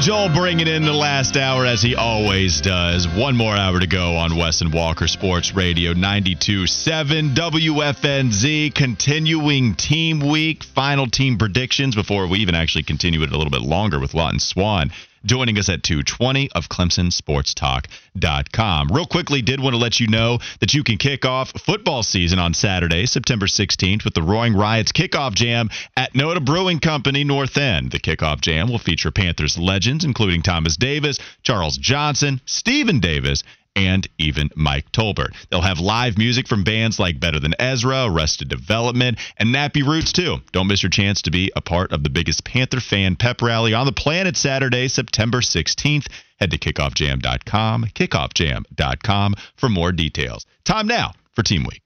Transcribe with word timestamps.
Joel 0.00 0.30
bringing 0.30 0.66
in 0.66 0.84
the 0.84 0.94
last 0.94 1.36
hour 1.36 1.66
as 1.66 1.82
he 1.82 1.94
always 1.94 2.62
does. 2.62 3.06
One 3.06 3.36
more 3.36 3.54
hour 3.54 3.78
to 3.78 3.86
go 3.86 4.16
on 4.16 4.34
Wes 4.34 4.62
and 4.62 4.72
Walker 4.72 5.06
Sports 5.06 5.54
Radio 5.54 5.92
92.7 5.92 7.34
WFNZ. 7.34 8.74
Continuing 8.74 9.74
team 9.74 10.20
week, 10.20 10.64
final 10.64 11.06
team 11.06 11.36
predictions 11.36 11.94
before 11.94 12.26
we 12.28 12.38
even 12.38 12.54
actually 12.54 12.84
continue 12.84 13.22
it 13.22 13.30
a 13.30 13.36
little 13.36 13.50
bit 13.50 13.60
longer 13.60 14.00
with 14.00 14.14
Lawton 14.14 14.38
Swann 14.38 14.90
joining 15.24 15.58
us 15.58 15.68
at 15.68 15.82
220 15.82 16.50
of 16.52 16.68
clemsonsportstalk.com. 16.68 18.88
Real 18.88 19.06
quickly, 19.06 19.42
did 19.42 19.60
want 19.60 19.74
to 19.74 19.78
let 19.78 20.00
you 20.00 20.06
know 20.06 20.38
that 20.60 20.74
you 20.74 20.84
can 20.84 20.96
kick 20.96 21.24
off 21.24 21.50
football 21.50 22.02
season 22.02 22.38
on 22.38 22.54
Saturday, 22.54 23.06
September 23.06 23.46
16th 23.46 24.04
with 24.04 24.14
the 24.14 24.22
Roaring 24.22 24.54
Riots 24.54 24.92
Kickoff 24.92 25.34
Jam 25.34 25.70
at 25.96 26.14
Noda 26.14 26.44
Brewing 26.44 26.80
Company 26.80 27.24
North 27.24 27.56
End. 27.56 27.90
The 27.90 28.00
Kickoff 28.00 28.40
Jam 28.40 28.68
will 28.68 28.78
feature 28.78 29.10
Panthers 29.10 29.58
legends 29.58 30.04
including 30.04 30.42
Thomas 30.42 30.76
Davis, 30.76 31.18
Charles 31.42 31.78
Johnson, 31.78 32.40
Stephen 32.46 33.00
Davis, 33.00 33.42
and 33.76 34.08
even 34.18 34.50
Mike 34.54 34.90
Tolbert. 34.92 35.34
They'll 35.50 35.60
have 35.60 35.78
live 35.78 36.18
music 36.18 36.48
from 36.48 36.64
bands 36.64 36.98
like 36.98 37.20
Better 37.20 37.40
Than 37.40 37.54
Ezra, 37.58 38.04
Arrested 38.06 38.48
Development, 38.48 39.18
and 39.36 39.54
Nappy 39.54 39.86
Roots 39.86 40.12
too. 40.12 40.38
Don't 40.52 40.66
miss 40.66 40.82
your 40.82 40.90
chance 40.90 41.22
to 41.22 41.30
be 41.30 41.52
a 41.54 41.60
part 41.60 41.92
of 41.92 42.02
the 42.02 42.10
biggest 42.10 42.44
Panther 42.44 42.80
fan 42.80 43.16
pep 43.16 43.42
rally 43.42 43.74
on 43.74 43.86
the 43.86 43.92
planet 43.92 44.36
Saturday, 44.36 44.88
September 44.88 45.40
16th. 45.40 46.06
Head 46.38 46.50
to 46.50 46.58
kickoffjam.com, 46.58 47.84
kickoffjam.com 47.94 49.34
for 49.56 49.68
more 49.68 49.92
details. 49.92 50.46
Time 50.64 50.86
now 50.86 51.12
for 51.32 51.42
Team 51.42 51.64
Week. 51.64 51.82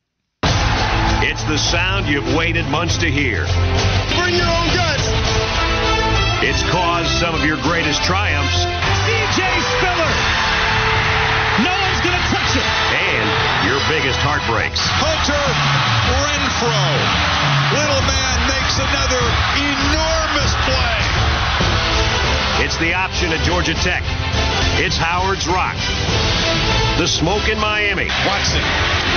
It's 1.23 1.43
the 1.45 1.59
sound 1.59 2.07
you've 2.07 2.37
waited 2.37 2.67
months 2.67 2.99
to 2.99 3.11
hear. 3.11 3.47
Bring 4.17 4.35
your 4.35 4.47
own 4.47 4.69
guts. 4.75 5.09
It's 6.43 6.63
caused 6.71 7.09
some 7.19 7.35
of 7.35 7.45
your 7.45 7.57
greatest 7.63 8.03
triumphs. 8.05 8.74
Biggest 14.05 14.21
heartbreaks. 14.21 14.85
Hunter 15.01 15.33
Renfrow. 16.21 16.93
Little 17.73 18.05
man 18.05 18.37
makes 18.53 18.77
another 18.77 19.25
enormous 19.57 20.53
play. 20.69 21.01
It's 22.61 22.77
the 22.85 22.93
option 22.93 23.33
at 23.33 23.41
Georgia 23.49 23.73
Tech. 23.73 24.05
It's 24.77 25.01
Howard's 25.01 25.49
Rock. 25.49 25.81
The 27.01 27.09
smoke 27.09 27.49
in 27.49 27.57
Miami. 27.57 28.13
Watson. 28.29 28.61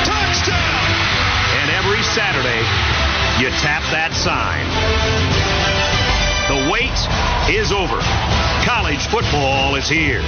Touchdown! 0.08 0.56
And 0.56 1.68
every 1.76 2.00
Saturday, 2.16 2.64
you 3.44 3.52
tap 3.60 3.84
that 3.92 4.16
sign. 4.16 4.64
The 6.48 6.72
wait 6.72 6.96
is 7.52 7.76
over. 7.76 8.00
College 8.64 9.04
football 9.12 9.76
is 9.76 9.92
here. 9.92 10.24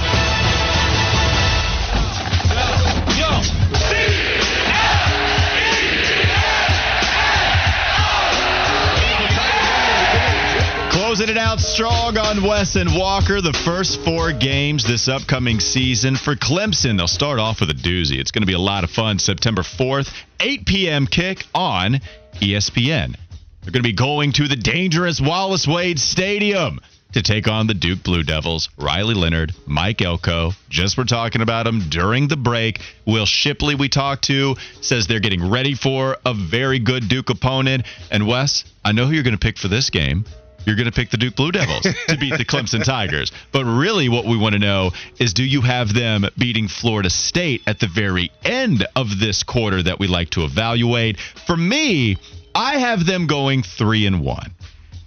Closing 11.10 11.28
it 11.28 11.38
out 11.38 11.58
strong 11.58 12.16
on 12.18 12.40
Wes 12.40 12.76
and 12.76 12.94
Walker. 12.94 13.40
The 13.40 13.52
first 13.52 14.00
four 14.02 14.30
games 14.30 14.84
this 14.84 15.08
upcoming 15.08 15.58
season 15.58 16.14
for 16.14 16.36
Clemson. 16.36 16.98
They'll 16.98 17.08
start 17.08 17.40
off 17.40 17.58
with 17.58 17.68
a 17.68 17.74
doozy. 17.74 18.20
It's 18.20 18.30
going 18.30 18.42
to 18.42 18.46
be 18.46 18.52
a 18.52 18.60
lot 18.60 18.84
of 18.84 18.90
fun. 18.90 19.18
September 19.18 19.62
4th, 19.62 20.14
8 20.38 20.64
p.m. 20.66 21.08
kick 21.08 21.44
on 21.52 21.98
ESPN. 22.34 23.16
They're 23.16 23.72
going 23.72 23.82
to 23.82 23.88
be 23.88 23.92
going 23.92 24.30
to 24.34 24.46
the 24.46 24.54
dangerous 24.54 25.20
Wallace 25.20 25.66
Wade 25.66 25.98
Stadium 25.98 26.78
to 27.14 27.22
take 27.22 27.48
on 27.48 27.66
the 27.66 27.74
Duke 27.74 28.04
Blue 28.04 28.22
Devils. 28.22 28.68
Riley 28.78 29.16
Leonard, 29.16 29.52
Mike 29.66 30.02
Elko, 30.02 30.52
just 30.68 30.96
were 30.96 31.04
talking 31.04 31.42
about 31.42 31.64
them 31.64 31.88
during 31.88 32.28
the 32.28 32.36
break. 32.36 32.78
Will 33.04 33.26
Shipley, 33.26 33.74
we 33.74 33.88
talked 33.88 34.26
to, 34.26 34.54
says 34.80 35.08
they're 35.08 35.18
getting 35.18 35.50
ready 35.50 35.74
for 35.74 36.18
a 36.24 36.34
very 36.34 36.78
good 36.78 37.08
Duke 37.08 37.30
opponent. 37.30 37.84
And 38.12 38.28
Wes, 38.28 38.62
I 38.84 38.92
know 38.92 39.06
who 39.06 39.12
you're 39.14 39.24
going 39.24 39.34
to 39.34 39.40
pick 39.40 39.58
for 39.58 39.66
this 39.66 39.90
game 39.90 40.24
you're 40.66 40.76
going 40.76 40.86
to 40.86 40.92
pick 40.92 41.10
the 41.10 41.16
Duke 41.16 41.36
Blue 41.36 41.52
Devils 41.52 41.86
to 42.08 42.16
beat 42.18 42.36
the 42.36 42.44
Clemson 42.44 42.84
Tigers. 42.84 43.32
But 43.52 43.64
really, 43.64 44.08
what 44.08 44.26
we 44.26 44.36
want 44.36 44.52
to 44.54 44.58
know 44.58 44.92
is 45.18 45.34
do 45.34 45.44
you 45.44 45.62
have 45.62 45.92
them 45.94 46.24
beating 46.38 46.68
Florida 46.68 47.10
State 47.10 47.62
at 47.66 47.78
the 47.78 47.86
very 47.86 48.30
end 48.44 48.86
of 48.96 49.18
this 49.18 49.42
quarter 49.42 49.82
that 49.82 49.98
we 49.98 50.06
like 50.06 50.30
to 50.30 50.44
evaluate? 50.44 51.18
For 51.46 51.56
me, 51.56 52.16
I 52.54 52.78
have 52.78 53.06
them 53.06 53.26
going 53.26 53.62
three 53.62 54.06
and 54.06 54.22
one. 54.22 54.54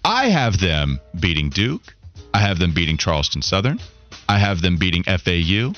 I 0.04 0.30
have 0.30 0.60
them 0.60 1.00
beating 1.20 1.50
Duke. 1.50 1.96
I 2.34 2.40
have 2.40 2.60
them 2.60 2.74
beating 2.74 2.98
Charleston 2.98 3.42
Southern. 3.42 3.80
I 4.28 4.40
have 4.40 4.62
them 4.62 4.78
beating 4.78 5.04
FAU. 5.04 5.74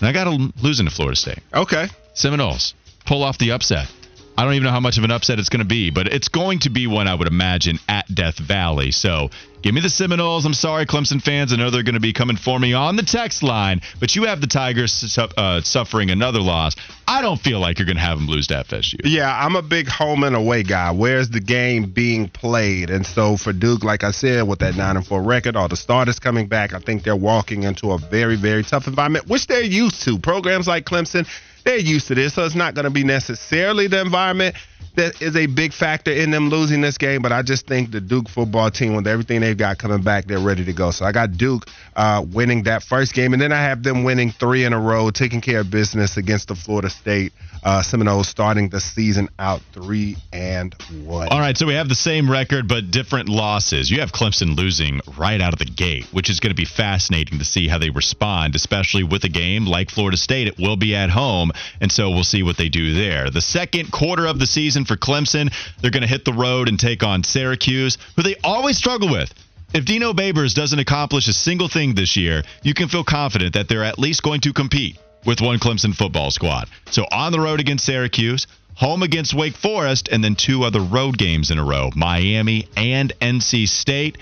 And 0.00 0.08
I 0.08 0.12
got 0.12 0.24
them 0.24 0.52
losing 0.60 0.86
to 0.86 0.92
Florida 0.92 1.16
State. 1.16 1.38
Okay. 1.54 1.88
Seminoles 2.14 2.74
pull 3.06 3.22
off 3.22 3.38
the 3.38 3.52
upset. 3.52 3.90
I 4.36 4.42
don't 4.42 4.54
even 4.54 4.64
know 4.64 4.70
how 4.70 4.80
much 4.80 4.98
of 4.98 5.04
an 5.04 5.12
upset 5.12 5.38
it's 5.38 5.48
going 5.48 5.62
to 5.62 5.68
be, 5.68 5.90
but 5.90 6.08
it's 6.08 6.28
going 6.28 6.58
to 6.60 6.70
be 6.70 6.88
one 6.88 7.06
I 7.06 7.14
would 7.14 7.28
imagine 7.28 7.78
at 7.88 8.12
Death 8.12 8.36
Valley. 8.36 8.90
So 8.90 9.30
give 9.62 9.72
me 9.72 9.80
the 9.80 9.88
Seminoles. 9.88 10.44
I'm 10.44 10.54
sorry, 10.54 10.86
Clemson 10.86 11.22
fans. 11.22 11.52
I 11.52 11.56
know 11.56 11.70
they're 11.70 11.84
going 11.84 11.94
to 11.94 12.00
be 12.00 12.12
coming 12.12 12.36
for 12.36 12.58
me 12.58 12.72
on 12.72 12.96
the 12.96 13.04
text 13.04 13.44
line, 13.44 13.80
but 14.00 14.16
you 14.16 14.24
have 14.24 14.40
the 14.40 14.48
Tigers 14.48 15.16
uh, 15.18 15.60
suffering 15.60 16.10
another 16.10 16.40
loss. 16.40 16.74
I 17.06 17.22
don't 17.22 17.40
feel 17.40 17.60
like 17.60 17.78
you're 17.78 17.86
going 17.86 17.96
to 17.96 18.02
have 18.02 18.18
them 18.18 18.26
lose 18.26 18.48
to 18.48 18.54
FSU. 18.54 19.02
Yeah, 19.04 19.32
I'm 19.32 19.54
a 19.54 19.62
big 19.62 19.86
home 19.86 20.24
and 20.24 20.34
away 20.34 20.64
guy. 20.64 20.90
Where's 20.90 21.30
the 21.30 21.40
game 21.40 21.90
being 21.90 22.28
played? 22.28 22.90
And 22.90 23.06
so 23.06 23.36
for 23.36 23.52
Duke, 23.52 23.84
like 23.84 24.02
I 24.02 24.10
said, 24.10 24.48
with 24.48 24.58
that 24.58 24.74
nine 24.74 24.96
and 24.96 25.06
four 25.06 25.22
record, 25.22 25.54
all 25.54 25.68
the 25.68 25.76
starters 25.76 26.18
coming 26.18 26.48
back, 26.48 26.74
I 26.74 26.80
think 26.80 27.04
they're 27.04 27.14
walking 27.14 27.62
into 27.62 27.92
a 27.92 27.98
very, 27.98 28.34
very 28.34 28.64
tough 28.64 28.88
environment, 28.88 29.28
which 29.28 29.46
they're 29.46 29.62
used 29.62 30.02
to. 30.02 30.18
Programs 30.18 30.66
like 30.66 30.86
Clemson 30.86 31.28
they're 31.64 31.78
used 31.78 32.08
to 32.08 32.14
this, 32.14 32.34
so 32.34 32.44
it's 32.44 32.54
not 32.54 32.74
going 32.74 32.84
to 32.84 32.90
be 32.90 33.04
necessarily 33.04 33.86
the 33.86 34.00
environment 34.00 34.54
that 34.94 35.20
is 35.20 35.34
a 35.34 35.46
big 35.46 35.72
factor 35.72 36.12
in 36.12 36.30
them 36.30 36.48
losing 36.48 36.80
this 36.80 36.98
game. 36.98 37.20
But 37.20 37.32
I 37.32 37.42
just 37.42 37.66
think 37.66 37.90
the 37.90 38.00
Duke 38.00 38.28
football 38.28 38.70
team, 38.70 38.94
with 38.94 39.06
everything 39.06 39.40
they've 39.40 39.56
got 39.56 39.78
coming 39.78 40.02
back, 40.02 40.26
they're 40.26 40.38
ready 40.38 40.64
to 40.64 40.72
go. 40.72 40.90
So 40.90 41.04
I 41.04 41.12
got 41.12 41.32
Duke 41.36 41.66
uh, 41.96 42.24
winning 42.32 42.62
that 42.64 42.82
first 42.82 43.14
game, 43.14 43.32
and 43.32 43.42
then 43.42 43.52
I 43.52 43.60
have 43.62 43.82
them 43.82 44.04
winning 44.04 44.30
three 44.30 44.64
in 44.64 44.72
a 44.72 44.80
row, 44.80 45.10
taking 45.10 45.40
care 45.40 45.60
of 45.60 45.70
business 45.70 46.16
against 46.16 46.48
the 46.48 46.54
Florida 46.54 46.90
State 46.90 47.32
uh, 47.64 47.82
Seminoles, 47.82 48.28
starting 48.28 48.68
the 48.68 48.80
season 48.80 49.28
out 49.38 49.62
three 49.72 50.16
and 50.32 50.74
one. 51.04 51.28
All 51.28 51.40
right, 51.40 51.56
so 51.56 51.66
we 51.66 51.74
have 51.74 51.88
the 51.88 51.94
same 51.94 52.30
record 52.30 52.68
but 52.68 52.90
different 52.90 53.28
losses. 53.28 53.90
You 53.90 54.00
have 54.00 54.12
Clemson 54.12 54.56
losing 54.56 55.00
right 55.16 55.40
out 55.40 55.52
of 55.54 55.58
the 55.58 55.64
gate, 55.64 56.04
which 56.12 56.28
is 56.28 56.40
going 56.40 56.50
to 56.50 56.56
be 56.56 56.66
fascinating 56.66 57.38
to 57.38 57.44
see 57.44 57.66
how 57.66 57.78
they 57.78 57.90
respond, 57.90 58.54
especially 58.54 59.02
with 59.02 59.24
a 59.24 59.28
game 59.28 59.64
like 59.64 59.90
Florida 59.90 60.16
State. 60.16 60.46
It 60.46 60.58
will 60.58 60.76
be 60.76 60.94
at 60.94 61.10
home, 61.10 61.52
and 61.80 61.90
so 61.90 62.10
we'll 62.10 62.24
see 62.24 62.42
what 62.42 62.58
they 62.58 62.68
do 62.68 62.94
there. 62.94 63.30
The 63.30 63.40
second 63.40 63.90
quarter 63.90 64.26
of 64.26 64.38
the 64.38 64.46
season 64.46 64.84
for 64.84 64.96
Clemson, 64.96 65.52
they're 65.80 65.90
going 65.90 66.02
to 66.02 66.08
hit 66.08 66.24
the 66.24 66.32
road 66.34 66.68
and 66.68 66.78
take 66.78 67.02
on 67.02 67.24
Syracuse, 67.24 67.96
who 68.16 68.22
they 68.22 68.36
always 68.44 68.76
struggle 68.76 69.10
with. 69.10 69.32
If 69.72 69.86
Dino 69.86 70.12
Babers 70.12 70.54
doesn't 70.54 70.78
accomplish 70.78 71.26
a 71.26 71.32
single 71.32 71.68
thing 71.68 71.94
this 71.94 72.16
year, 72.16 72.44
you 72.62 72.74
can 72.74 72.88
feel 72.88 73.02
confident 73.02 73.54
that 73.54 73.68
they're 73.68 73.82
at 73.82 73.98
least 73.98 74.22
going 74.22 74.42
to 74.42 74.52
compete 74.52 74.98
with 75.26 75.40
one 75.40 75.58
Clemson 75.58 75.94
football 75.94 76.30
squad. 76.30 76.68
So 76.90 77.04
on 77.10 77.32
the 77.32 77.40
road 77.40 77.60
against 77.60 77.84
Syracuse, 77.84 78.46
home 78.74 79.02
against 79.02 79.34
Wake 79.34 79.56
Forest, 79.56 80.08
and 80.10 80.22
then 80.22 80.34
two 80.34 80.64
other 80.64 80.80
road 80.80 81.16
games 81.16 81.50
in 81.50 81.58
a 81.58 81.64
row 81.64 81.90
Miami 81.94 82.68
and 82.76 83.12
NC 83.20 83.68
State. 83.68 84.18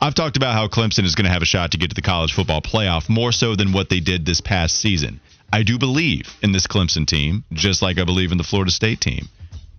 I've 0.00 0.14
talked 0.14 0.36
about 0.36 0.54
how 0.54 0.66
Clemson 0.66 1.04
is 1.04 1.14
going 1.14 1.26
to 1.26 1.32
have 1.32 1.42
a 1.42 1.46
shot 1.46 1.72
to 1.72 1.78
get 1.78 1.90
to 1.90 1.94
the 1.94 2.02
college 2.02 2.32
football 2.32 2.62
playoff 2.62 3.08
more 3.08 3.32
so 3.32 3.54
than 3.54 3.72
what 3.72 3.90
they 3.90 4.00
did 4.00 4.24
this 4.24 4.40
past 4.40 4.76
season. 4.76 5.20
I 5.52 5.62
do 5.62 5.78
believe 5.78 6.34
in 6.42 6.52
this 6.52 6.66
Clemson 6.66 7.06
team, 7.06 7.44
just 7.52 7.82
like 7.82 7.98
I 7.98 8.04
believe 8.04 8.32
in 8.32 8.38
the 8.38 8.44
Florida 8.44 8.70
State 8.70 9.00
team. 9.00 9.28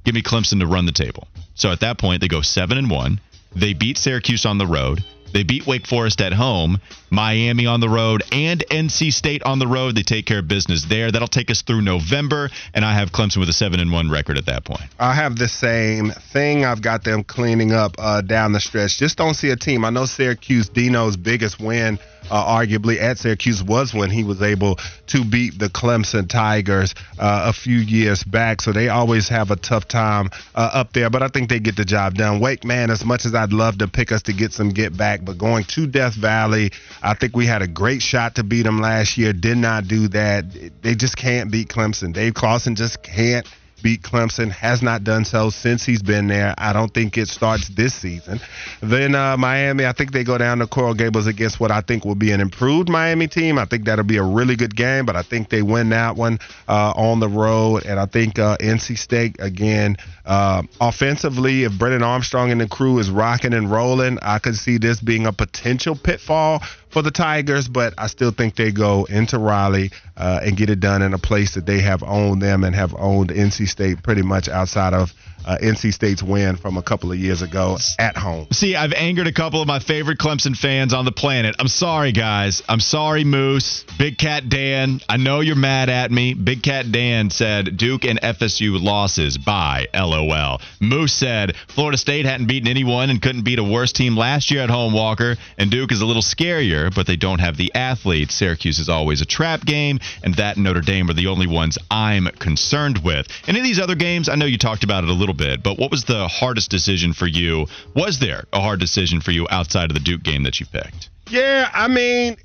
Give 0.04 0.14
me 0.14 0.22
Clemson 0.22 0.60
to 0.60 0.68
run 0.68 0.86
the 0.86 0.92
table. 0.92 1.28
So 1.56 1.72
at 1.72 1.80
that 1.80 1.98
point, 1.98 2.22
they 2.22 2.28
go 2.28 2.42
7 2.42 2.78
and 2.78 2.90
1. 2.90 3.20
They 3.56 3.74
beat 3.74 3.98
Syracuse 3.98 4.46
on 4.46 4.58
the 4.58 4.68
road. 4.68 5.04
They 5.34 5.44
beat 5.44 5.66
Wake 5.68 5.88
Forest 5.88 6.22
at 6.22 6.34
home, 6.34 6.80
Miami 7.10 7.66
on 7.66 7.80
the 7.80 7.90
road, 7.90 8.24
and 8.32 8.64
NC 8.70 9.14
State 9.14 9.44
on 9.44 9.60
the 9.60 9.68
road. 9.68 9.96
They 9.96 10.04
take 10.04 10.26
care 10.26 10.40
of 10.40 10.48
business 10.48 10.86
there. 10.86 11.12
That'll 11.12 11.28
take 11.28 11.52
us 11.52 11.62
through 11.62 11.82
November, 11.82 12.50
and 12.74 12.86
I 12.86 12.94
have 12.94 13.12
Clemson 13.12 13.38
with 13.38 13.50
a 13.50 13.54
seven 13.54 13.80
and 13.80 13.92
one 13.92 14.10
record 14.10 14.38
at 14.38 14.46
that 14.46 14.66
point. 14.66 14.84
I 15.00 15.14
have 15.14 15.36
the 15.38 15.48
same 15.48 16.12
thing. 16.12 16.66
I've 16.66 16.82
got 16.82 17.04
them 17.04 17.24
cleaning 17.24 17.72
up 17.72 17.96
uh, 17.98 18.22
down 18.22 18.54
the 18.54 18.60
stretch. 18.60 18.98
Just 18.98 19.18
don't 19.18 19.34
see 19.34 19.50
a 19.50 19.56
team. 19.56 19.86
I 19.86 19.90
know 19.90 20.06
Syracuse 20.06 20.70
Dino's 20.70 21.18
biggest 21.18 21.60
win 21.60 22.00
uh, 22.30 22.60
arguably 22.60 23.02
at 23.02 23.18
Syracuse 23.18 23.64
was 23.64 23.94
when 23.94 24.10
he 24.10 24.24
was 24.24 24.42
able 24.42 24.78
to 25.08 25.24
beat 25.24 25.58
the 25.58 25.68
Clemson 25.70 26.30
Tigers 26.30 26.94
uh, 27.20 27.44
a 27.48 27.54
few 27.54 27.78
years 27.78 28.24
back. 28.24 28.62
So 28.62 28.72
they 28.72 28.90
always 28.90 29.30
have 29.30 29.52
a 29.52 29.56
tough 29.56 29.88
time 29.88 30.30
uh, 30.56 30.70
up 30.74 30.94
there, 30.94 31.10
but 31.10 31.24
I 31.24 31.28
think 31.28 31.50
they 31.50 31.60
get 31.60 31.76
the 31.76 31.86
job 31.86 32.16
done. 32.16 32.40
Wake, 32.40 32.64
man, 32.64 32.90
as 32.90 33.04
much 33.04 33.26
as 33.26 33.34
I'd 33.34 33.54
love 33.54 33.80
to 33.80 33.88
pick 33.88 34.12
us 34.12 34.24
to 34.24 34.34
get 34.34 34.54
some 34.54 34.70
get 34.70 34.96
back, 34.96 35.21
but 35.24 35.38
going 35.38 35.64
to 35.66 35.88
Death 35.88 36.14
Valley, 36.14 36.72
I 37.02 37.14
think 37.14 37.36
we 37.36 37.46
had 37.46 37.62
a 37.62 37.68
great 37.68 38.02
shot 38.02 38.36
to 38.36 38.44
beat 38.44 38.64
them 38.64 38.80
last 38.80 39.18
year. 39.18 39.34
Did 39.34 39.58
not 39.58 39.88
do 39.88 40.08
that. 40.10 40.46
They 40.82 40.96
just 40.96 41.16
can't 41.16 41.52
beat 41.52 41.70
Clemson. 41.70 42.14
Dave 42.14 42.34
Clawson 42.34 42.76
just 42.76 43.04
can't 43.04 43.48
beat 43.82 44.02
Clemson. 44.02 44.52
Has 44.52 44.82
not 44.82 45.04
done 45.04 45.26
so 45.26 45.50
since 45.50 45.86
he's 45.86 46.02
been 46.02 46.28
there. 46.28 46.54
I 46.58 46.74
don't 46.74 46.94
think 46.94 47.18
it 47.18 47.28
starts 47.28 47.68
this 47.70 47.94
season. 47.94 48.40
Then 48.82 49.16
uh, 49.16 49.38
Miami, 49.38 49.86
I 49.86 49.92
think 49.92 50.12
they 50.12 50.24
go 50.24 50.38
down 50.38 50.60
to 50.60 50.68
Coral 50.68 50.94
Gables 50.94 51.28
against 51.28 51.60
what 51.60 51.72
I 51.72 51.82
think 51.82 52.06
will 52.06 52.16
be 52.16 52.32
an 52.32 52.42
improved 52.42 52.90
Miami 52.90 53.28
team. 53.28 53.58
I 53.58 53.66
think 53.66 53.86
that'll 53.86 54.06
be 54.06 54.18
a 54.18 54.24
really 54.24 54.56
good 54.56 54.76
game, 54.76 55.06
but 55.06 55.16
I 55.16 55.24
think 55.24 55.50
they 55.50 55.62
win 55.62 55.90
that 55.90 56.16
one 56.16 56.40
uh, 56.68 56.94
on 56.96 57.20
the 57.20 57.30
road. 57.30 57.86
And 57.86 58.00
I 58.00 58.06
think 58.06 58.40
uh, 58.40 58.58
NC 58.58 58.98
State 58.98 59.38
again. 59.40 59.98
Uh, 60.26 60.64
offensively, 60.80 61.64
if 61.64 61.78
Brennan 61.78 62.04
Armstrong 62.04 62.52
and 62.52 62.62
the 62.62 62.68
crew 62.68 63.00
is 63.00 63.10
rocking 63.10 63.54
and 63.54 63.72
rolling, 63.72 64.20
I 64.22 64.40
could 64.40 64.56
see 64.56 64.78
this 64.78 65.00
being 65.00 65.26
a 65.26 65.34
potential 65.34 65.96
pitfall 65.96 66.62
for 66.92 67.02
the 67.02 67.12
Tigers, 67.12 67.68
but 67.68 67.94
I 67.98 68.08
still 68.08 68.32
think 68.32 68.56
they 68.56 68.72
go 68.72 69.06
into 69.06 69.40
Raleigh 69.40 69.92
uh, 70.18 70.42
and 70.44 70.56
get 70.58 70.70
it 70.70 70.80
done 70.80 71.02
in 71.02 71.14
a 71.14 71.18
place 71.18 71.56
that 71.56 71.66
they 71.66 71.80
have 71.80 72.04
owned 72.04 72.42
them 72.42 72.64
and 72.64 72.76
have 72.76 72.94
owned 72.96 73.30
NC 73.30 73.68
State 73.72 74.04
pretty 74.04 74.22
much 74.22 74.48
outside 74.48 74.94
of 74.94 75.14
uh, 75.46 75.58
NC 75.62 75.94
State's 75.94 76.24
win 76.24 76.56
from 76.56 76.78
a 76.78 76.82
couple 76.82 77.12
of 77.12 77.18
years 77.18 77.42
ago 77.42 77.78
at 78.00 78.18
home. 78.18 78.48
See, 78.52 78.76
I've 78.76 78.94
angered 78.94 79.28
a 79.28 79.34
couple 79.34 79.62
of 79.62 79.68
my 79.68 79.80
favorite 79.80 80.18
Clemson 80.18 80.56
fans 80.56 80.94
on 80.94 81.06
the 81.06 81.12
planet. 81.12 81.56
I'm 81.60 81.68
sorry, 81.68 82.12
guys. 82.12 82.62
I'm 82.70 82.80
sorry, 82.80 83.24
Moose. 83.24 83.84
Big 83.98 84.18
Cat 84.18 84.50
Dan. 84.50 85.02
I 85.10 85.18
know 85.18 85.42
you're 85.42 85.56
mad 85.56 85.90
at 85.90 86.12
me. 86.12 86.34
Big 86.34 86.64
Cat 86.64 86.92
Dan 86.92 87.30
said 87.30 87.78
Duke 87.78 88.06
and 88.06 88.22
FSU 88.22 88.82
losses. 88.82 89.38
Bye. 89.38 89.88
LOL. 89.94 90.62
Moose 90.80 91.14
said 91.14 91.56
Florida 91.68 91.98
State 91.98 92.26
hadn't 92.26 92.48
beaten 92.48 92.68
anyone 92.68 93.10
and 93.10 93.22
couldn't 93.22 93.44
beat 93.44 93.60
a 93.60 93.64
worse 93.64 93.92
team 93.92 94.16
last 94.16 94.52
year 94.52 94.62
at 94.62 94.70
home, 94.70 94.94
Walker. 94.94 95.38
And 95.58 95.70
Duke 95.70 95.92
is 95.92 96.02
a 96.02 96.06
little 96.06 96.22
scarier, 96.22 96.94
but 96.94 97.08
they 97.08 97.16
don't 97.16 97.40
have 97.40 97.58
the 97.58 97.72
athletes. 97.76 98.36
Syracuse 98.36 98.80
is 98.80 98.90
always 98.90 99.22
a 99.22 99.26
trap 99.26 99.66
game, 99.66 100.00
and 100.24 100.36
that 100.36 100.56
and 100.56 100.66
Notre 100.66 100.82
Dame 100.82 101.10
are 101.10 101.14
the 101.14 101.28
only 101.28 101.48
ones 101.48 101.78
I'm 101.90 102.26
concerned 102.26 103.00
with. 103.04 103.28
Any 103.48 103.60
of 103.60 103.64
these 103.64 103.80
other 103.80 103.96
games, 103.96 104.30
I 104.30 104.36
know 104.36 104.46
you 104.46 104.58
talked 104.58 104.84
about 104.84 105.04
it 105.04 105.10
a 105.10 105.14
little 105.14 105.31
bit, 105.34 105.64
but 105.64 105.78
what 105.78 105.92
was 105.92 106.06
the 106.06 106.28
hardest 106.28 106.70
decision 106.70 107.14
for 107.14 107.28
you? 107.28 107.68
Was 107.96 108.20
there 108.20 108.46
a 108.54 108.60
hard 108.60 108.80
decision 108.80 109.22
for 109.22 109.32
you 109.32 109.48
outside 109.50 109.90
of 109.90 109.94
the 109.94 110.04
Duke 110.04 110.24
game 110.24 110.44
that 110.44 110.60
you 110.60 110.66
picked? 110.66 111.10
Yeah, 111.30 111.70
I 111.74 111.88
mean, 111.88 112.38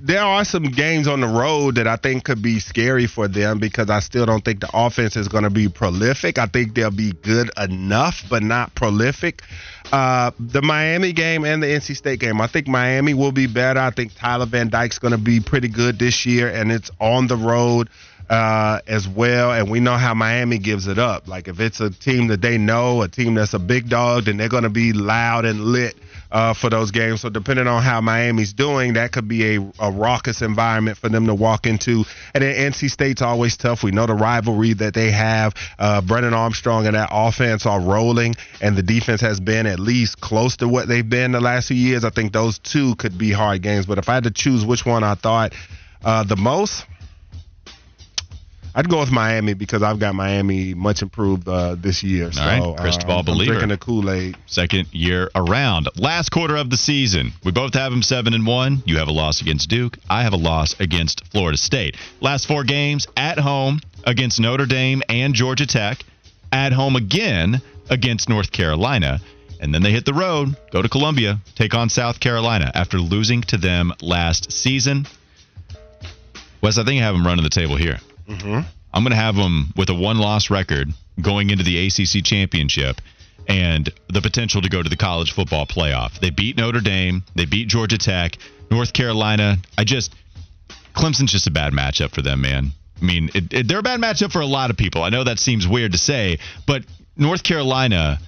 there 0.00 0.22
are 0.22 0.44
some 0.44 0.64
games 0.64 1.08
on 1.08 1.20
the 1.20 1.26
road 1.26 1.76
that 1.76 1.86
I 1.86 1.96
think 1.96 2.24
could 2.24 2.42
be 2.42 2.60
scary 2.60 3.06
for 3.06 3.28
them 3.28 3.58
because 3.58 3.90
I 3.90 4.00
still 4.00 4.26
don't 4.26 4.44
think 4.44 4.60
the 4.60 4.70
offense 4.72 5.16
is 5.16 5.28
going 5.28 5.44
to 5.44 5.50
be 5.50 5.68
prolific. 5.68 6.38
I 6.38 6.46
think 6.46 6.74
they'll 6.74 6.90
be 6.90 7.12
good 7.12 7.50
enough, 7.58 8.22
but 8.28 8.42
not 8.42 8.74
prolific. 8.74 9.42
Uh, 9.92 10.32
the 10.38 10.62
Miami 10.62 11.12
game 11.12 11.44
and 11.44 11.62
the 11.62 11.66
NC 11.66 11.96
State 11.96 12.20
game, 12.20 12.40
I 12.40 12.46
think 12.46 12.66
Miami 12.66 13.14
will 13.14 13.32
be 13.32 13.46
better. 13.46 13.80
I 13.80 13.90
think 13.90 14.14
Tyler 14.14 14.46
Van 14.46 14.68
Dyke's 14.68 14.98
going 14.98 15.12
to 15.12 15.18
be 15.18 15.40
pretty 15.40 15.68
good 15.68 15.98
this 15.98 16.26
year, 16.26 16.48
and 16.48 16.72
it's 16.72 16.90
on 17.00 17.26
the 17.26 17.36
road 17.36 17.88
uh, 18.28 18.80
as 18.86 19.06
well. 19.08 19.52
And 19.52 19.70
we 19.70 19.80
know 19.80 19.96
how 19.96 20.14
Miami 20.14 20.58
gives 20.58 20.86
it 20.86 20.98
up. 20.98 21.28
Like 21.28 21.48
if 21.48 21.60
it's 21.60 21.80
a 21.80 21.90
team 21.90 22.28
that 22.28 22.42
they 22.42 22.58
know, 22.58 23.02
a 23.02 23.08
team 23.08 23.34
that's 23.34 23.54
a 23.54 23.58
big 23.58 23.88
dog, 23.88 24.24
then 24.24 24.36
they're 24.36 24.48
going 24.48 24.64
to 24.64 24.70
be 24.70 24.92
loud 24.92 25.44
and 25.44 25.60
lit 25.60 25.96
uh, 26.30 26.54
for 26.54 26.70
those 26.70 26.90
games. 26.90 27.20
So 27.20 27.28
depending 27.28 27.66
on 27.66 27.82
how 27.82 28.00
Miami's 28.00 28.52
doing, 28.52 28.94
that 28.94 29.12
could 29.12 29.28
be 29.28 29.56
a, 29.56 29.72
a 29.78 29.90
raucous 29.90 30.42
environment 30.42 30.98
for 30.98 31.08
them 31.08 31.26
to 31.26 31.34
walk 31.34 31.66
into. 31.66 32.04
And 32.34 32.42
then 32.42 32.72
NC 32.72 32.90
State's 32.90 33.22
always 33.22 33.56
tough. 33.56 33.82
We 33.82 33.92
know 33.92 34.06
the 34.06 34.14
rivalry 34.14 34.74
that 34.74 34.94
they 34.94 35.10
have. 35.12 35.54
Uh, 35.78 36.00
Brennan 36.00 36.34
Armstrong 36.34 36.86
and 36.86 36.96
that 36.96 37.10
offense 37.12 37.66
are 37.66 37.80
rolling, 37.80 38.34
and 38.60 38.76
the 38.76 38.82
defense 38.82 39.20
has 39.20 39.40
been 39.40 39.66
at 39.66 39.78
least 39.78 40.20
close 40.20 40.56
to 40.56 40.68
what 40.68 40.88
they've 40.88 41.08
been 41.08 41.32
the 41.32 41.40
last 41.40 41.68
few 41.68 41.76
years. 41.76 42.04
I 42.04 42.10
think 42.10 42.32
those 42.32 42.58
two 42.58 42.96
could 42.96 43.16
be 43.16 43.30
hard 43.30 43.62
games. 43.62 43.86
But 43.86 43.98
if 43.98 44.08
I 44.08 44.14
had 44.14 44.24
to 44.24 44.30
choose 44.30 44.64
which 44.64 44.84
one 44.84 45.04
I 45.04 45.14
thought 45.14 45.54
uh, 46.04 46.24
the 46.24 46.36
most, 46.36 46.84
I'd 48.78 48.90
go 48.90 49.00
with 49.00 49.10
Miami 49.10 49.54
because 49.54 49.82
I've 49.82 49.98
got 49.98 50.14
Miami 50.14 50.74
much 50.74 51.00
improved 51.00 51.48
uh, 51.48 51.76
this 51.76 52.02
year. 52.02 52.30
so, 52.30 52.42
right, 52.42 52.76
crystal 52.76 53.08
ball 53.08 53.20
uh, 53.20 53.22
believer. 53.22 53.54
I'm 53.54 53.58
drinking 53.60 53.68
the 53.70 53.78
Kool 53.78 54.10
Aid. 54.10 54.36
Second 54.44 54.88
year 54.92 55.30
around. 55.34 55.88
Last 55.96 56.28
quarter 56.28 56.56
of 56.56 56.68
the 56.68 56.76
season. 56.76 57.32
We 57.42 57.52
both 57.52 57.72
have 57.72 57.90
them 57.90 58.02
7 58.02 58.34
and 58.34 58.46
1. 58.46 58.82
You 58.84 58.98
have 58.98 59.08
a 59.08 59.12
loss 59.12 59.40
against 59.40 59.70
Duke. 59.70 59.96
I 60.10 60.24
have 60.24 60.34
a 60.34 60.36
loss 60.36 60.78
against 60.78 61.26
Florida 61.28 61.56
State. 61.56 61.96
Last 62.20 62.46
four 62.46 62.64
games 62.64 63.06
at 63.16 63.38
home 63.38 63.80
against 64.04 64.38
Notre 64.40 64.66
Dame 64.66 65.02
and 65.08 65.32
Georgia 65.32 65.66
Tech. 65.66 66.04
At 66.52 66.74
home 66.74 66.96
again 66.96 67.62
against 67.88 68.28
North 68.28 68.52
Carolina. 68.52 69.20
And 69.58 69.72
then 69.72 69.82
they 69.82 69.92
hit 69.92 70.04
the 70.04 70.12
road, 70.12 70.54
go 70.70 70.82
to 70.82 70.88
Columbia, 70.90 71.38
take 71.54 71.72
on 71.72 71.88
South 71.88 72.20
Carolina 72.20 72.70
after 72.74 72.98
losing 72.98 73.40
to 73.44 73.56
them 73.56 73.94
last 74.02 74.52
season. 74.52 75.06
Wes, 76.60 76.76
I 76.76 76.84
think 76.84 77.00
I 77.00 77.04
have 77.06 77.14
them 77.14 77.26
running 77.26 77.42
the 77.42 77.48
table 77.48 77.76
here. 77.76 78.00
Mm-hmm. 78.28 78.60
I'm 78.92 79.02
going 79.02 79.10
to 79.10 79.16
have 79.16 79.36
them 79.36 79.72
with 79.76 79.90
a 79.90 79.94
one 79.94 80.18
loss 80.18 80.50
record 80.50 80.90
going 81.20 81.50
into 81.50 81.64
the 81.64 81.86
ACC 81.86 82.24
championship 82.24 83.00
and 83.48 83.90
the 84.08 84.20
potential 84.20 84.62
to 84.62 84.68
go 84.68 84.82
to 84.82 84.88
the 84.88 84.96
college 84.96 85.32
football 85.32 85.66
playoff. 85.66 86.18
They 86.18 86.30
beat 86.30 86.56
Notre 86.56 86.80
Dame, 86.80 87.22
they 87.34 87.44
beat 87.44 87.68
Georgia 87.68 87.98
Tech, 87.98 88.36
North 88.70 88.92
Carolina. 88.92 89.56
I 89.78 89.84
just, 89.84 90.14
Clemson's 90.94 91.32
just 91.32 91.46
a 91.46 91.50
bad 91.50 91.72
matchup 91.72 92.10
for 92.12 92.22
them, 92.22 92.40
man. 92.40 92.72
I 93.00 93.04
mean, 93.04 93.30
it, 93.34 93.52
it, 93.52 93.68
they're 93.68 93.80
a 93.80 93.82
bad 93.82 94.00
matchup 94.00 94.32
for 94.32 94.40
a 94.40 94.46
lot 94.46 94.70
of 94.70 94.76
people. 94.76 95.02
I 95.02 95.10
know 95.10 95.24
that 95.24 95.38
seems 95.38 95.68
weird 95.68 95.92
to 95.92 95.98
say, 95.98 96.38
but 96.66 96.84
North 97.16 97.42
Carolina 97.42 98.18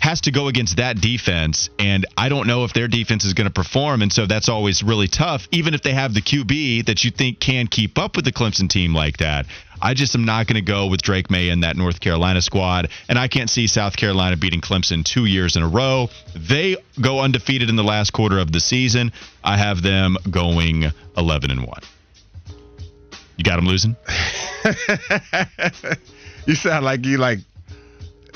has 0.00 0.22
to 0.22 0.30
go 0.30 0.48
against 0.48 0.78
that 0.78 1.00
defense, 1.00 1.70
and 1.78 2.06
I 2.16 2.28
don't 2.28 2.46
know 2.46 2.64
if 2.64 2.72
their 2.72 2.88
defense 2.88 3.24
is 3.24 3.34
going 3.34 3.46
to 3.46 3.52
perform, 3.52 4.02
and 4.02 4.12
so 4.12 4.26
that's 4.26 4.48
always 4.48 4.82
really 4.82 5.08
tough. 5.08 5.46
Even 5.52 5.74
if 5.74 5.82
they 5.82 5.92
have 5.92 6.14
the 6.14 6.22
QB 6.22 6.86
that 6.86 7.04
you 7.04 7.10
think 7.10 7.38
can 7.38 7.66
keep 7.66 7.98
up 7.98 8.16
with 8.16 8.24
the 8.24 8.32
Clemson 8.32 8.68
team 8.68 8.94
like 8.94 9.18
that, 9.18 9.46
I 9.82 9.94
just 9.94 10.14
am 10.14 10.24
not 10.24 10.46
going 10.46 10.56
to 10.56 10.62
go 10.62 10.86
with 10.86 11.02
Drake 11.02 11.30
Maye 11.30 11.50
and 11.50 11.62
that 11.62 11.76
North 11.76 12.00
Carolina 12.00 12.40
squad, 12.42 12.88
and 13.08 13.18
I 13.18 13.28
can't 13.28 13.50
see 13.50 13.66
South 13.66 13.96
Carolina 13.96 14.36
beating 14.36 14.60
Clemson 14.60 15.04
two 15.04 15.26
years 15.26 15.56
in 15.56 15.62
a 15.62 15.68
row. 15.68 16.08
They 16.34 16.76
go 17.00 17.20
undefeated 17.20 17.68
in 17.68 17.76
the 17.76 17.84
last 17.84 18.12
quarter 18.12 18.38
of 18.38 18.52
the 18.52 18.60
season. 18.60 19.12
I 19.44 19.58
have 19.58 19.82
them 19.82 20.16
going 20.30 20.86
11 21.16 21.50
and 21.50 21.66
one. 21.66 21.82
You 23.36 23.44
got 23.44 23.56
them 23.56 23.66
losing. 23.66 23.96
you 26.46 26.54
sound 26.54 26.84
like 26.84 27.06
you 27.06 27.16
like 27.16 27.38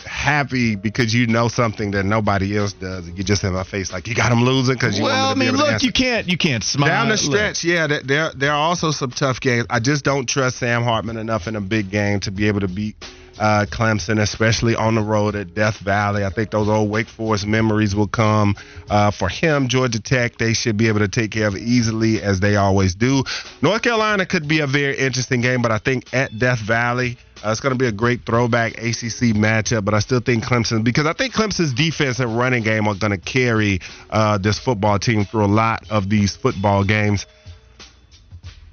happy 0.04 0.76
because 0.76 1.14
you 1.14 1.26
know 1.26 1.48
something 1.48 1.92
that 1.92 2.04
nobody 2.04 2.56
else 2.56 2.72
does. 2.72 3.08
You 3.08 3.24
just 3.24 3.42
have 3.42 3.54
a 3.54 3.64
face 3.64 3.92
like 3.92 4.06
you 4.06 4.14
got 4.14 4.30
them 4.30 4.44
losing 4.44 4.74
because 4.74 4.98
you 4.98 5.04
well, 5.04 5.28
want 5.28 5.36
I 5.36 5.40
mean, 5.40 5.52
be 5.52 5.56
able 5.56 5.66
to 5.66 5.72
look, 5.72 5.82
you 5.82 5.92
can't 5.92 6.28
you 6.28 6.36
can't 6.36 6.64
smile 6.64 6.88
Down 6.88 7.08
the 7.08 7.14
Look. 7.14 7.20
stretch, 7.20 7.64
yeah, 7.64 7.86
there, 7.86 8.02
there 8.02 8.32
there 8.34 8.52
are 8.52 8.68
also 8.68 8.90
some 8.90 9.10
tough 9.10 9.40
games. 9.40 9.66
I 9.70 9.80
just 9.80 10.04
don't 10.04 10.28
trust 10.28 10.58
Sam 10.58 10.82
Hartman 10.82 11.16
enough 11.16 11.46
in 11.46 11.56
a 11.56 11.60
big 11.60 11.90
game 11.90 12.20
to 12.20 12.30
be 12.30 12.48
able 12.48 12.60
to 12.60 12.68
beat 12.68 12.96
uh, 13.38 13.66
Clemson, 13.68 14.20
especially 14.20 14.74
on 14.74 14.94
the 14.94 15.02
road 15.02 15.34
at 15.34 15.54
Death 15.54 15.78
Valley. 15.78 16.24
I 16.24 16.30
think 16.30 16.50
those 16.50 16.68
old 16.68 16.90
Wake 16.90 17.08
Forest 17.08 17.46
memories 17.46 17.94
will 17.94 18.08
come 18.08 18.54
uh, 18.88 19.10
for 19.10 19.28
him. 19.28 19.68
Georgia 19.68 20.00
Tech, 20.00 20.38
they 20.38 20.52
should 20.52 20.76
be 20.76 20.88
able 20.88 21.00
to 21.00 21.08
take 21.08 21.30
care 21.30 21.48
of 21.48 21.56
easily 21.56 22.22
as 22.22 22.40
they 22.40 22.56
always 22.56 22.94
do. 22.94 23.24
North 23.62 23.82
Carolina 23.82 24.26
could 24.26 24.48
be 24.48 24.60
a 24.60 24.66
very 24.66 24.96
interesting 24.96 25.40
game, 25.40 25.62
but 25.62 25.72
I 25.72 25.78
think 25.78 26.12
at 26.12 26.38
Death 26.38 26.60
Valley. 26.60 27.18
Uh, 27.44 27.50
it's 27.50 27.60
going 27.60 27.74
to 27.74 27.78
be 27.78 27.86
a 27.86 27.92
great 27.92 28.24
throwback 28.24 28.72
ACC 28.78 29.34
matchup, 29.34 29.84
but 29.84 29.92
I 29.92 29.98
still 29.98 30.20
think 30.20 30.44
Clemson 30.44 30.82
because 30.82 31.06
I 31.06 31.12
think 31.12 31.34
Clemson's 31.34 31.74
defense 31.74 32.18
and 32.20 32.38
running 32.38 32.62
game 32.62 32.88
are 32.88 32.94
going 32.94 33.10
to 33.12 33.18
carry 33.18 33.80
uh, 34.10 34.38
this 34.38 34.58
football 34.58 34.98
team 34.98 35.24
through 35.24 35.44
a 35.44 35.46
lot 35.46 35.84
of 35.90 36.08
these 36.08 36.36
football 36.36 36.84
games. 36.84 37.26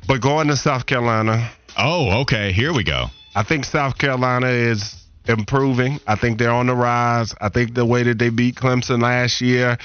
But 0.08 0.22
going 0.22 0.48
to 0.48 0.58
South 0.58 0.86
Carolina, 0.86 1.52
Oh, 1.78 2.22
okay. 2.22 2.52
Here 2.52 2.74
we 2.74 2.84
go. 2.84 3.08
I 3.36 3.44
think 3.44 3.66
South 3.66 3.98
Carolina 3.98 4.48
is 4.48 4.96
improving. 5.28 6.00
I 6.08 6.16
think 6.16 6.38
they're 6.38 6.52
on 6.52 6.68
the 6.68 6.76
rise. 6.76 7.34
I 7.40 7.50
think 7.50 7.74
the 7.74 7.86
way 7.86 8.04
that 8.04 8.20
they 8.20 8.30
beat 8.30 8.56
Clemson 8.56 9.02
last 9.02 9.42
year, 9.42 9.78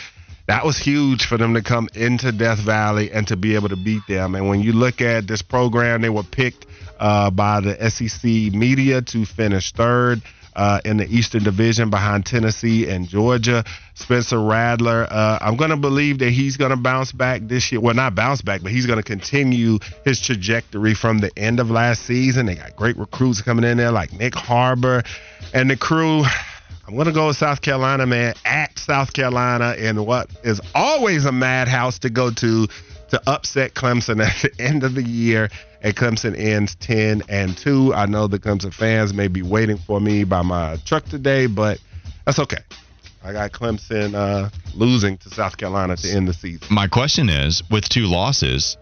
that 0.46 0.64
was 0.64 0.78
huge 0.78 1.26
for 1.26 1.36
them 1.38 1.54
to 1.54 1.62
come 1.62 1.88
into 1.94 2.32
Death 2.32 2.58
Valley 2.58 3.12
and 3.12 3.26
to 3.28 3.36
be 3.36 3.54
able 3.54 3.68
to 3.68 3.76
beat 3.76 4.02
them. 4.08 4.34
And 4.34 4.48
when 4.48 4.60
you 4.60 4.72
look 4.72 5.00
at 5.00 5.26
this 5.26 5.42
program, 5.42 6.02
they 6.02 6.10
were 6.10 6.22
picked 6.24 6.66
uh, 6.98 7.30
by 7.30 7.60
the 7.60 7.90
SEC 7.90 8.24
media 8.54 9.02
to 9.02 9.24
finish 9.24 9.72
third. 9.72 10.22
Uh, 10.54 10.80
in 10.86 10.96
the 10.96 11.04
Eastern 11.04 11.44
Division 11.44 11.90
behind 11.90 12.24
Tennessee 12.24 12.88
and 12.88 13.06
Georgia. 13.06 13.62
Spencer 13.92 14.42
Rattler, 14.42 15.06
uh, 15.10 15.38
I'm 15.42 15.58
going 15.58 15.68
to 15.68 15.76
believe 15.76 16.20
that 16.20 16.30
he's 16.30 16.56
going 16.56 16.70
to 16.70 16.78
bounce 16.78 17.12
back 17.12 17.42
this 17.44 17.70
year. 17.70 17.78
Well, 17.78 17.94
not 17.94 18.14
bounce 18.14 18.40
back, 18.40 18.62
but 18.62 18.72
he's 18.72 18.86
going 18.86 18.96
to 18.96 19.02
continue 19.02 19.78
his 20.06 20.18
trajectory 20.18 20.94
from 20.94 21.18
the 21.18 21.30
end 21.36 21.60
of 21.60 21.70
last 21.70 22.06
season. 22.06 22.46
They 22.46 22.54
got 22.54 22.74
great 22.74 22.96
recruits 22.96 23.42
coming 23.42 23.66
in 23.66 23.76
there 23.76 23.92
like 23.92 24.12
Nyck 24.12 24.34
Harbor 24.34 25.02
and 25.52 25.68
the 25.68 25.76
crew. 25.76 26.24
I'm 26.88 26.94
going 26.94 27.06
to 27.06 27.12
go 27.12 27.26
with 27.26 27.36
South 27.36 27.62
Carolina, 27.62 28.06
man, 28.06 28.34
at 28.44 28.78
South 28.78 29.12
Carolina 29.12 29.74
in 29.76 30.06
what 30.06 30.30
is 30.44 30.60
always 30.74 31.24
a 31.24 31.32
madhouse 31.32 31.98
to 31.98 32.10
go 32.10 32.30
to 32.30 32.68
to 33.10 33.20
upset 33.26 33.74
Clemson 33.74 34.20
at 34.26 34.42
the 34.42 34.62
end 34.62 34.84
of 34.84 34.94
the 34.94 35.02
year. 35.02 35.48
And 35.82 35.94
Clemson 35.94 36.38
ends 36.38 36.74
10 36.76 37.22
and 37.28 37.56
2. 37.56 37.94
I 37.94 38.06
know 38.06 38.26
the 38.26 38.38
Clemson 38.38 38.72
fans 38.72 39.14
may 39.14 39.28
be 39.28 39.42
waiting 39.42 39.78
for 39.78 40.00
me 40.00 40.24
by 40.24 40.42
my 40.42 40.76
truck 40.84 41.04
today, 41.04 41.46
but 41.46 41.78
that's 42.24 42.38
okay. 42.38 42.58
I 43.22 43.32
got 43.32 43.50
Clemson 43.52 44.14
uh, 44.14 44.50
losing 44.74 45.18
to 45.18 45.30
South 45.30 45.56
Carolina 45.56 45.96
to 45.96 46.10
end 46.10 46.28
the 46.28 46.32
season. 46.32 46.68
My 46.70 46.86
question 46.86 47.28
is 47.28 47.62
with 47.70 47.88
two 47.88 48.06
losses, 48.06 48.76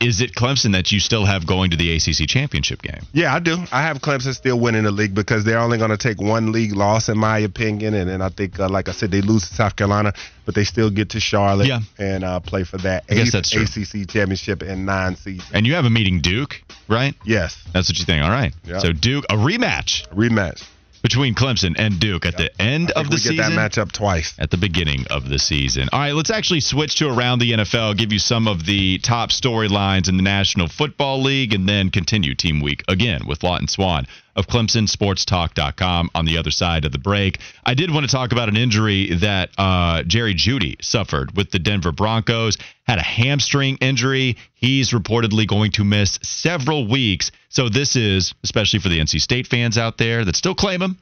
is 0.00 0.20
it 0.20 0.34
Clemson 0.34 0.72
that 0.72 0.92
you 0.92 1.00
still 1.00 1.24
have 1.24 1.46
going 1.46 1.70
to 1.70 1.76
the 1.76 1.94
ACC 1.96 2.28
championship 2.28 2.82
game? 2.82 3.00
Yeah, 3.12 3.34
I 3.34 3.38
do. 3.40 3.56
I 3.72 3.82
have 3.82 3.98
Clemson 3.98 4.34
still 4.34 4.58
winning 4.60 4.84
the 4.84 4.90
league 4.90 5.14
because 5.14 5.44
they're 5.44 5.58
only 5.58 5.78
going 5.78 5.90
to 5.90 5.96
take 5.96 6.20
one 6.20 6.52
league 6.52 6.74
loss, 6.74 7.08
in 7.08 7.18
my 7.18 7.38
opinion. 7.38 7.94
And 7.94 8.08
then 8.08 8.22
I 8.22 8.28
think, 8.28 8.58
uh, 8.60 8.68
like 8.68 8.88
I 8.88 8.92
said, 8.92 9.10
they 9.10 9.20
lose 9.20 9.48
to 9.48 9.54
South 9.54 9.76
Carolina, 9.76 10.12
but 10.46 10.54
they 10.54 10.64
still 10.64 10.90
get 10.90 11.10
to 11.10 11.20
Charlotte 11.20 11.66
Yeah. 11.66 11.80
and 11.98 12.24
uh, 12.24 12.40
play 12.40 12.64
for 12.64 12.78
that 12.78 13.04
I 13.10 13.14
guess 13.14 13.26
eighth 13.26 13.32
that's 13.32 13.50
true. 13.50 13.62
ACC 13.62 14.08
championship 14.08 14.62
in 14.62 14.84
nine 14.84 15.16
seasons. 15.16 15.48
And 15.52 15.66
you 15.66 15.74
have 15.74 15.84
a 15.84 15.90
meeting 15.90 16.20
Duke, 16.20 16.62
right? 16.88 17.14
Yes, 17.24 17.56
That's 17.72 17.88
what 17.88 17.98
you 17.98 18.04
think. 18.04 18.22
All 18.24 18.30
right. 18.30 18.54
Yeah. 18.64 18.78
So 18.78 18.92
Duke, 18.92 19.24
a 19.30 19.34
rematch 19.34 20.06
rematch. 20.08 20.64
Between 21.08 21.34
Clemson 21.34 21.74
and 21.78 21.98
Duke 21.98 22.26
at 22.26 22.36
the 22.36 22.50
end 22.60 22.90
of 22.90 23.06
the 23.06 23.12
we 23.12 23.16
season. 23.16 23.36
get 23.36 23.48
that 23.48 23.72
matchup 23.72 23.92
twice. 23.92 24.34
at 24.38 24.50
the 24.50 24.58
beginning 24.58 25.06
of 25.08 25.26
the 25.26 25.38
season. 25.38 25.88
All 25.90 26.00
right, 26.00 26.12
let's 26.12 26.28
actually 26.30 26.60
switch 26.60 26.96
to 26.96 27.08
around 27.08 27.38
the 27.38 27.52
NFL, 27.52 27.96
give 27.96 28.12
you 28.12 28.18
some 28.18 28.46
of 28.46 28.66
the 28.66 28.98
top 28.98 29.30
storylines 29.30 30.10
in 30.10 30.18
the 30.18 30.22
National 30.22 30.68
Football 30.68 31.22
League, 31.22 31.54
and 31.54 31.66
then 31.66 31.88
continue 31.88 32.34
Team 32.34 32.60
Week 32.60 32.84
again 32.88 33.22
with 33.26 33.42
Lawton 33.42 33.68
Swann 33.68 34.06
of 34.36 34.46
ClemsonSportsTalk.com 34.46 36.10
on 36.14 36.24
the 36.26 36.36
other 36.38 36.50
side 36.50 36.84
of 36.84 36.92
the 36.92 36.98
break. 36.98 37.40
I 37.64 37.74
did 37.74 37.90
want 37.90 38.06
to 38.06 38.12
talk 38.12 38.30
about 38.30 38.48
an 38.48 38.56
injury 38.56 39.14
that 39.14 39.50
uh, 39.58 40.02
Jerry 40.04 40.34
Jeudy 40.34 40.76
suffered 40.80 41.36
with 41.36 41.50
the 41.50 41.58
Denver 41.58 41.90
Broncos. 41.90 42.58
Had 42.84 42.98
a 42.98 43.02
hamstring 43.02 43.78
injury. 43.80 44.36
He's 44.54 44.90
reportedly 44.90 45.46
going 45.46 45.72
to 45.72 45.84
miss 45.84 46.18
several 46.22 46.86
weeks. 46.86 47.32
So 47.58 47.68
this 47.68 47.96
is, 47.96 48.34
especially 48.44 48.78
for 48.78 48.88
the 48.88 49.00
NC 49.00 49.20
State 49.20 49.48
fans 49.48 49.78
out 49.78 49.98
there 49.98 50.24
that 50.24 50.36
still 50.36 50.54
claim 50.54 50.80
him, 50.80 50.96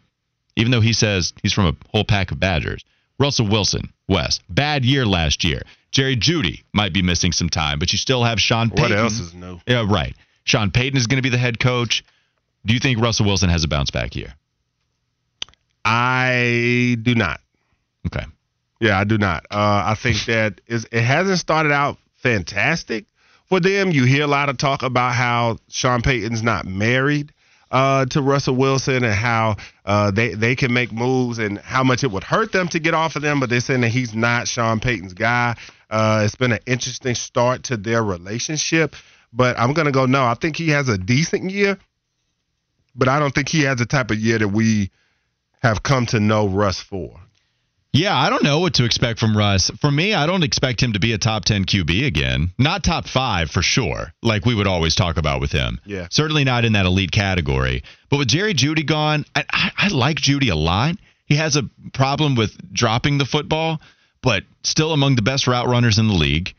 even 0.56 0.72
though 0.72 0.80
he 0.80 0.94
says 0.94 1.34
he's 1.42 1.52
from 1.52 1.66
a 1.66 1.76
whole 1.90 2.02
pack 2.02 2.30
of 2.30 2.40
Badgers. 2.40 2.82
Russell 3.18 3.46
Wilson, 3.46 3.92
Wes, 4.08 4.40
bad 4.48 4.82
year 4.82 5.04
last 5.04 5.44
year. 5.44 5.60
Jerry 5.90 6.16
Jeudy 6.16 6.64
might 6.72 6.94
be 6.94 7.02
missing 7.02 7.32
some 7.32 7.50
time, 7.50 7.78
but 7.78 7.92
you 7.92 7.98
still 7.98 8.24
have 8.24 8.40
Sean 8.40 8.70
Payton. 8.70 8.82
What 8.84 8.98
else 8.98 9.20
is 9.20 9.34
new? 9.34 9.60
Yeah, 9.66 9.84
right. 9.86 10.16
Sean 10.44 10.70
Payton 10.70 10.96
is 10.96 11.06
going 11.06 11.18
to 11.18 11.22
be 11.22 11.28
the 11.28 11.36
head 11.36 11.60
coach. 11.60 12.02
Do 12.64 12.72
you 12.72 12.80
think 12.80 13.02
Russell 13.02 13.26
Wilson 13.26 13.50
has 13.50 13.62
a 13.62 13.68
bounce 13.68 13.90
back 13.90 14.16
year? 14.16 14.32
I 15.84 16.96
do 17.02 17.14
not. 17.14 17.40
Okay. 18.06 18.24
Yeah, 18.80 18.98
I 18.98 19.04
do 19.04 19.18
not. 19.18 19.44
Uh, 19.50 19.82
I 19.88 19.94
think 19.94 20.24
that 20.24 20.62
is 20.66 20.86
it 20.90 21.02
hasn't 21.02 21.38
started 21.38 21.72
out 21.72 21.98
fantastic 22.14 23.04
for 23.48 23.60
them. 23.60 23.90
You 23.90 24.04
hear 24.04 24.24
a 24.24 24.28
lot 24.28 24.48
of 24.48 24.58
talk 24.58 24.82
about 24.82 25.14
how 25.14 25.58
Sean 25.68 26.02
Payton's 26.02 26.42
not 26.42 26.66
married 26.66 27.32
uh, 27.70 28.06
to 28.06 28.22
Russell 28.22 28.56
Wilson 28.56 29.04
and 29.04 29.14
how 29.14 29.56
uh, 29.84 30.10
they 30.10 30.34
they 30.34 30.54
can 30.54 30.72
make 30.72 30.92
moves 30.92 31.38
and 31.38 31.58
how 31.58 31.84
much 31.84 32.04
it 32.04 32.10
would 32.10 32.24
hurt 32.24 32.52
them 32.52 32.68
to 32.68 32.78
get 32.78 32.94
off 32.94 33.16
of 33.16 33.22
them. 33.22 33.40
But 33.40 33.50
they're 33.50 33.60
saying 33.60 33.80
that 33.80 33.88
he's 33.88 34.14
not 34.14 34.48
Sean 34.48 34.80
Payton's 34.80 35.14
guy. 35.14 35.56
Uh, 35.90 36.22
it's 36.24 36.36
been 36.36 36.52
an 36.52 36.60
interesting 36.66 37.14
start 37.14 37.64
to 37.64 37.76
their 37.76 38.02
relationship. 38.02 38.94
But 39.32 39.58
I'm 39.58 39.72
gonna 39.72 39.92
go 39.92 40.06
no. 40.06 40.24
I 40.24 40.34
think 40.34 40.56
he 40.56 40.70
has 40.70 40.88
a 40.88 40.96
decent 40.96 41.50
year, 41.50 41.78
but 42.94 43.08
I 43.08 43.18
don't 43.18 43.34
think 43.34 43.48
he 43.48 43.62
has 43.62 43.78
the 43.78 43.86
type 43.86 44.10
of 44.10 44.18
year 44.18 44.38
that 44.38 44.48
we 44.48 44.90
have 45.60 45.82
come 45.82 46.06
to 46.06 46.20
know 46.20 46.48
Russ 46.48 46.80
for. 46.80 47.20
Yeah, 47.96 48.14
I 48.14 48.28
don't 48.28 48.42
know 48.42 48.60
what 48.60 48.74
to 48.74 48.84
expect 48.84 49.18
from 49.18 49.36
Russ. 49.36 49.70
For 49.80 49.90
me, 49.90 50.12
I 50.12 50.26
don't 50.26 50.42
expect 50.42 50.82
him 50.82 50.92
to 50.92 51.00
be 51.00 51.12
a 51.12 51.18
top 51.18 51.46
10 51.46 51.64
QB 51.64 52.06
again. 52.06 52.50
Not 52.58 52.84
top 52.84 53.08
five 53.08 53.50
for 53.50 53.62
sure, 53.62 54.12
like 54.22 54.44
we 54.44 54.54
would 54.54 54.66
always 54.66 54.94
talk 54.94 55.16
about 55.16 55.40
with 55.40 55.50
him. 55.50 55.80
Yeah. 55.86 56.08
Certainly 56.10 56.44
not 56.44 56.66
in 56.66 56.74
that 56.74 56.84
elite 56.84 57.10
category. 57.10 57.82
But 58.10 58.18
with 58.18 58.28
Jerry 58.28 58.52
Jeudy 58.52 58.84
gone, 58.84 59.24
I, 59.34 59.44
I, 59.50 59.70
I 59.78 59.88
like 59.88 60.18
Jeudy 60.18 60.50
a 60.50 60.54
lot. 60.54 60.96
He 61.24 61.36
has 61.36 61.56
a 61.56 61.62
problem 61.94 62.34
with 62.34 62.52
dropping 62.72 63.16
the 63.16 63.24
football, 63.24 63.80
but 64.22 64.44
still 64.62 64.92
among 64.92 65.16
the 65.16 65.22
best 65.22 65.46
route 65.46 65.66
runners 65.66 65.98
in 65.98 66.06
the 66.06 66.14
league. 66.14 66.54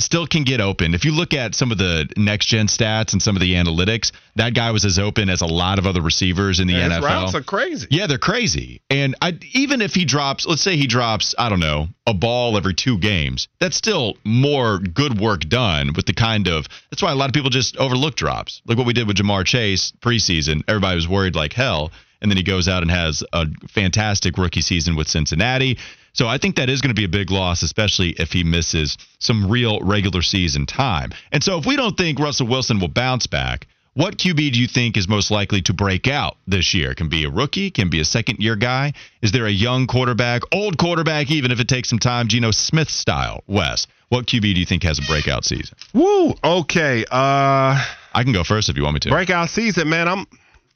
Still 0.00 0.26
can 0.26 0.44
get 0.44 0.60
open. 0.60 0.94
If 0.94 1.04
you 1.04 1.12
look 1.12 1.34
at 1.34 1.54
some 1.54 1.70
of 1.70 1.78
the 1.78 2.08
next 2.16 2.46
gen 2.46 2.66
stats 2.66 3.12
and 3.12 3.22
some 3.22 3.36
of 3.36 3.40
the 3.40 3.54
analytics, 3.54 4.12
that 4.36 4.54
guy 4.54 4.70
was 4.70 4.84
as 4.84 4.98
open 4.98 5.28
as 5.28 5.42
a 5.42 5.46
lot 5.46 5.78
of 5.78 5.86
other 5.86 6.00
receivers 6.00 6.58
in 6.58 6.66
the 6.66 6.74
His 6.74 6.92
NFL. 6.92 7.02
routes 7.02 7.34
are 7.34 7.42
crazy. 7.42 7.86
Yeah, 7.90 8.06
they're 8.06 8.18
crazy. 8.18 8.80
And 8.88 9.14
I, 9.20 9.38
even 9.52 9.82
if 9.82 9.94
he 9.94 10.04
drops, 10.04 10.46
let's 10.46 10.62
say 10.62 10.76
he 10.76 10.86
drops, 10.86 11.34
I 11.38 11.48
don't 11.48 11.60
know, 11.60 11.88
a 12.06 12.14
ball 12.14 12.56
every 12.56 12.74
two 12.74 12.98
games, 12.98 13.48
that's 13.58 13.76
still 13.76 14.16
more 14.24 14.78
good 14.78 15.20
work 15.20 15.42
done 15.42 15.92
with 15.94 16.06
the 16.06 16.14
kind 16.14 16.48
of. 16.48 16.66
That's 16.90 17.02
why 17.02 17.12
a 17.12 17.14
lot 17.14 17.28
of 17.28 17.34
people 17.34 17.50
just 17.50 17.76
overlook 17.76 18.16
drops. 18.16 18.62
Like 18.66 18.78
what 18.78 18.86
we 18.86 18.94
did 18.94 19.06
with 19.06 19.16
Ja'Marr 19.16 19.44
Chase 19.44 19.92
preseason. 20.00 20.62
Everybody 20.66 20.96
was 20.96 21.08
worried 21.08 21.34
like 21.36 21.52
hell. 21.52 21.92
And 22.20 22.30
then 22.30 22.36
he 22.36 22.42
goes 22.42 22.68
out 22.68 22.82
and 22.82 22.90
has 22.90 23.24
a 23.32 23.46
fantastic 23.68 24.36
rookie 24.38 24.60
season 24.60 24.96
with 24.96 25.08
Cincinnati. 25.08 25.78
So 26.12 26.26
I 26.26 26.38
think 26.38 26.56
that 26.56 26.68
is 26.68 26.80
going 26.80 26.94
to 26.94 27.00
be 27.00 27.04
a 27.04 27.08
big 27.08 27.30
loss, 27.30 27.62
especially 27.62 28.10
if 28.10 28.32
he 28.32 28.44
misses 28.44 28.98
some 29.18 29.50
real 29.50 29.80
regular 29.80 30.22
season 30.22 30.66
time. 30.66 31.12
And 31.32 31.42
so 31.42 31.58
if 31.58 31.66
we 31.66 31.76
don't 31.76 31.96
think 31.96 32.18
Russell 32.18 32.46
Wilson 32.46 32.80
will 32.80 32.88
bounce 32.88 33.26
back, 33.26 33.66
what 33.94 34.16
QB 34.16 34.52
do 34.52 34.60
you 34.60 34.68
think 34.68 34.96
is 34.96 35.08
most 35.08 35.30
likely 35.30 35.62
to 35.62 35.72
break 35.72 36.06
out 36.06 36.36
this 36.46 36.74
year? 36.74 36.94
Can 36.94 37.08
be 37.08 37.24
a 37.24 37.30
rookie, 37.30 37.70
can 37.70 37.90
be 37.90 38.00
a 38.00 38.04
second 38.04 38.38
year 38.38 38.56
guy. 38.56 38.92
Is 39.20 39.32
there 39.32 39.46
a 39.46 39.50
young 39.50 39.86
quarterback, 39.86 40.42
old 40.52 40.78
quarterback, 40.78 41.30
even 41.30 41.50
if 41.50 41.58
it 41.60 41.68
takes 41.68 41.88
some 41.88 41.98
time, 41.98 42.28
Geno 42.28 42.52
Smith 42.52 42.88
style? 42.88 43.42
Wes, 43.46 43.86
what 44.08 44.26
QB 44.26 44.42
do 44.42 44.60
you 44.60 44.66
think 44.66 44.84
has 44.84 44.98
a 44.98 45.02
breakout 45.02 45.44
season? 45.44 45.76
Woo. 45.92 46.34
Okay. 46.42 47.04
Uh, 47.10 47.84
I 48.12 48.22
can 48.22 48.32
go 48.32 48.44
first 48.44 48.68
if 48.68 48.76
you 48.76 48.84
want 48.84 48.94
me 48.94 49.00
to. 49.00 49.08
breakout 49.08 49.50
season, 49.50 49.88
man. 49.88 50.08
I'm 50.08 50.26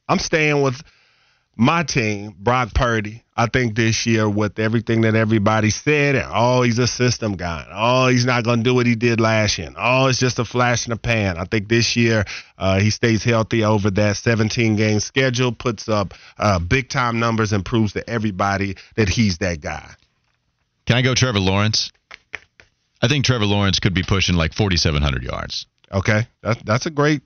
I'm 0.08 0.18
staying 0.18 0.60
with 0.62 0.82
my 1.56 1.82
team, 1.82 2.34
Brock 2.38 2.74
Purdy. 2.74 3.22
I 3.36 3.46
think 3.46 3.74
this 3.74 4.06
year, 4.06 4.28
with 4.28 4.60
everything 4.60 5.00
that 5.00 5.16
everybody 5.16 5.70
said, 5.70 6.14
and 6.14 6.30
oh, 6.32 6.62
he's 6.62 6.78
a 6.78 6.86
system 6.86 7.34
guy. 7.34 7.66
Oh, 7.72 8.06
he's 8.06 8.24
not 8.24 8.44
going 8.44 8.60
to 8.60 8.62
do 8.62 8.74
what 8.74 8.86
he 8.86 8.94
did 8.94 9.20
last 9.20 9.58
year. 9.58 9.70
Oh, 9.76 10.06
it's 10.06 10.20
just 10.20 10.38
a 10.38 10.44
flash 10.44 10.86
in 10.86 10.90
the 10.90 10.96
pan. 10.96 11.36
I 11.36 11.44
think 11.44 11.68
this 11.68 11.96
year 11.96 12.24
uh, 12.56 12.78
he 12.78 12.90
stays 12.90 13.24
healthy 13.24 13.64
over 13.64 13.90
that 13.90 14.16
17 14.16 14.76
game 14.76 15.00
schedule, 15.00 15.50
puts 15.50 15.88
up 15.88 16.14
uh, 16.38 16.60
big 16.60 16.88
time 16.88 17.18
numbers, 17.18 17.52
and 17.52 17.64
proves 17.64 17.94
to 17.94 18.08
everybody 18.08 18.76
that 18.94 19.08
he's 19.08 19.38
that 19.38 19.60
guy. 19.60 19.94
Can 20.86 20.96
I 20.96 21.02
go 21.02 21.14
Trevor 21.14 21.40
Lawrence? 21.40 21.90
I 23.02 23.08
think 23.08 23.24
Trevor 23.24 23.46
Lawrence 23.46 23.80
could 23.80 23.94
be 23.94 24.02
pushing 24.02 24.36
like 24.36 24.54
4,700 24.54 25.24
yards. 25.24 25.66
Okay, 25.92 26.26
that's 26.42 26.62
that's 26.62 26.86
a 26.86 26.90
great 26.90 27.22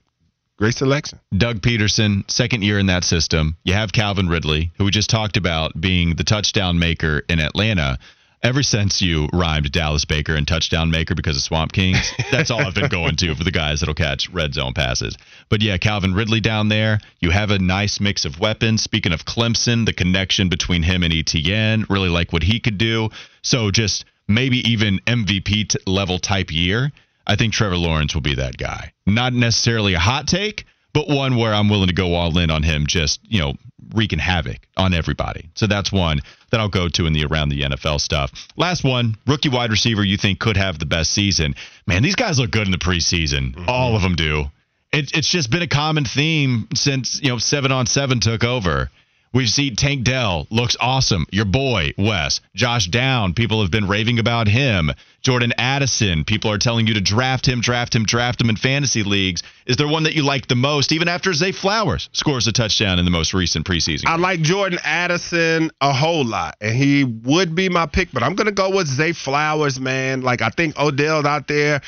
great 0.59 0.75
selection. 0.75 1.19
Doug 1.35 1.61
Pederson, 1.61 2.29
second 2.29 2.63
year 2.63 2.77
in 2.77 2.87
that 2.87 3.05
system. 3.05 3.55
You 3.63 3.73
have 3.73 3.93
Calvin 3.93 4.27
Ridley, 4.27 4.71
who 4.77 4.83
we 4.83 4.91
just 4.91 5.09
talked 5.09 5.37
about 5.37 5.79
being 5.79 6.15
the 6.15 6.25
touchdown 6.25 6.77
maker 6.77 7.23
in 7.29 7.39
Atlanta. 7.39 7.97
Ever 8.43 8.61
since 8.61 9.01
you 9.01 9.27
rhymed 9.33 9.71
Dallas 9.71 10.05
Baker 10.05 10.35
and 10.35 10.47
touchdown 10.47 10.91
maker 10.91 11.15
because 11.15 11.35
of 11.35 11.43
Swamp 11.43 11.71
Kings, 11.71 12.11
that's 12.31 12.51
all 12.51 12.59
I've 12.59 12.75
been 12.75 12.89
going 12.89 13.15
to 13.17 13.35
for 13.35 13.43
the 13.43 13.51
guys 13.51 13.79
that'll 13.79 13.95
catch 13.95 14.29
red 14.29 14.53
zone 14.53 14.73
passes. 14.73 15.17
But 15.49 15.61
yeah, 15.61 15.77
Calvin 15.77 16.13
Ridley 16.13 16.39
down 16.41 16.69
there. 16.69 16.99
You 17.19 17.31
have 17.31 17.51
a 17.51 17.59
nice 17.59 17.99
mix 17.99 18.25
of 18.25 18.39
weapons. 18.39 18.81
Speaking 18.81 19.13
of 19.13 19.25
Clemson, 19.25 19.85
the 19.85 19.93
connection 19.93 20.49
between 20.49 20.83
him 20.83 21.03
and 21.03 21.13
ETN, 21.13 21.89
really 21.89 22.09
like 22.09 22.31
what 22.31 22.43
he 22.43 22.59
could 22.59 22.77
do. 22.77 23.09
So 23.41 23.71
just 23.71 24.05
maybe 24.27 24.57
even 24.69 24.99
MVP 24.99 25.75
level 25.85 26.19
type 26.19 26.51
year. 26.51 26.91
I 27.29 27.35
think 27.35 27.53
Trevor 27.53 27.77
Lawrence 27.77 28.15
will 28.15 28.21
be 28.21 28.35
that 28.35 28.57
guy. 28.57 28.91
Not 29.05 29.33
necessarily 29.33 29.93
a 29.93 29.99
hot 29.99 30.27
take, 30.27 30.65
but 30.93 31.07
one 31.07 31.37
where 31.37 31.53
I'm 31.53 31.69
willing 31.69 31.87
to 31.89 31.93
go 31.93 32.15
all 32.15 32.35
in 32.39 32.49
on 32.49 32.63
him, 32.63 32.87
just, 32.87 33.19
you 33.23 33.39
know, 33.39 33.53
wreaking 33.93 34.17
havoc 34.17 34.57
on 34.75 34.95
everybody. 34.95 35.51
So 35.53 35.67
that's 35.67 35.91
one 35.91 36.21
that 36.49 36.59
I'll 36.59 36.69
go 36.69 36.89
to 36.89 37.05
in 37.05 37.13
the 37.13 37.25
around 37.25 37.49
the 37.49 37.61
NFL 37.61 38.01
stuff. 38.01 38.31
Last 38.57 38.83
one, 38.83 39.15
rookie 39.27 39.49
wide 39.49 39.69
receiver 39.69 40.03
you 40.03 40.17
think 40.17 40.39
could 40.39 40.57
have 40.57 40.79
the 40.79 40.87
best 40.87 41.11
season. 41.11 41.53
Man, 41.85 42.01
these 42.01 42.15
guys 42.15 42.39
look 42.39 42.49
good 42.49 42.65
in 42.65 42.71
the 42.71 42.79
preseason. 42.79 43.53
Mm-hmm. 43.53 43.69
All 43.69 43.95
of 43.95 44.01
them 44.01 44.15
do. 44.15 44.45
It, 44.91 45.11
it's 45.15 45.29
just 45.29 45.51
been 45.51 45.61
a 45.61 45.67
common 45.67 46.05
theme 46.05 46.67
since, 46.73 47.21
you 47.21 47.29
know, 47.29 47.37
seven 47.37 47.71
on 47.71 47.85
seven 47.85 48.19
took 48.19 48.43
over. 48.43 48.89
We've 49.31 49.49
seen 49.49 49.75
Tank 49.75 50.05
Dell 50.05 50.47
looks 50.49 50.75
awesome. 50.81 51.27
Your 51.31 51.45
boy, 51.45 51.93
Wes. 51.99 52.41
Josh 52.55 52.87
Downs, 52.87 53.35
people 53.35 53.61
have 53.61 53.69
been 53.69 53.87
raving 53.87 54.17
about 54.17 54.47
him. 54.47 54.91
Jordan 55.21 55.53
Addison, 55.55 56.23
people 56.23 56.49
are 56.49 56.57
telling 56.57 56.87
you 56.87 56.95
to 56.95 57.01
draft 57.01 57.47
him, 57.47 57.61
draft 57.61 57.95
him, 57.95 58.05
draft 58.05 58.41
him 58.41 58.49
in 58.49 58.55
fantasy 58.55 59.03
leagues. 59.03 59.43
Is 59.67 59.77
there 59.77 59.87
one 59.87 60.03
that 60.03 60.15
you 60.15 60.23
like 60.23 60.47
the 60.47 60.55
most, 60.55 60.91
even 60.91 61.07
after 61.07 61.31
Zay 61.33 61.51
Flowers 61.51 62.09
scores 62.13 62.47
a 62.47 62.51
touchdown 62.51 62.97
in 62.97 63.05
the 63.05 63.11
most 63.11 63.35
recent 63.35 63.67
preseason? 63.67 64.07
I 64.07 64.15
like 64.15 64.41
Jordan 64.41 64.79
Addison 64.83 65.69
a 65.79 65.93
whole 65.93 66.25
lot, 66.25 66.55
and 66.59 66.75
he 66.75 67.03
would 67.03 67.53
be 67.53 67.69
my 67.69 67.85
pick, 67.85 68.11
but 68.11 68.23
I'm 68.23 68.33
gonna 68.33 68.51
go 68.51 68.75
with 68.75 68.87
Zay 68.87 69.11
Flowers, 69.11 69.79
man. 69.79 70.21
Like 70.21 70.41
I 70.41 70.49
think 70.49 70.79
Odell's 70.79 71.25
out 71.25 71.47
there, 71.47 71.81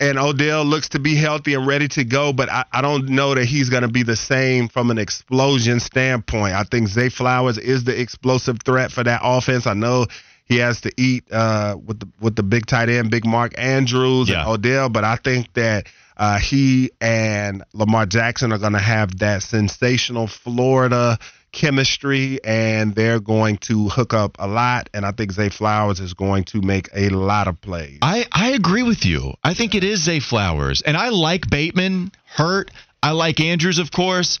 and 0.00 0.18
Odell 0.18 0.64
looks 0.64 0.90
to 0.90 0.98
be 0.98 1.16
healthy 1.16 1.54
and 1.54 1.66
ready 1.66 1.88
to 1.88 2.04
go, 2.04 2.32
but 2.32 2.48
I, 2.48 2.64
I 2.72 2.82
don't 2.82 3.08
know 3.08 3.34
that 3.34 3.44
he's 3.46 3.68
gonna 3.70 3.88
be 3.88 4.02
the 4.02 4.16
same 4.16 4.68
from 4.68 4.90
an 4.90 4.98
explosion 4.98 5.80
standpoint. 5.80 6.54
I 6.54 6.64
think 6.64 6.88
Zay 6.88 7.08
Flowers 7.08 7.58
is 7.58 7.84
the 7.84 7.98
explosive 8.00 8.58
threat 8.64 8.92
for 8.92 9.02
that 9.04 9.20
offense. 9.24 9.66
I 9.66 9.74
know 9.74 10.06
he 10.44 10.56
has 10.58 10.80
to 10.82 10.92
eat 10.96 11.24
uh, 11.30 11.76
with 11.84 12.00
the 12.00 12.08
with 12.20 12.36
the 12.36 12.42
big 12.42 12.66
tight 12.66 12.88
end, 12.88 13.10
big 13.10 13.26
Mark 13.26 13.52
Andrews 13.58 14.28
Yeah. 14.28 14.40
and 14.40 14.48
Odell, 14.48 14.88
but 14.88 15.04
I 15.04 15.16
think 15.16 15.52
that 15.54 15.86
uh, 16.16 16.38
he 16.38 16.90
and 17.00 17.62
Lamar 17.74 18.06
Jackson 18.06 18.52
are 18.52 18.58
going 18.58 18.72
to 18.72 18.78
have 18.80 19.18
that 19.18 19.42
sensational 19.42 20.26
Florida 20.26 21.18
chemistry, 21.52 22.40
and 22.44 22.94
they're 22.94 23.20
going 23.20 23.58
to 23.58 23.88
hook 23.88 24.14
up 24.14 24.36
a 24.38 24.46
lot. 24.46 24.90
And 24.94 25.04
I 25.04 25.12
think 25.12 25.32
Zay 25.32 25.48
Flowers 25.48 26.00
is 26.00 26.14
going 26.14 26.44
to 26.44 26.60
make 26.60 26.88
a 26.94 27.08
lot 27.08 27.48
of 27.48 27.60
plays. 27.60 27.98
I, 28.02 28.26
I 28.32 28.50
agree 28.50 28.82
with 28.82 29.04
you. 29.04 29.34
I 29.42 29.54
think 29.54 29.74
it 29.74 29.84
is 29.84 30.04
Zay 30.04 30.20
Flowers. 30.20 30.82
And 30.82 30.96
I 30.96 31.08
like 31.08 31.48
Bateman 31.48 32.12
hurt. 32.24 32.70
I 33.02 33.12
like 33.12 33.40
Andrews, 33.40 33.78
of 33.78 33.90
course. 33.90 34.40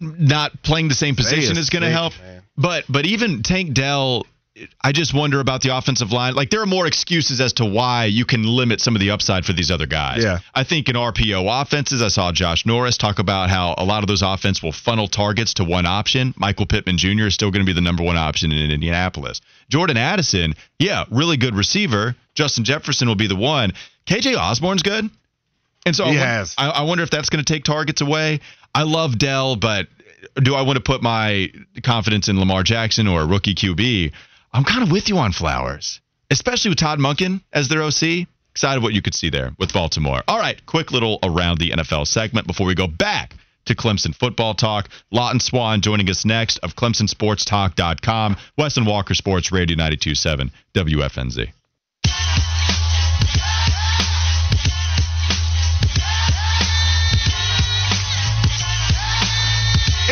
Not 0.00 0.62
playing 0.62 0.88
the 0.88 0.94
same 0.94 1.16
position 1.16 1.52
is, 1.52 1.58
is 1.58 1.70
going 1.70 1.82
to 1.82 1.90
help. 1.90 2.12
Man. 2.20 2.42
But 2.56 2.84
but 2.88 3.06
even 3.06 3.42
Tank 3.42 3.74
Dell 3.74 4.26
I 4.80 4.92
just 4.92 5.14
wonder 5.14 5.40
about 5.40 5.62
the 5.62 5.76
offensive 5.76 6.12
line. 6.12 6.34
Like 6.34 6.50
there 6.50 6.60
are 6.62 6.66
more 6.66 6.86
excuses 6.86 7.40
as 7.40 7.52
to 7.54 7.64
why 7.64 8.06
you 8.06 8.24
can 8.24 8.42
limit 8.44 8.80
some 8.80 8.94
of 8.94 9.00
the 9.00 9.10
upside 9.10 9.44
for 9.44 9.52
these 9.52 9.70
other 9.70 9.86
guys. 9.86 10.22
Yeah. 10.22 10.38
I 10.54 10.64
think 10.64 10.88
in 10.88 10.96
RPO 10.96 11.62
offenses, 11.62 12.02
I 12.02 12.08
saw 12.08 12.32
Josh 12.32 12.66
Norris 12.66 12.96
talk 12.96 13.18
about 13.18 13.50
how 13.50 13.74
a 13.78 13.84
lot 13.84 14.02
of 14.02 14.08
those 14.08 14.22
offense 14.22 14.62
will 14.62 14.72
funnel 14.72 15.08
targets 15.08 15.54
to 15.54 15.64
one 15.64 15.86
option. 15.86 16.34
Michael 16.36 16.66
Pittman 16.66 16.98
Jr. 16.98 17.26
is 17.26 17.34
still 17.34 17.50
going 17.50 17.64
to 17.64 17.66
be 17.66 17.74
the 17.74 17.80
number 17.80 18.02
one 18.02 18.16
option 18.16 18.52
in 18.52 18.70
Indianapolis. 18.70 19.40
Jordan 19.68 19.96
Addison, 19.96 20.54
yeah, 20.78 21.04
really 21.10 21.36
good 21.36 21.54
receiver. 21.54 22.16
Justin 22.34 22.64
Jefferson 22.64 23.08
will 23.08 23.16
be 23.16 23.26
the 23.26 23.36
one. 23.36 23.72
KJ 24.06 24.36
Osborn's 24.36 24.82
good. 24.82 25.10
And 25.86 25.96
so 25.96 26.04
I. 26.04 26.12
I, 26.58 26.70
I 26.70 26.82
wonder 26.82 27.04
if 27.04 27.10
that's 27.10 27.30
going 27.30 27.44
to 27.44 27.52
take 27.52 27.64
targets 27.64 28.00
away. 28.00 28.40
I 28.74 28.82
love 28.82 29.18
Dell, 29.18 29.56
but 29.56 29.88
do 30.42 30.54
I 30.54 30.62
want 30.62 30.76
to 30.76 30.82
put 30.82 31.02
my 31.02 31.50
confidence 31.82 32.28
in 32.28 32.38
Lamar 32.38 32.62
Jackson 32.62 33.06
or 33.08 33.22
a 33.22 33.26
rookie 33.26 33.54
QB? 33.54 34.12
I'm 34.52 34.64
kind 34.64 34.82
of 34.82 34.90
with 34.90 35.08
you 35.08 35.18
on 35.18 35.32
Flowers, 35.32 36.00
especially 36.30 36.70
with 36.70 36.78
Todd 36.78 36.98
Monken 36.98 37.42
as 37.52 37.68
their 37.68 37.82
OC. 37.82 38.26
Excited 38.52 38.82
what 38.82 38.92
you 38.92 39.02
could 39.02 39.14
see 39.14 39.30
there 39.30 39.52
with 39.58 39.72
Baltimore. 39.72 40.22
All 40.26 40.38
right, 40.38 40.64
quick 40.66 40.90
little 40.90 41.18
around 41.22 41.58
the 41.58 41.70
NFL 41.70 42.06
segment 42.06 42.46
before 42.46 42.66
we 42.66 42.74
go 42.74 42.88
back 42.88 43.34
to 43.66 43.74
Clemson 43.74 44.14
football 44.14 44.54
talk. 44.54 44.88
Lawton 45.12 45.40
Swann 45.40 45.80
joining 45.80 46.10
us 46.10 46.24
next 46.24 46.58
of 46.58 46.74
ClemsonSportsTalk.com, 46.74 48.36
Weston 48.56 48.84
Walker 48.84 49.14
Sports 49.14 49.52
Radio 49.52 49.76
92.7 49.76 50.50
WFNZ. 50.74 51.52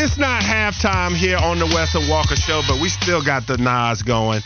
It's 0.07 0.19
not 0.19 0.41
halftime 0.41 1.17
here 1.17 1.37
on 1.37 1.59
the 1.59 1.67
Weston 1.67 2.09
Walker 2.09 2.37
Show, 2.37 2.63
but 2.69 2.81
we 2.81 2.89
still 2.89 3.25
got 3.25 3.49
the 3.49 3.59
Nas 3.59 4.05
going. 4.05 4.41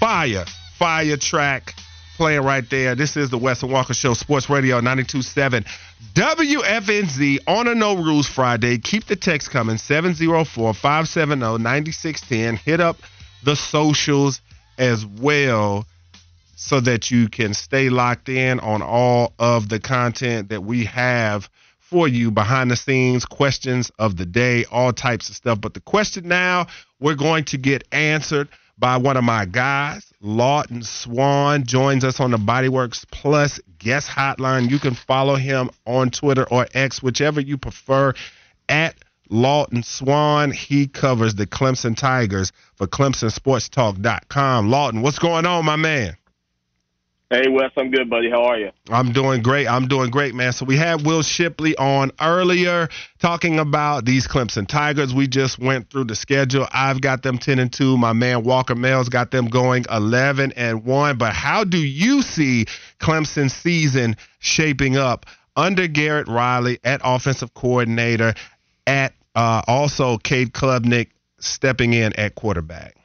Fire, 0.00 0.44
fire 0.78 1.16
track 1.16 1.74
playing 2.16 2.42
right 2.42 2.68
there. 2.68 2.96
This 2.96 3.16
is 3.16 3.30
the 3.30 3.38
Weston 3.38 3.70
Walker 3.70 3.94
Show, 3.94 4.14
Sports 4.14 4.50
Radio 4.50 4.80
92.7 4.80 5.64
WFNZ 6.14 7.38
on 7.46 7.68
a 7.68 7.74
No 7.76 7.98
Rules 7.98 8.26
Friday. 8.26 8.78
Keep 8.78 9.04
the 9.04 9.14
text 9.14 9.52
coming 9.52 9.76
704 9.76 10.74
570 10.74 11.62
9610. 11.62 12.56
Hit 12.56 12.80
up 12.80 12.96
the 13.44 13.54
socials 13.54 14.40
as 14.76 15.06
well 15.06 15.86
so 16.56 16.80
that 16.80 17.12
you 17.12 17.28
can 17.28 17.54
stay 17.54 17.90
locked 17.90 18.28
in 18.28 18.58
on 18.58 18.82
all 18.82 19.34
of 19.38 19.68
the 19.68 19.78
content 19.78 20.48
that 20.48 20.64
we 20.64 20.86
have 20.86 21.48
for 21.90 22.06
you 22.06 22.30
behind 22.30 22.70
the 22.70 22.76
scenes, 22.76 23.24
questions 23.24 23.90
of 23.98 24.16
the 24.16 24.24
day, 24.24 24.64
all 24.66 24.92
types 24.92 25.28
of 25.28 25.34
stuff. 25.34 25.60
But 25.60 25.74
the 25.74 25.80
question 25.80 26.28
now 26.28 26.68
we're 27.00 27.16
going 27.16 27.44
to 27.46 27.58
get 27.58 27.82
answered 27.90 28.48
by 28.78 28.96
one 28.96 29.16
of 29.16 29.24
my 29.24 29.44
guys. 29.44 30.12
Lawton 30.20 30.84
Swann 30.84 31.64
joins 31.66 32.04
us 32.04 32.20
on 32.20 32.30
the 32.30 32.36
Bodyworks 32.38 33.04
Plus 33.10 33.60
guest 33.78 34.08
hotline. 34.08 34.70
You 34.70 34.78
can 34.78 34.94
follow 34.94 35.34
him 35.34 35.70
on 35.84 36.10
Twitter 36.10 36.46
or 36.48 36.66
X, 36.72 37.02
whichever 37.02 37.40
you 37.40 37.58
prefer, 37.58 38.14
at 38.68 38.94
Lawton 39.28 39.82
Swann. 39.82 40.52
He 40.52 40.86
covers 40.86 41.34
the 41.34 41.46
Clemson 41.46 41.96
Tigers 41.96 42.52
for 42.76 42.86
ClemsonSportsTalk.com. 42.86 44.70
Lawton, 44.70 45.02
what's 45.02 45.18
going 45.18 45.44
on, 45.44 45.64
my 45.64 45.76
man? 45.76 46.16
Hey 47.32 47.48
Wes, 47.48 47.70
I'm 47.76 47.92
good, 47.92 48.10
buddy. 48.10 48.28
How 48.28 48.42
are 48.42 48.58
you? 48.58 48.72
I'm 48.90 49.12
doing 49.12 49.40
great. 49.40 49.68
I'm 49.68 49.86
doing 49.86 50.10
great, 50.10 50.34
man. 50.34 50.52
So 50.52 50.64
we 50.64 50.76
had 50.76 51.06
Will 51.06 51.22
Shipley 51.22 51.76
on 51.76 52.10
earlier 52.20 52.88
talking 53.20 53.60
about 53.60 54.04
these 54.04 54.26
Clemson 54.26 54.66
Tigers. 54.66 55.14
We 55.14 55.28
just 55.28 55.56
went 55.60 55.90
through 55.90 56.06
the 56.06 56.16
schedule. 56.16 56.66
I've 56.72 57.00
got 57.00 57.22
them 57.22 57.38
10 57.38 57.60
and 57.60 57.72
2. 57.72 57.96
My 57.96 58.14
man 58.14 58.42
Walker 58.42 58.74
Mel's 58.74 59.08
got 59.08 59.30
them 59.30 59.46
going 59.46 59.84
11 59.88 60.54
and 60.56 60.84
1. 60.84 61.18
But 61.18 61.32
how 61.32 61.62
do 61.62 61.78
you 61.78 62.22
see 62.22 62.66
Clemson's 62.98 63.52
season 63.52 64.16
shaping 64.40 64.96
up 64.96 65.24
under 65.54 65.86
Garrett 65.86 66.26
Riley 66.26 66.80
at 66.82 67.00
offensive 67.04 67.54
coordinator, 67.54 68.34
at 68.88 69.14
uh, 69.36 69.62
also 69.68 70.18
Cade 70.18 70.52
Klubnik 70.52 71.10
stepping 71.38 71.92
in 71.92 72.12
at 72.14 72.34
quarterback? 72.34 72.96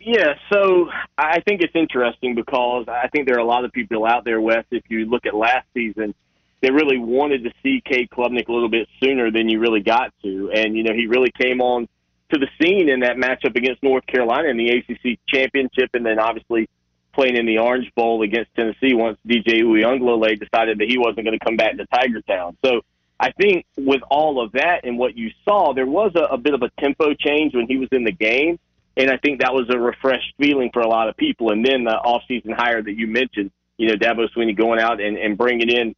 Yeah, 0.00 0.34
so 0.52 0.88
I 1.16 1.40
think 1.40 1.60
it's 1.60 1.74
interesting 1.74 2.34
because 2.34 2.86
I 2.88 3.08
think 3.08 3.26
there 3.26 3.36
are 3.36 3.40
a 3.40 3.44
lot 3.46 3.64
of 3.64 3.72
people 3.72 4.06
out 4.06 4.24
there, 4.24 4.40
Wes, 4.40 4.64
if 4.70 4.84
you 4.88 5.06
look 5.06 5.26
at 5.26 5.34
last 5.34 5.66
season, 5.74 6.14
they 6.60 6.70
really 6.70 6.98
wanted 6.98 7.44
to 7.44 7.50
see 7.62 7.82
Cade 7.84 8.08
Klubnik 8.10 8.48
a 8.48 8.52
little 8.52 8.68
bit 8.68 8.88
sooner 9.02 9.30
than 9.30 9.48
you 9.48 9.60
really 9.60 9.80
got 9.80 10.12
to. 10.22 10.50
And, 10.54 10.76
you 10.76 10.82
know, 10.82 10.92
he 10.92 11.06
really 11.06 11.30
came 11.30 11.60
on 11.60 11.88
to 12.30 12.38
the 12.38 12.48
scene 12.60 12.88
in 12.88 13.00
that 13.00 13.16
matchup 13.16 13.56
against 13.56 13.82
North 13.82 14.06
Carolina 14.06 14.48
in 14.48 14.56
the 14.56 14.68
ACC 14.68 15.18
championship 15.28 15.90
and 15.94 16.04
then 16.04 16.18
obviously 16.18 16.68
playing 17.14 17.36
in 17.36 17.46
the 17.46 17.58
Orange 17.58 17.92
Bowl 17.94 18.22
against 18.22 18.54
Tennessee 18.54 18.94
once 18.94 19.18
DJ 19.26 19.62
Uiagalelei 19.62 20.38
decided 20.38 20.78
that 20.78 20.88
he 20.88 20.98
wasn't 20.98 21.24
going 21.24 21.38
to 21.38 21.44
come 21.44 21.56
back 21.56 21.76
to 21.76 21.86
Tiger 21.86 22.20
Town. 22.22 22.56
So 22.64 22.82
I 23.18 23.32
think 23.32 23.66
with 23.76 24.02
all 24.10 24.40
of 24.42 24.52
that 24.52 24.84
and 24.84 24.98
what 24.98 25.16
you 25.16 25.30
saw, 25.44 25.72
there 25.74 25.86
was 25.86 26.12
a, 26.14 26.34
a 26.34 26.38
bit 26.38 26.54
of 26.54 26.62
a 26.62 26.70
tempo 26.80 27.14
change 27.14 27.54
when 27.54 27.66
he 27.66 27.76
was 27.76 27.88
in 27.92 28.04
the 28.04 28.12
game 28.12 28.58
and 28.98 29.10
I 29.10 29.16
think 29.16 29.40
that 29.40 29.54
was 29.54 29.70
a 29.70 29.78
refreshed 29.78 30.34
feeling 30.38 30.70
for 30.72 30.82
a 30.82 30.88
lot 30.88 31.08
of 31.08 31.16
people. 31.16 31.52
And 31.52 31.64
then 31.64 31.84
the 31.84 31.96
offseason 32.04 32.52
hire 32.52 32.82
that 32.82 32.92
you 32.92 33.06
mentioned, 33.06 33.52
you 33.76 33.88
know, 33.88 33.94
Dabo 33.94 34.26
Swinney 34.36 34.56
going 34.56 34.80
out 34.80 35.00
and, 35.00 35.16
and 35.16 35.38
bringing 35.38 35.70
in 35.70 35.94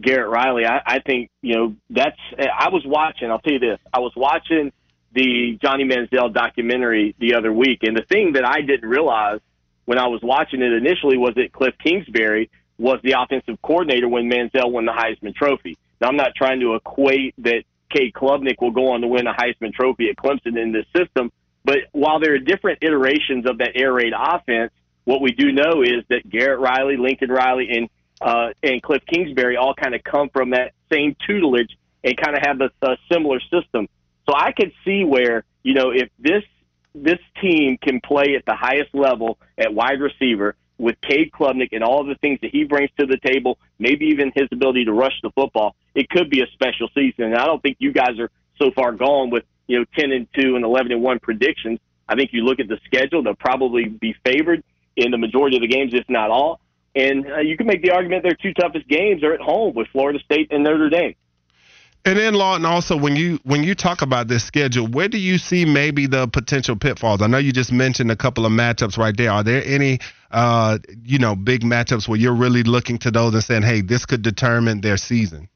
Garrett 0.00 0.30
Riley, 0.30 0.64
I, 0.64 0.80
I 0.86 0.98
think, 1.00 1.30
you 1.42 1.54
know, 1.54 1.76
that's, 1.90 2.16
I 2.38 2.70
was 2.70 2.82
watching, 2.86 3.30
I'll 3.30 3.38
tell 3.40 3.52
you 3.52 3.58
this, 3.58 3.78
I 3.92 4.00
was 4.00 4.12
watching 4.16 4.72
the 5.12 5.58
Johnny 5.60 5.84
Manziel 5.84 6.32
documentary 6.32 7.14
the 7.18 7.34
other 7.34 7.52
week. 7.52 7.80
And 7.82 7.94
the 7.94 8.02
thing 8.02 8.32
that 8.32 8.46
I 8.46 8.62
didn't 8.62 8.88
realize 8.88 9.40
when 9.84 9.98
I 9.98 10.06
was 10.08 10.20
watching 10.22 10.62
it 10.62 10.72
initially 10.72 11.18
was 11.18 11.34
that 11.34 11.52
Cliff 11.52 11.74
Kingsbury 11.82 12.50
was 12.78 12.98
the 13.02 13.14
offensive 13.20 13.60
coordinator 13.60 14.08
when 14.08 14.30
Manziel 14.30 14.70
won 14.70 14.86
the 14.86 14.92
Heisman 14.92 15.34
Trophy. 15.34 15.76
Now, 16.00 16.08
I'm 16.08 16.16
not 16.16 16.34
trying 16.34 16.60
to 16.60 16.76
equate 16.76 17.34
that 17.38 17.64
Cade 17.90 18.14
Klubnik 18.14 18.56
will 18.60 18.70
go 18.70 18.92
on 18.92 19.02
to 19.02 19.08
win 19.08 19.26
a 19.26 19.34
Heisman 19.34 19.74
Trophy 19.74 20.08
at 20.08 20.16
Clemson 20.16 20.60
in 20.60 20.72
this 20.72 20.86
system, 20.96 21.30
but 21.68 21.80
while 21.92 22.18
there 22.18 22.32
are 22.32 22.38
different 22.38 22.78
iterations 22.80 23.44
of 23.44 23.58
that 23.58 23.72
air 23.74 23.92
raid 23.92 24.14
offense, 24.18 24.72
what 25.04 25.20
we 25.20 25.32
do 25.32 25.52
know 25.52 25.82
is 25.82 26.02
that 26.08 26.26
Garrett 26.26 26.60
Riley, 26.60 26.96
Lincoln 26.96 27.30
Riley, 27.30 27.68
and 27.70 27.90
uh, 28.22 28.54
and 28.62 28.82
Cliff 28.82 29.02
Kingsbury 29.06 29.58
all 29.58 29.74
kind 29.74 29.94
of 29.94 30.02
come 30.02 30.30
from 30.30 30.50
that 30.50 30.72
same 30.90 31.14
tutelage 31.26 31.76
and 32.02 32.16
kind 32.16 32.34
of 32.34 32.42
have 32.46 32.62
a, 32.62 32.86
a 32.86 32.96
similar 33.12 33.38
system. 33.40 33.86
So 34.26 34.34
I 34.34 34.52
could 34.52 34.72
see 34.82 35.04
where 35.04 35.44
you 35.62 35.74
know 35.74 35.90
if 35.90 36.08
this 36.18 36.42
this 36.94 37.18
team 37.38 37.76
can 37.76 38.00
play 38.00 38.34
at 38.34 38.46
the 38.46 38.54
highest 38.54 38.94
level 38.94 39.38
at 39.58 39.74
wide 39.74 40.00
receiver 40.00 40.56
with 40.78 40.96
Cade 41.02 41.32
Klubnik 41.38 41.68
and 41.72 41.84
all 41.84 42.02
the 42.02 42.14
things 42.14 42.38
that 42.40 42.50
he 42.50 42.64
brings 42.64 42.88
to 42.98 43.04
the 43.04 43.18
table, 43.18 43.58
maybe 43.78 44.06
even 44.06 44.32
his 44.34 44.48
ability 44.50 44.86
to 44.86 44.92
rush 44.94 45.20
the 45.22 45.30
football, 45.32 45.76
it 45.94 46.08
could 46.08 46.30
be 46.30 46.40
a 46.40 46.46
special 46.54 46.88
season. 46.94 47.24
And 47.24 47.36
I 47.36 47.44
don't 47.44 47.60
think 47.60 47.76
you 47.78 47.92
guys 47.92 48.18
are 48.18 48.30
so 48.58 48.70
far 48.70 48.92
gone 48.92 49.28
with 49.28 49.44
you 49.68 49.78
know, 49.78 49.84
10 49.96 50.10
and 50.10 50.26
2 50.34 50.56
and 50.56 50.64
11 50.64 50.90
and 50.90 51.02
1 51.02 51.18
predictions. 51.20 51.78
I 52.08 52.16
think 52.16 52.30
you 52.32 52.42
look 52.42 52.58
at 52.58 52.68
the 52.68 52.78
schedule, 52.84 53.22
they'll 53.22 53.34
probably 53.34 53.84
be 53.84 54.14
favored 54.24 54.64
in 54.96 55.12
the 55.12 55.18
majority 55.18 55.56
of 55.56 55.62
the 55.62 55.68
games, 55.68 55.94
if 55.94 56.08
not 56.08 56.30
all. 56.30 56.60
And 56.94 57.30
uh, 57.30 57.38
you 57.38 57.56
can 57.56 57.66
make 57.66 57.82
the 57.82 57.92
argument 57.92 58.24
their 58.24 58.34
two 58.34 58.52
toughest 58.54 58.88
games 58.88 59.22
are 59.22 59.32
at 59.32 59.40
home 59.40 59.74
with 59.74 59.86
Florida 59.88 60.18
State 60.18 60.48
and 60.50 60.64
Notre 60.64 60.88
Dame. 60.88 61.14
And 62.04 62.18
then 62.18 62.34
Lawton, 62.34 62.64
also 62.64 62.96
when 62.96 63.16
you 63.16 63.38
when 63.42 63.62
you 63.62 63.74
talk 63.74 64.02
about 64.02 64.28
this 64.28 64.42
schedule, 64.42 64.86
where 64.86 65.08
do 65.08 65.18
you 65.18 65.36
see 65.36 65.64
maybe 65.64 66.06
the 66.06 66.26
potential 66.28 66.74
pitfalls? 66.74 67.20
I 67.20 67.26
know 67.26 67.38
you 67.38 67.52
just 67.52 67.70
mentioned 67.70 68.10
a 68.10 68.16
couple 68.16 68.46
of 68.46 68.52
matchups 68.52 68.96
right 68.96 69.14
there. 69.14 69.30
Are 69.30 69.42
there 69.42 69.62
any 69.64 69.98
uh, 70.30 70.78
you 71.04 71.18
know 71.18 71.36
big 71.36 71.62
matchups 71.62 72.08
where 72.08 72.18
you're 72.18 72.34
really 72.34 72.62
looking 72.62 72.98
to 73.00 73.10
those 73.10 73.34
and 73.34 73.44
saying, 73.44 73.62
hey, 73.62 73.82
this 73.82 74.06
could 74.06 74.22
determine 74.22 74.80
their 74.80 74.96
season? 74.96 75.48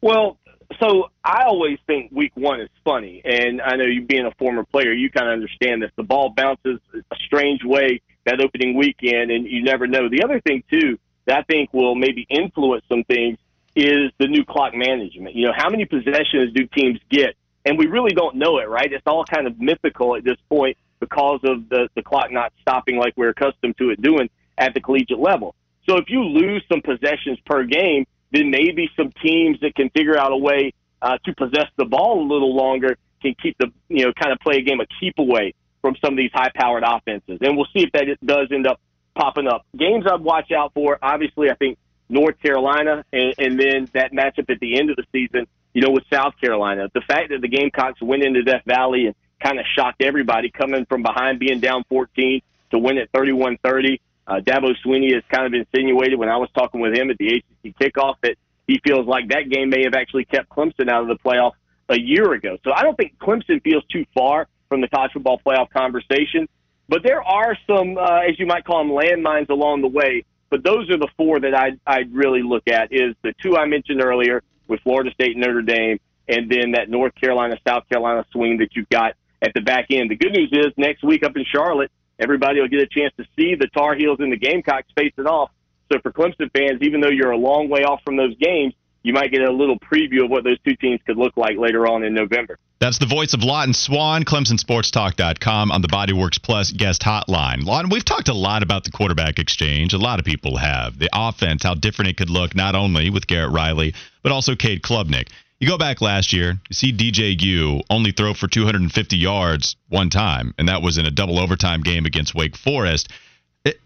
Well, 0.00 0.38
so 0.80 1.10
I 1.24 1.44
always 1.44 1.78
think 1.86 2.10
week 2.12 2.32
one 2.34 2.60
is 2.60 2.68
funny, 2.84 3.22
and 3.24 3.60
I 3.60 3.76
know 3.76 3.84
you 3.84 4.02
being 4.02 4.26
a 4.26 4.32
former 4.38 4.64
player, 4.64 4.92
you 4.92 5.10
kind 5.10 5.28
of 5.28 5.32
understand 5.32 5.82
this. 5.82 5.90
The 5.96 6.02
ball 6.02 6.32
bounces 6.36 6.80
a 6.94 7.16
strange 7.26 7.64
way 7.64 8.00
that 8.24 8.40
opening 8.40 8.76
weekend, 8.76 9.30
and 9.30 9.46
you 9.46 9.62
never 9.62 9.86
know. 9.86 10.08
The 10.08 10.22
other 10.22 10.40
thing 10.40 10.62
too 10.70 10.98
that 11.26 11.38
I 11.38 11.42
think 11.42 11.72
will 11.72 11.94
maybe 11.94 12.26
influence 12.28 12.84
some 12.88 13.04
things 13.04 13.38
is 13.74 14.10
the 14.18 14.26
new 14.26 14.44
clock 14.44 14.74
management. 14.74 15.34
You 15.34 15.46
know, 15.46 15.52
how 15.56 15.70
many 15.70 15.84
possessions 15.84 16.52
do 16.54 16.66
teams 16.66 17.00
get? 17.10 17.34
And 17.64 17.78
we 17.78 17.86
really 17.86 18.12
don't 18.12 18.36
know 18.36 18.58
it, 18.58 18.68
right? 18.68 18.92
It's 18.92 19.06
all 19.06 19.24
kind 19.24 19.46
of 19.46 19.58
mythical 19.58 20.16
at 20.16 20.24
this 20.24 20.36
point 20.48 20.76
because 21.00 21.40
of 21.44 21.68
the, 21.68 21.88
the 21.94 22.02
clock 22.02 22.30
not 22.30 22.52
stopping 22.60 22.96
like 22.96 23.14
we're 23.16 23.30
accustomed 23.30 23.76
to 23.78 23.90
it 23.90 24.00
doing 24.00 24.28
at 24.58 24.74
the 24.74 24.80
collegiate 24.80 25.18
level. 25.18 25.54
So 25.88 25.96
if 25.96 26.04
you 26.08 26.22
lose 26.22 26.62
some 26.70 26.82
possessions 26.82 27.38
per 27.44 27.64
game, 27.64 28.06
then 28.34 28.50
maybe 28.50 28.88
some 28.96 29.12
teams 29.22 29.60
that 29.60 29.74
can 29.74 29.90
figure 29.90 30.18
out 30.18 30.32
a 30.32 30.36
way 30.36 30.72
uh, 31.02 31.18
to 31.24 31.34
possess 31.34 31.66
the 31.76 31.84
ball 31.84 32.22
a 32.22 32.26
little 32.26 32.54
longer 32.54 32.96
can 33.20 33.34
keep 33.42 33.56
the 33.58 33.70
you 33.88 34.04
know 34.04 34.12
kind 34.12 34.32
of 34.32 34.38
play 34.40 34.56
a 34.56 34.62
game 34.62 34.80
of 34.80 34.86
keep 35.00 35.18
away 35.18 35.54
from 35.80 35.96
some 36.02 36.14
of 36.14 36.16
these 36.16 36.30
high 36.32 36.50
powered 36.54 36.82
offenses. 36.82 37.38
And 37.42 37.56
we'll 37.56 37.66
see 37.74 37.82
if 37.82 37.92
that 37.92 38.06
does 38.24 38.48
end 38.50 38.66
up 38.66 38.80
popping 39.14 39.46
up. 39.46 39.66
Games 39.76 40.06
I'd 40.10 40.20
watch 40.20 40.50
out 40.50 40.72
for, 40.72 40.98
obviously, 41.02 41.50
I 41.50 41.54
think 41.54 41.78
North 42.08 42.40
Carolina, 42.40 43.04
and, 43.12 43.34
and 43.38 43.60
then 43.60 43.88
that 43.92 44.12
matchup 44.12 44.50
at 44.50 44.60
the 44.60 44.78
end 44.78 44.90
of 44.90 44.96
the 44.96 45.04
season, 45.12 45.46
you 45.74 45.82
know, 45.82 45.90
with 45.90 46.04
South 46.10 46.34
Carolina. 46.40 46.88
The 46.94 47.02
fact 47.02 47.30
that 47.30 47.42
the 47.42 47.48
Gamecocks 47.48 48.00
went 48.00 48.22
into 48.22 48.42
Death 48.42 48.62
Valley 48.66 49.06
and 49.06 49.14
kind 49.42 49.58
of 49.58 49.66
shocked 49.76 50.02
everybody 50.02 50.50
coming 50.50 50.86
from 50.86 51.02
behind, 51.02 51.38
being 51.38 51.60
down 51.60 51.84
14 51.90 52.40
to 52.70 52.78
win 52.78 52.96
at 52.98 53.10
31 53.12 53.58
30. 53.62 54.00
Uh, 54.26 54.40
Dabo 54.40 54.74
Swinney 54.84 55.14
has 55.14 55.22
kind 55.30 55.46
of 55.46 55.52
insinuated 55.54 56.18
when 56.18 56.28
I 56.28 56.36
was 56.36 56.48
talking 56.56 56.80
with 56.80 56.94
him 56.94 57.10
at 57.10 57.18
the 57.18 57.36
ACC 57.36 57.76
kickoff 57.78 58.14
that 58.22 58.36
he 58.66 58.80
feels 58.86 59.06
like 59.06 59.28
that 59.28 59.50
game 59.50 59.68
may 59.68 59.84
have 59.84 59.94
actually 59.94 60.24
kept 60.24 60.48
Clemson 60.48 60.88
out 60.88 61.02
of 61.02 61.08
the 61.08 61.18
playoff 61.24 61.52
a 61.88 61.98
year 61.98 62.32
ago. 62.32 62.56
So 62.64 62.72
I 62.74 62.82
don't 62.82 62.96
think 62.96 63.18
Clemson 63.18 63.62
feels 63.62 63.84
too 63.92 64.06
far 64.14 64.46
from 64.68 64.80
the 64.80 64.88
college 64.88 65.12
football 65.12 65.40
playoff 65.44 65.70
conversation. 65.70 66.48
But 66.88 67.02
there 67.02 67.22
are 67.22 67.56
some, 67.66 67.96
uh, 67.98 68.20
as 68.28 68.38
you 68.38 68.46
might 68.46 68.64
call 68.64 68.78
them, 68.78 68.92
landmines 68.92 69.50
along 69.50 69.82
the 69.82 69.88
way. 69.88 70.24
But 70.50 70.64
those 70.64 70.88
are 70.90 70.98
the 70.98 71.08
four 71.16 71.40
that 71.40 71.54
I'd, 71.54 71.80
I'd 71.86 72.14
really 72.14 72.42
look 72.42 72.68
at 72.68 72.92
is 72.92 73.14
the 73.22 73.34
two 73.42 73.56
I 73.56 73.66
mentioned 73.66 74.02
earlier 74.02 74.42
with 74.68 74.80
Florida 74.80 75.10
State 75.12 75.36
and 75.36 75.44
Notre 75.44 75.62
Dame, 75.62 75.98
and 76.28 76.50
then 76.50 76.72
that 76.72 76.88
North 76.88 77.14
Carolina, 77.14 77.56
South 77.66 77.88
Carolina 77.88 78.24
swing 78.32 78.58
that 78.58 78.68
you've 78.72 78.88
got 78.88 79.14
at 79.42 79.52
the 79.54 79.60
back 79.60 79.86
end. 79.90 80.10
The 80.10 80.16
good 80.16 80.32
news 80.32 80.50
is 80.52 80.72
next 80.76 81.02
week 81.02 81.24
up 81.24 81.36
in 81.36 81.44
Charlotte, 81.44 81.90
everybody 82.18 82.60
will 82.60 82.68
get 82.68 82.80
a 82.80 82.86
chance 82.86 83.12
to 83.16 83.24
see 83.36 83.54
the 83.54 83.68
Tar 83.76 83.94
Heels 83.94 84.18
and 84.20 84.32
the 84.32 84.36
Gamecocks 84.36 84.88
facing 84.96 85.26
off. 85.26 85.50
So 85.92 85.98
for 86.00 86.12
Clemson 86.12 86.50
fans, 86.56 86.80
even 86.82 87.00
though 87.00 87.10
you're 87.10 87.30
a 87.30 87.36
long 87.36 87.68
way 87.68 87.84
off 87.84 88.00
from 88.04 88.16
those 88.16 88.36
games, 88.38 88.74
you 89.02 89.12
might 89.12 89.30
get 89.30 89.42
a 89.42 89.52
little 89.52 89.78
preview 89.78 90.24
of 90.24 90.30
what 90.30 90.44
those 90.44 90.58
two 90.64 90.74
teams 90.76 90.98
could 91.06 91.18
look 91.18 91.36
like 91.36 91.58
later 91.58 91.86
on 91.86 92.02
in 92.02 92.14
November. 92.14 92.58
That's 92.80 92.98
the 92.98 93.06
voice 93.06 93.34
of 93.34 93.42
Lawton 93.42 93.74
Swann, 93.74 94.24
ClemsonSportsTalk.com 94.24 95.70
on 95.70 95.82
the 95.82 95.88
Bodyworks 95.88 96.42
Plus 96.42 96.72
guest 96.72 97.02
hotline. 97.02 97.64
Lawton, 97.64 97.90
we've 97.90 98.04
talked 98.04 98.28
a 98.28 98.34
lot 98.34 98.62
about 98.62 98.84
the 98.84 98.90
quarterback 98.90 99.38
exchange. 99.38 99.92
A 99.92 99.98
lot 99.98 100.18
of 100.18 100.24
people 100.24 100.56
have. 100.56 100.98
The 100.98 101.08
offense, 101.12 101.62
how 101.62 101.74
different 101.74 102.10
it 102.10 102.16
could 102.16 102.30
look, 102.30 102.54
not 102.54 102.74
only 102.74 103.10
with 103.10 103.26
Garrett 103.26 103.52
Riley, 103.52 103.94
but 104.22 104.32
also 104.32 104.56
Cade 104.56 104.82
Klubnik. 104.82 105.28
You 105.64 105.70
go 105.70 105.78
back 105.78 106.02
last 106.02 106.34
year, 106.34 106.58
you 106.68 106.74
see 106.74 106.92
DJ 106.92 107.38
DJU 107.38 107.84
only 107.88 108.12
throw 108.12 108.34
for 108.34 108.46
250 108.46 109.16
yards 109.16 109.76
one 109.88 110.10
time, 110.10 110.52
and 110.58 110.68
that 110.68 110.82
was 110.82 110.98
in 110.98 111.06
a 111.06 111.10
double 111.10 111.38
overtime 111.38 111.80
game 111.80 112.04
against 112.04 112.34
Wake 112.34 112.54
Forest. 112.54 113.10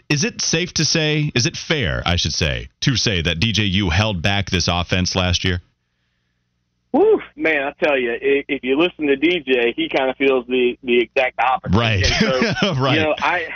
Is 0.09 0.25
it 0.25 0.41
safe 0.41 0.75
to 0.75 0.85
say, 0.85 1.31
is 1.37 1.47
it 1.47 1.57
fair, 1.57 2.03
I 2.05 2.17
should 2.17 2.33
say, 2.33 2.69
to 2.81 2.97
say 2.97 3.23
that 3.23 3.39
DJ 3.39 3.71
DJU 3.71 3.93
held 3.93 4.23
back 4.23 4.51
this 4.51 4.67
offense 4.67 5.15
last 5.15 5.45
year? 5.45 5.63
Woo, 6.91 7.21
man, 7.37 7.69
I 7.69 7.85
tell 7.85 7.97
you, 7.97 8.19
if 8.21 8.65
you 8.65 8.77
listen 8.77 9.07
to 9.07 9.17
DJ, 9.17 9.73
he 9.77 9.89
kind 9.89 10.11
of 10.11 10.17
feels 10.17 10.49
the 10.49 10.77
the 10.83 10.99
exact 10.99 11.39
opposite. 11.39 11.79
Right. 11.79 12.05
So, 12.05 12.41
right. 12.75 12.97
You 12.97 13.05
know, 13.05 13.15
I 13.19 13.51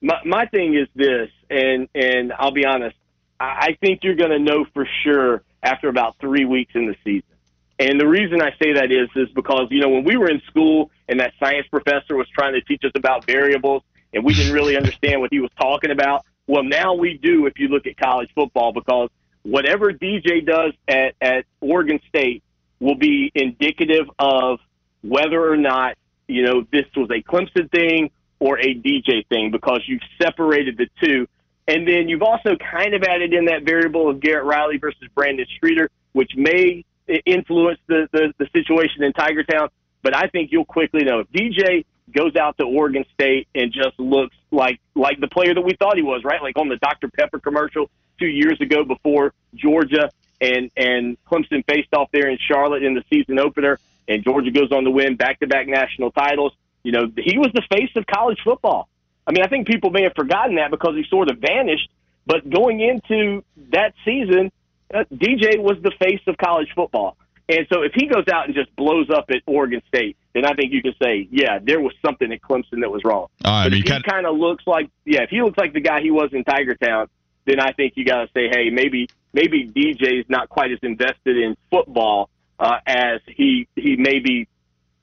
my 0.00 0.18
my 0.24 0.46
thing 0.46 0.74
is 0.74 0.88
this, 0.94 1.28
and 1.50 1.90
and 1.94 2.32
I'll 2.38 2.52
be 2.52 2.64
honest, 2.64 2.96
I 3.38 3.76
think 3.82 4.02
you're 4.02 4.16
going 4.16 4.30
to 4.30 4.38
know 4.38 4.64
for 4.72 4.88
sure 5.04 5.42
after 5.62 5.90
about 5.90 6.16
three 6.22 6.46
weeks 6.46 6.72
in 6.74 6.86
the 6.86 6.96
season. 7.04 7.35
And 7.78 8.00
the 8.00 8.06
reason 8.06 8.40
I 8.40 8.50
say 8.62 8.72
that 8.74 8.90
is 8.90 9.08
is 9.16 9.28
because 9.34 9.68
you 9.70 9.80
know 9.80 9.90
when 9.90 10.04
we 10.04 10.16
were 10.16 10.30
in 10.30 10.40
school 10.48 10.90
and 11.08 11.20
that 11.20 11.34
science 11.38 11.66
professor 11.68 12.16
was 12.16 12.26
trying 12.28 12.54
to 12.54 12.62
teach 12.62 12.82
us 12.84 12.92
about 12.94 13.26
variables 13.26 13.82
and 14.12 14.24
we 14.24 14.34
didn't 14.34 14.54
really 14.54 14.76
understand 14.82 15.20
what 15.20 15.30
he 15.30 15.40
was 15.40 15.50
talking 15.60 15.90
about. 15.90 16.24
Well, 16.46 16.62
now 16.62 16.94
we 16.94 17.18
do 17.18 17.46
if 17.46 17.58
you 17.58 17.68
look 17.68 17.86
at 17.86 17.96
college 17.96 18.30
football 18.34 18.72
because 18.72 19.10
whatever 19.42 19.92
DJ 19.92 20.44
does 20.44 20.72
at, 20.88 21.14
at 21.20 21.44
Oregon 21.60 22.00
State 22.08 22.42
will 22.80 22.94
be 22.94 23.30
indicative 23.34 24.06
of 24.18 24.60
whether 25.02 25.50
or 25.50 25.56
not, 25.56 25.96
you 26.28 26.42
know, 26.42 26.66
this 26.72 26.84
was 26.96 27.10
a 27.10 27.22
Clemson 27.22 27.70
thing 27.70 28.10
or 28.38 28.58
a 28.58 28.74
DJ 28.74 29.26
thing 29.28 29.50
because 29.50 29.82
you've 29.86 30.02
separated 30.20 30.76
the 30.76 30.88
two. 31.02 31.26
And 31.68 31.86
then 31.86 32.08
you've 32.08 32.22
also 32.22 32.56
kind 32.56 32.94
of 32.94 33.02
added 33.02 33.32
in 33.32 33.46
that 33.46 33.64
variable 33.64 34.08
of 34.08 34.20
Garrett 34.20 34.44
Riley 34.44 34.78
versus 34.78 35.08
Brandon 35.14 35.46
Streeter, 35.56 35.90
which 36.12 36.32
may 36.36 36.84
influence 37.08 37.78
the, 37.86 38.08
the, 38.12 38.32
the 38.38 38.48
situation 38.52 39.02
in 39.02 39.12
Tiger 39.12 39.44
Town. 39.44 39.68
But 40.02 40.16
I 40.16 40.28
think 40.28 40.52
you'll 40.52 40.64
quickly 40.64 41.04
know 41.04 41.20
if 41.20 41.30
DJ 41.30 41.84
goes 42.12 42.36
out 42.36 42.56
to 42.58 42.64
Oregon 42.64 43.04
State 43.14 43.48
and 43.54 43.72
just 43.72 43.98
looks 43.98 44.36
like 44.50 44.80
like 44.94 45.20
the 45.20 45.28
player 45.28 45.54
that 45.54 45.60
we 45.60 45.74
thought 45.74 45.96
he 45.96 46.02
was, 46.02 46.22
right? 46.24 46.40
Like 46.40 46.58
on 46.58 46.68
the 46.68 46.76
Dr. 46.76 47.08
Pepper 47.08 47.40
commercial 47.40 47.90
two 48.18 48.26
years 48.26 48.60
ago 48.60 48.84
before 48.84 49.32
Georgia 49.54 50.10
and 50.40 50.70
and 50.76 51.16
Clemson 51.24 51.64
faced 51.66 51.92
off 51.94 52.10
there 52.12 52.28
in 52.28 52.38
Charlotte 52.38 52.82
in 52.82 52.94
the 52.94 53.02
season 53.10 53.38
opener, 53.38 53.78
and 54.06 54.22
Georgia 54.22 54.50
goes 54.50 54.70
on 54.72 54.84
to 54.84 54.90
win 54.90 55.16
back 55.16 55.40
to 55.40 55.46
back 55.46 55.66
national 55.66 56.10
titles. 56.12 56.52
You 56.82 56.92
know, 56.92 57.10
he 57.16 57.38
was 57.38 57.50
the 57.52 57.62
face 57.70 57.90
of 57.96 58.06
college 58.06 58.38
football. 58.44 58.88
I 59.26 59.32
mean, 59.32 59.42
I 59.42 59.48
think 59.48 59.66
people 59.66 59.90
may 59.90 60.04
have 60.04 60.14
forgotten 60.14 60.56
that 60.56 60.70
because 60.70 60.94
he 60.94 61.04
sort 61.10 61.30
of 61.30 61.38
vanished. 61.38 61.90
But 62.26 62.48
going 62.48 62.80
into 62.80 63.44
that 63.70 63.94
season, 64.04 64.50
DJ 64.92 65.58
was 65.58 65.76
the 65.82 65.92
face 65.98 66.20
of 66.26 66.36
college 66.36 66.68
football. 66.74 67.16
And 67.48 67.66
so 67.72 67.82
if 67.82 67.92
he 67.94 68.06
goes 68.06 68.24
out 68.32 68.46
and 68.46 68.54
just 68.54 68.74
blows 68.74 69.08
up 69.08 69.26
at 69.30 69.42
Oregon 69.46 69.80
State, 69.86 70.16
then 70.34 70.44
I 70.44 70.54
think 70.54 70.72
you 70.72 70.82
can 70.82 70.94
say, 71.00 71.28
yeah, 71.30 71.58
there 71.62 71.80
was 71.80 71.92
something 72.04 72.32
at 72.32 72.40
Clemson 72.40 72.80
that 72.80 72.90
was 72.90 73.02
wrong. 73.04 73.28
Uh, 73.44 73.64
but 73.64 73.74
if 73.74 73.84
he 73.84 74.02
kind 74.02 74.26
of 74.26 74.36
looks 74.36 74.64
like, 74.66 74.90
yeah, 75.04 75.22
if 75.22 75.30
he 75.30 75.40
looks 75.42 75.56
like 75.56 75.72
the 75.72 75.80
guy 75.80 76.00
he 76.00 76.10
was 76.10 76.30
in 76.32 76.42
Tiger 76.42 76.74
Town, 76.74 77.08
then 77.44 77.60
I 77.60 77.72
think 77.72 77.92
you 77.96 78.04
got 78.04 78.22
to 78.22 78.28
say, 78.34 78.48
hey, 78.50 78.70
maybe 78.70 79.08
maybe 79.32 79.68
DJ's 79.68 80.28
not 80.28 80.48
quite 80.48 80.72
as 80.72 80.78
invested 80.82 81.36
in 81.36 81.56
football 81.70 82.28
uh, 82.58 82.78
as 82.84 83.20
he 83.26 83.68
he 83.76 83.94
maybe 83.96 84.48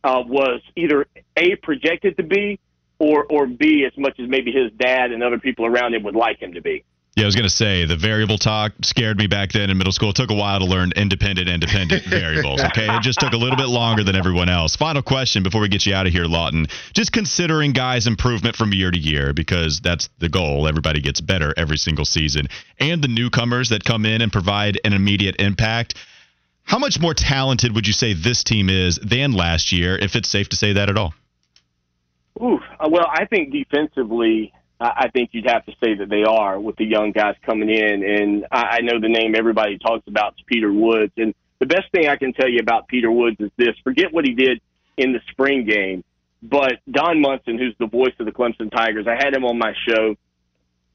uh, 0.04 0.24
was 0.26 0.62
either 0.76 1.08
a 1.38 1.56
projected 1.56 2.18
to 2.18 2.24
be 2.24 2.60
or 3.00 3.26
or 3.30 3.48
b 3.48 3.86
as 3.86 3.98
much 3.98 4.20
as 4.20 4.28
maybe 4.28 4.52
his 4.52 4.72
dad 4.74 5.12
and 5.12 5.24
other 5.24 5.40
people 5.40 5.66
around 5.66 5.94
him 5.94 6.04
would 6.04 6.16
like 6.16 6.42
him 6.42 6.54
to 6.54 6.62
be. 6.62 6.84
Yeah, 7.16 7.26
I 7.26 7.28
was 7.28 7.36
going 7.36 7.44
to 7.44 7.50
say 7.50 7.86
the 7.86 7.96
variable 7.96 8.40
talk 8.40 8.72
scared 8.82 9.20
me 9.20 9.28
back 9.28 9.52
then 9.52 9.70
in 9.70 9.78
middle 9.78 9.94
school. 9.94 10.10
It 10.10 10.16
took 10.16 10.32
a 10.32 10.36
while 10.36 10.58
to 10.58 10.66
learn 10.66 10.92
independent, 10.96 11.48
independent 11.48 12.06
variables. 12.10 12.60
Okay, 12.60 12.88
it 12.88 13.04
just 13.04 13.20
took 13.20 13.34
a 13.34 13.38
little 13.38 13.56
bit 13.56 13.68
longer 13.68 14.04
than 14.04 14.16
everyone 14.16 14.50
else. 14.50 14.76
Final 14.76 15.04
question 15.04 15.44
before 15.44 15.62
we 15.62 15.70
get 15.70 15.86
you 15.86 15.94
out 15.94 16.08
of 16.08 16.12
here, 16.12 16.26
Lawton. 16.26 16.66
Just 16.94 17.12
considering 17.12 17.72
guys' 17.72 18.08
improvement 18.08 18.56
from 18.56 18.74
year 18.74 18.90
to 18.90 18.98
year 18.98 19.32
because 19.32 19.80
that's 19.80 20.10
the 20.18 20.28
goal. 20.28 20.68
Everybody 20.68 21.02
gets 21.02 21.22
better 21.22 21.54
every 21.56 21.78
single 21.78 22.06
season, 22.06 22.48
and 22.80 23.04
the 23.04 23.08
newcomers 23.08 23.70
that 23.70 23.84
come 23.84 24.08
in 24.08 24.22
and 24.22 24.32
provide 24.32 24.80
an 24.84 24.94
immediate 24.94 25.36
impact. 25.38 25.94
How 26.64 26.80
much 26.80 27.00
more 27.00 27.14
talented 27.14 27.76
would 27.76 27.86
you 27.86 27.94
say 27.94 28.14
this 28.14 28.44
team 28.44 28.70
is 28.70 28.98
than 28.98 29.34
last 29.34 29.72
year, 29.72 29.98
if 29.98 30.16
it's 30.16 30.30
safe 30.30 30.50
to 30.50 30.56
say 30.56 30.74
that 30.74 30.90
at 30.90 30.98
all? 30.98 31.14
Ooh, 32.42 32.58
uh, 32.80 32.90
well, 32.90 33.06
I 33.12 33.26
think 33.26 33.52
defensively 33.52 34.52
I 34.80 35.10
think 35.14 35.30
you'd 35.32 35.50
have 35.50 35.66
to 35.66 35.72
say 35.84 35.96
that 35.96 36.10
they 36.10 36.24
are 36.24 36.60
with 36.60 36.76
the 36.76 36.86
young 36.86 37.12
guys 37.12 37.36
coming 37.46 37.70
in. 37.70 38.04
And 38.04 38.46
I 38.52 38.82
know 38.82 39.00
the 39.00 39.08
name 39.08 39.34
everybody 39.36 39.78
talks 39.78 40.08
about 40.08 40.34
is 40.34 40.44
Peter 40.46 40.72
Woods. 40.72 41.14
And 41.16 41.34
the 41.60 41.66
best 41.66 41.92
thing 41.92 42.10
I 42.10 42.18
can 42.18 42.34
tell 42.34 42.50
you 42.50 42.60
about 42.60 42.88
Peter 42.88 43.10
Woods 43.10 43.38
is 43.40 43.52
this 43.58 43.76
forget 43.84 44.12
what 44.12 44.26
he 44.26 44.34
did 44.34 44.60
in 44.98 45.14
the 45.14 45.20
spring 45.32 45.66
game, 45.66 46.04
but 46.42 46.74
Don 46.92 47.22
Munson, 47.22 47.58
who's 47.58 47.76
the 47.80 47.88
voice 47.88 48.14
of 48.20 48.26
the 48.26 48.32
Clemson 48.32 48.70
Tigers, 48.70 49.08
I 49.08 49.16
had 49.16 49.34
him 49.34 49.46
on 49.46 49.58
my 49.58 49.74
show. 49.88 50.16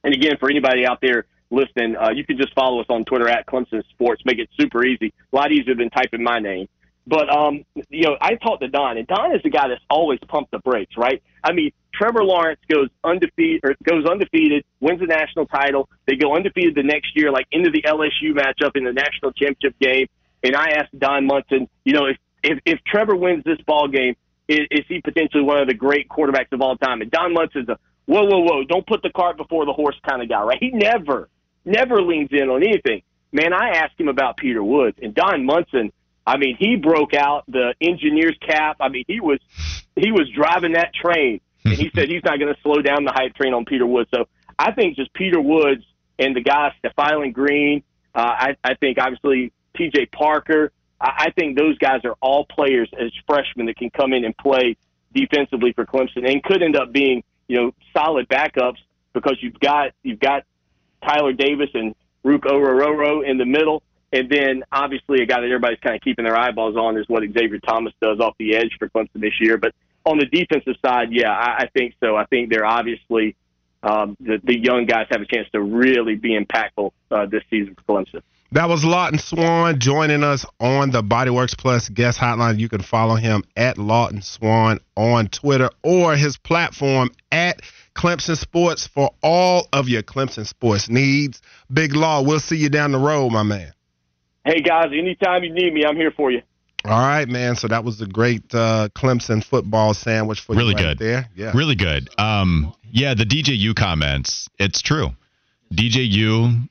And 0.04 0.14
again, 0.14 0.36
for 0.38 0.50
anybody 0.50 0.86
out 0.86 1.00
there 1.00 1.24
listening, 1.50 1.96
uh, 1.96 2.10
you 2.10 2.24
can 2.24 2.36
just 2.36 2.54
follow 2.54 2.80
us 2.80 2.86
on 2.88 3.04
Twitter 3.04 3.28
at 3.28 3.46
Clemson 3.46 3.82
Sports. 3.88 4.22
Make 4.24 4.38
it 4.38 4.48
super 4.60 4.84
easy, 4.84 5.12
a 5.32 5.36
lot 5.36 5.50
easier 5.50 5.74
than 5.74 5.90
typing 5.90 6.22
my 6.22 6.38
name. 6.38 6.68
But 7.08 7.34
um, 7.34 7.64
you 7.88 8.02
know, 8.02 8.16
I 8.20 8.34
talked 8.34 8.60
to 8.60 8.68
Don, 8.68 8.98
and 8.98 9.06
Don 9.06 9.34
is 9.34 9.42
the 9.42 9.48
guy 9.48 9.68
that's 9.68 9.82
always 9.88 10.18
pumped 10.28 10.50
the 10.50 10.58
brakes, 10.58 10.94
right? 10.96 11.22
I 11.42 11.52
mean, 11.52 11.70
Trevor 11.94 12.22
Lawrence 12.22 12.60
goes 12.68 12.90
undefeated 13.02 13.60
or 13.64 13.74
goes 13.82 14.04
undefeated, 14.04 14.64
wins 14.80 15.00
the 15.00 15.06
national 15.06 15.46
title. 15.46 15.88
They 16.06 16.16
go 16.16 16.36
undefeated 16.36 16.74
the 16.74 16.82
next 16.82 17.16
year, 17.16 17.32
like 17.32 17.46
into 17.50 17.70
the 17.70 17.82
LSU 17.82 18.34
matchup 18.34 18.76
in 18.76 18.84
the 18.84 18.92
national 18.92 19.32
championship 19.32 19.78
game. 19.80 20.06
And 20.44 20.54
I 20.54 20.72
asked 20.76 20.96
Don 20.98 21.26
Munson, 21.26 21.68
you 21.84 21.94
know, 21.94 22.06
if 22.06 22.18
if, 22.42 22.58
if 22.66 22.78
Trevor 22.84 23.16
wins 23.16 23.42
this 23.44 23.58
ball 23.66 23.88
game, 23.88 24.14
is, 24.46 24.60
is 24.70 24.84
he 24.86 25.00
potentially 25.00 25.42
one 25.42 25.58
of 25.58 25.66
the 25.66 25.74
great 25.74 26.08
quarterbacks 26.08 26.52
of 26.52 26.60
all 26.60 26.76
time? 26.76 27.00
And 27.00 27.10
Don 27.10 27.32
Munson's 27.32 27.70
a 27.70 27.78
whoa, 28.04 28.24
whoa, 28.24 28.40
whoa, 28.40 28.64
don't 28.64 28.86
put 28.86 29.02
the 29.02 29.10
cart 29.10 29.36
before 29.36 29.66
the 29.66 29.72
horse 29.72 29.96
kind 30.08 30.22
of 30.22 30.28
guy, 30.28 30.42
right? 30.42 30.58
He 30.60 30.70
never, 30.70 31.28
never 31.64 32.02
leans 32.02 32.30
in 32.32 32.48
on 32.48 32.62
anything. 32.62 33.02
Man, 33.32 33.52
I 33.52 33.70
asked 33.76 34.00
him 34.00 34.08
about 34.08 34.38
Peter 34.38 34.62
Woods 34.62 34.98
and 35.02 35.14
Don 35.14 35.44
Munson. 35.44 35.92
I 36.28 36.36
mean, 36.36 36.56
he 36.58 36.76
broke 36.76 37.14
out 37.14 37.44
the 37.48 37.74
engineer's 37.80 38.36
cap. 38.46 38.76
I 38.80 38.88
mean, 38.88 39.04
he 39.08 39.20
was 39.20 39.38
he 39.96 40.12
was 40.12 40.28
driving 40.34 40.72
that 40.72 40.92
train 40.94 41.40
and 41.64 41.74
he 41.74 41.90
said 41.94 42.08
he's 42.08 42.24
not 42.24 42.38
going 42.38 42.54
to 42.54 42.60
slow 42.62 42.82
down 42.82 43.04
the 43.04 43.12
hype 43.12 43.34
train 43.34 43.54
on 43.54 43.64
Peter 43.64 43.86
Woods. 43.86 44.10
So 44.14 44.26
I 44.58 44.72
think 44.72 44.96
just 44.96 45.12
Peter 45.14 45.40
Woods 45.40 45.82
and 46.18 46.34
the 46.34 46.40
guys, 46.40 46.72
Stefan 46.78 47.32
Green, 47.32 47.82
uh, 48.14 48.20
I, 48.20 48.56
I 48.64 48.74
think 48.74 48.98
obviously 48.98 49.52
TJ 49.76 50.10
Parker, 50.12 50.72
I, 51.00 51.26
I 51.26 51.30
think 51.30 51.56
those 51.56 51.78
guys 51.78 52.00
are 52.04 52.16
all 52.20 52.44
players 52.44 52.90
as 52.98 53.10
freshmen 53.26 53.66
that 53.66 53.76
can 53.76 53.90
come 53.90 54.12
in 54.12 54.24
and 54.24 54.36
play 54.36 54.76
defensively 55.14 55.72
for 55.72 55.86
Clemson 55.86 56.30
and 56.30 56.42
could 56.42 56.62
end 56.62 56.76
up 56.76 56.92
being, 56.92 57.22
you 57.48 57.56
know, 57.56 57.74
solid 57.96 58.28
backups 58.28 58.78
because 59.12 59.36
you've 59.40 59.58
got, 59.60 59.92
you've 60.02 60.20
got 60.20 60.44
Tyler 61.02 61.32
Davis 61.32 61.70
and 61.74 61.94
Ruke 62.24 62.44
Orhorhoro 62.44 63.28
in 63.28 63.38
the 63.38 63.46
middle. 63.46 63.82
And 64.12 64.30
then 64.30 64.64
obviously 64.72 65.20
a 65.22 65.26
guy 65.26 65.40
that 65.40 65.46
everybody's 65.46 65.80
kind 65.80 65.94
of 65.94 66.02
keeping 66.02 66.24
their 66.24 66.36
eyeballs 66.36 66.76
on 66.76 66.96
is 66.96 67.06
what 67.08 67.22
Xavier 67.22 67.58
Thomas 67.58 67.92
does 68.00 68.20
off 68.20 68.34
the 68.38 68.56
edge 68.56 68.76
for 68.78 68.88
Clemson 68.88 69.20
this 69.20 69.34
year. 69.40 69.58
But 69.58 69.74
on 70.04 70.18
the 70.18 70.26
defensive 70.26 70.76
side, 70.84 71.08
yeah, 71.12 71.30
I, 71.30 71.64
I 71.64 71.68
think 71.74 71.94
so. 72.00 72.16
I 72.16 72.24
think 72.26 72.50
they're 72.50 72.64
obviously 72.64 73.36
um, 73.82 74.16
the, 74.20 74.40
the 74.42 74.58
young 74.58 74.86
guys 74.86 75.06
have 75.10 75.20
a 75.20 75.26
chance 75.26 75.48
to 75.52 75.60
really 75.60 76.14
be 76.16 76.38
impactful 76.38 76.90
uh, 77.10 77.26
this 77.26 77.42
season 77.50 77.74
for 77.74 77.82
Clemson. 77.82 78.22
That 78.52 78.70
was 78.70 78.82
Lawton 78.82 79.18
Swann 79.18 79.78
joining 79.78 80.24
us 80.24 80.46
on 80.58 80.90
the 80.90 81.02
Bodyworks 81.02 81.56
Plus 81.56 81.90
guest 81.90 82.18
hotline. 82.18 82.58
You 82.58 82.70
can 82.70 82.80
follow 82.80 83.14
him 83.14 83.44
at 83.58 83.76
Lawton 83.76 84.22
Swann 84.22 84.80
on 84.96 85.28
Twitter 85.28 85.68
or 85.82 86.16
his 86.16 86.38
platform 86.38 87.10
at 87.30 87.60
Clemson 87.94 88.38
Sports 88.38 88.86
for 88.86 89.10
all 89.22 89.68
of 89.74 89.90
your 89.90 90.02
Clemson 90.02 90.46
sports 90.46 90.88
needs. 90.88 91.42
Big 91.70 91.94
Law, 91.94 92.22
we'll 92.22 92.40
see 92.40 92.56
you 92.56 92.70
down 92.70 92.92
the 92.92 92.98
road, 92.98 93.32
my 93.32 93.42
man. 93.42 93.72
Hey, 94.48 94.62
guys, 94.62 94.86
anytime 94.96 95.44
you 95.44 95.52
need 95.52 95.74
me, 95.74 95.84
I'm 95.84 95.94
here 95.94 96.10
for 96.10 96.30
you. 96.30 96.40
All 96.86 96.98
right, 96.98 97.28
man. 97.28 97.54
So 97.54 97.68
that 97.68 97.84
was 97.84 98.00
a 98.00 98.06
great 98.06 98.54
uh, 98.54 98.88
Clemson 98.94 99.44
football 99.44 99.92
sandwich 99.92 100.40
for 100.40 100.54
really 100.56 100.70
you 100.70 100.74
right 100.76 100.96
good. 100.96 100.98
there. 100.98 101.28
Yeah. 101.36 101.52
Really 101.54 101.74
good. 101.74 102.08
Um, 102.18 102.74
yeah, 102.90 103.12
the 103.12 103.24
DJU 103.24 103.76
comments, 103.76 104.48
it's 104.58 104.80
true. 104.80 105.10
DJU 105.74 106.66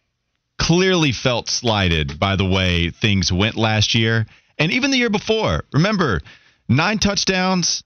clearly 0.58 1.12
felt 1.12 1.50
slighted 1.50 2.20
by 2.20 2.36
the 2.36 2.46
way 2.46 2.90
things 2.90 3.32
went 3.32 3.56
last 3.56 3.94
year 3.94 4.26
and 4.58 4.72
even 4.72 4.90
the 4.90 4.98
year 4.98 5.12
before. 5.12 5.63
Remember, 5.72 6.22
nine 6.68 6.98
touchdowns, 6.98 7.84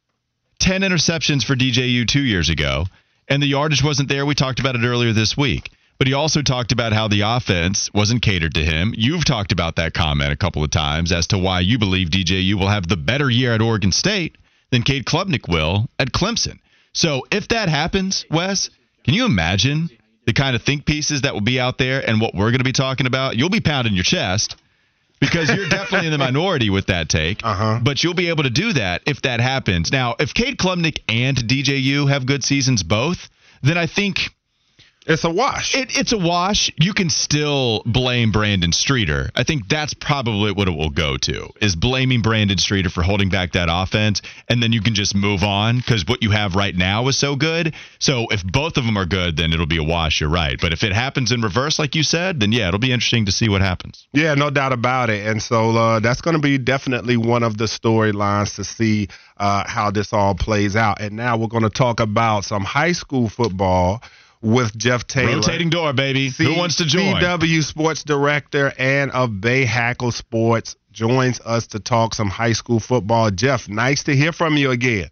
10 0.60 0.84
interceptions 0.84 1.44
for 1.44 1.54
DJU 1.54 2.08
two 2.08 2.24
years 2.24 2.50
ago, 2.50 2.86
and 3.28 3.44
the 3.44 3.48
yardage 3.48 3.84
wasn't 3.84 4.08
there. 4.08 4.26
We 4.26 4.36
talked 4.36 4.62
about 4.62 4.76
it 4.76 4.86
earlier 4.86 5.12
this 5.12 5.36
week. 5.36 5.70
But 6.02 6.08
he 6.08 6.16
also 6.16 6.42
talked 6.42 6.72
about 6.72 6.94
how 6.94 7.08
the 7.08 7.22
offense 7.22 7.88
wasn't 7.94 8.24
catered 8.24 8.56
to 8.56 8.66
him. 8.66 8.92
You've 8.98 9.24
talked 9.24 9.52
about 9.52 9.76
that 9.76 9.94
comment 9.94 10.32
a 10.32 10.36
couple 10.36 10.64
of 10.64 10.72
times 10.72 11.12
as 11.12 11.28
to 11.28 11.38
why 11.38 11.60
you 11.60 11.78
believe 11.78 12.10
DJU 12.10 12.56
will 12.56 12.70
have 12.70 12.88
the 12.88 12.98
better 12.98 13.30
year 13.30 13.54
at 13.54 13.62
Oregon 13.62 13.92
State 13.92 14.36
than 14.72 14.82
Cade 14.82 15.06
Klubnik 15.06 15.48
will 15.48 15.86
at 16.00 16.12
Clemson. 16.12 16.58
So 16.92 17.28
if 17.32 17.50
that 17.50 17.70
happens, 17.70 18.26
Wes, 18.32 18.72
can 19.04 19.14
you 19.14 19.26
imagine 19.26 19.92
the 20.26 20.34
kind 20.34 20.56
of 20.56 20.64
think 20.64 20.88
pieces 20.88 21.22
that 21.22 21.36
will 21.36 21.42
be 21.42 21.60
out 21.60 21.78
there 21.78 22.02
and 22.10 22.20
what 22.20 22.34
we're 22.34 22.50
going 22.50 22.62
to 22.62 22.64
be 22.64 22.72
talking 22.72 23.06
about? 23.06 23.38
You'll 23.38 23.50
be 23.52 23.62
pounding 23.62 23.94
your 23.94 24.04
chest 24.04 24.56
because 25.20 25.52
you're 25.56 25.70
definitely 25.70 26.08
in 26.08 26.14
the 26.14 26.18
minority 26.18 26.72
with 26.72 26.88
that 26.88 27.10
take. 27.10 27.46
Uh-huh. 27.46 27.80
But 27.80 28.04
you'll 28.04 28.16
be 28.16 28.30
able 28.30 28.42
to 28.42 28.50
do 28.50 28.74
that 28.74 29.04
if 29.06 29.22
that 29.22 29.40
happens. 29.40 29.92
Now, 29.92 30.16
if 30.18 30.34
Cade 30.34 30.58
Klubnik 30.58 31.02
and 31.08 31.38
DJU 31.38 32.10
have 32.10 32.26
good 32.26 32.44
seasons 32.44 32.82
both, 32.82 33.30
then 33.62 33.78
I 33.78 33.86
think 33.86 34.32
It's 35.08 35.24
a 35.24 35.32
wash. 35.32 35.76
it, 35.76 35.98
it's 35.98 36.12
a 36.12 36.18
wash. 36.18 36.72
You 36.78 36.94
can 36.94 37.10
still 37.10 37.82
blame 37.88 38.32
Brandon 38.32 38.72
Streeter. 38.72 39.32
I 39.36 39.44
think 39.44 39.68
that's 39.68 39.96
probably 39.96 40.52
what 40.52 40.68
it 40.68 40.72
will 40.72 40.92
go 40.92 41.18
to 41.18 41.50
is 41.60 41.76
blaming 41.76 42.22
Brandon 42.22 42.60
Streeter 42.60 42.90
for 42.90 43.02
holding 43.02 43.30
back 43.30 43.54
that 43.54 43.68
offense, 43.72 44.22
and 44.48 44.62
then 44.62 44.72
you 44.72 44.82
can 44.82 44.94
just 44.94 45.16
move 45.16 45.42
on 45.42 45.78
because 45.78 46.06
what 46.08 46.22
you 46.22 46.30
have 46.30 46.56
right 46.56 46.76
now 46.76 47.08
is 47.08 47.18
so 47.18 47.36
good. 47.36 47.74
So 47.98 48.28
if 48.30 48.46
both 48.46 48.78
of 48.78 48.86
them 48.86 48.96
are 48.96 49.08
good, 49.08 49.38
then 49.38 49.54
it'll 49.54 49.66
be 49.66 49.80
a 49.80 49.84
wash. 49.84 50.22
You're 50.22 50.30
right. 50.30 50.58
But 50.62 50.72
if 50.72 50.84
it 50.84 50.94
happens 50.94 51.32
in 51.32 51.42
reverse, 51.42 51.80
like 51.80 51.96
you 51.96 52.04
said, 52.04 52.40
then 52.40 52.52
yeah, 52.52 52.68
it'll 52.68 52.80
be 52.80 52.92
interesting 52.92 53.26
to 53.26 53.32
see 53.32 53.50
what 53.50 53.62
happens. 53.62 54.08
Yeah, 54.14 54.36
no 54.36 54.52
doubt 54.52 54.72
about 54.72 55.10
it. 55.10 55.26
And 55.26 55.42
so 55.42 55.72
uh, 55.72 56.00
that's 56.00 56.22
going 56.22 56.36
to 56.36 56.42
be 56.42 56.60
definitely 56.60 57.18
one 57.18 57.42
of 57.42 57.58
the 57.58 57.66
storylines 57.66 58.56
to 58.58 58.64
see 58.64 59.08
uh, 59.38 59.68
how 59.68 59.90
this 59.90 60.14
all 60.14 60.36
plays 60.36 60.76
out. 60.76 61.02
And 61.02 61.16
now 61.16 61.38
we're 61.38 61.48
going 61.48 61.64
to 61.64 61.72
talk 61.72 62.00
about 62.00 62.46
some 62.46 62.64
high 62.64 62.92
school 62.92 63.30
football 63.30 64.04
with 64.42 64.76
Jeff 64.78 65.08
Taylor. 65.08 65.36
Rotating 65.36 65.70
door, 65.70 65.94
baby. 65.94 66.30
Who 66.30 66.58
wants 66.58 66.78
to 66.78 66.86
join? 66.86 67.16
CW 67.16 67.64
Sports 67.64 68.04
Director 68.04 68.74
and 68.78 69.12
of 69.12 69.40
Bay 69.40 69.66
Hackle 69.66 70.12
Sports 70.12 70.76
joins 70.92 71.40
us 71.42 71.68
to 71.68 71.80
talk 71.80 72.14
some 72.14 72.30
high 72.30 72.54
school 72.54 72.80
football. 72.80 73.32
Jeff, 73.32 73.70
nice 73.70 74.04
to 74.04 74.16
hear 74.16 74.32
from 74.32 74.58
you 74.58 74.72
again. 74.72 75.10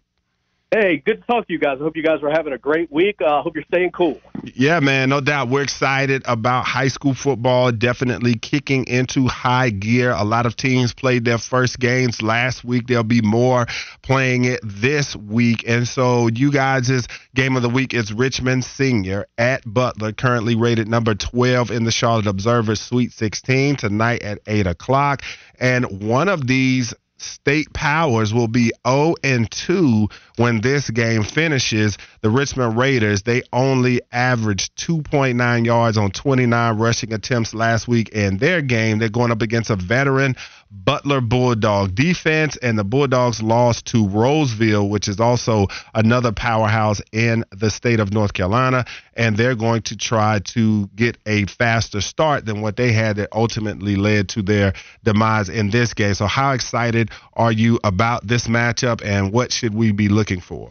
Hey, 0.72 1.02
good 1.04 1.20
to 1.20 1.26
talk 1.26 1.48
to 1.48 1.52
you 1.52 1.58
guys. 1.58 1.78
I 1.80 1.82
hope 1.82 1.96
you 1.96 2.02
guys 2.04 2.22
are 2.22 2.30
having 2.30 2.52
a 2.52 2.58
great 2.58 2.92
week. 2.92 3.16
I 3.20 3.24
uh, 3.24 3.42
hope 3.42 3.56
you're 3.56 3.64
staying 3.64 3.90
cool. 3.90 4.20
Yeah, 4.44 4.78
man, 4.78 5.08
no 5.08 5.20
doubt. 5.20 5.48
We're 5.48 5.64
excited 5.64 6.22
about 6.26 6.64
high 6.64 6.86
school 6.86 7.12
football 7.12 7.72
definitely 7.72 8.36
kicking 8.36 8.86
into 8.86 9.26
high 9.26 9.70
gear. 9.70 10.12
A 10.12 10.22
lot 10.22 10.46
of 10.46 10.54
teams 10.54 10.94
played 10.94 11.24
their 11.24 11.38
first 11.38 11.80
games 11.80 12.22
last 12.22 12.62
week. 12.62 12.86
There'll 12.86 13.02
be 13.02 13.20
more 13.20 13.66
playing 14.02 14.44
it 14.44 14.60
this 14.62 15.16
week. 15.16 15.64
And 15.66 15.88
so, 15.88 16.28
you 16.28 16.52
guys' 16.52 17.08
game 17.34 17.56
of 17.56 17.62
the 17.62 17.68
week 17.68 17.92
is 17.92 18.12
Richmond 18.12 18.64
Senior 18.64 19.26
at 19.38 19.64
Butler, 19.66 20.12
currently 20.12 20.54
rated 20.54 20.86
number 20.86 21.16
12 21.16 21.72
in 21.72 21.82
the 21.82 21.90
Charlotte 21.90 22.28
Observer 22.28 22.76
Sweet 22.76 23.10
16 23.10 23.74
tonight 23.74 24.22
at 24.22 24.38
8 24.46 24.68
o'clock. 24.68 25.22
And 25.58 26.06
one 26.06 26.28
of 26.28 26.46
these 26.46 26.94
state 27.20 27.72
powers 27.72 28.32
will 28.32 28.48
be 28.48 28.72
0 28.86 29.14
and 29.22 29.50
2 29.50 30.08
when 30.36 30.60
this 30.60 30.88
game 30.90 31.22
finishes. 31.22 31.98
The 32.22 32.30
Richmond 32.30 32.76
Raiders, 32.76 33.22
they 33.22 33.42
only 33.52 34.00
averaged 34.10 34.76
2.9 34.76 35.66
yards 35.66 35.96
on 35.96 36.10
29 36.10 36.78
rushing 36.78 37.12
attempts 37.12 37.54
last 37.54 37.86
week 37.86 38.10
in 38.10 38.38
their 38.38 38.62
game. 38.62 38.98
They're 38.98 39.08
going 39.08 39.30
up 39.30 39.42
against 39.42 39.70
a 39.70 39.76
veteran 39.76 40.36
Butler 40.70 41.20
Bulldog 41.20 41.94
defense, 41.94 42.56
and 42.56 42.78
the 42.78 42.84
Bulldogs 42.84 43.42
lost 43.42 43.86
to 43.86 44.06
Rolesville, 44.06 44.88
which 44.88 45.08
is 45.08 45.18
also 45.18 45.66
another 45.94 46.30
powerhouse 46.30 47.00
in 47.12 47.44
the 47.50 47.70
state 47.70 47.98
of 47.98 48.12
North 48.12 48.32
Carolina. 48.32 48.84
And 49.14 49.36
they're 49.36 49.56
going 49.56 49.82
to 49.82 49.96
try 49.96 50.38
to 50.38 50.86
get 50.94 51.18
a 51.26 51.46
faster 51.46 52.00
start 52.00 52.46
than 52.46 52.60
what 52.60 52.76
they 52.76 52.92
had 52.92 53.16
that 53.16 53.30
ultimately 53.32 53.96
led 53.96 54.28
to 54.30 54.42
their 54.42 54.72
demise 55.02 55.48
in 55.48 55.70
this 55.70 55.92
game. 55.92 56.14
So, 56.14 56.26
how 56.26 56.52
excited 56.52 57.10
are 57.34 57.52
you 57.52 57.80
about 57.82 58.26
this 58.26 58.46
matchup, 58.46 59.04
and 59.04 59.32
what 59.32 59.52
should 59.52 59.74
we 59.74 59.92
be 59.92 60.08
looking 60.08 60.40
for? 60.40 60.70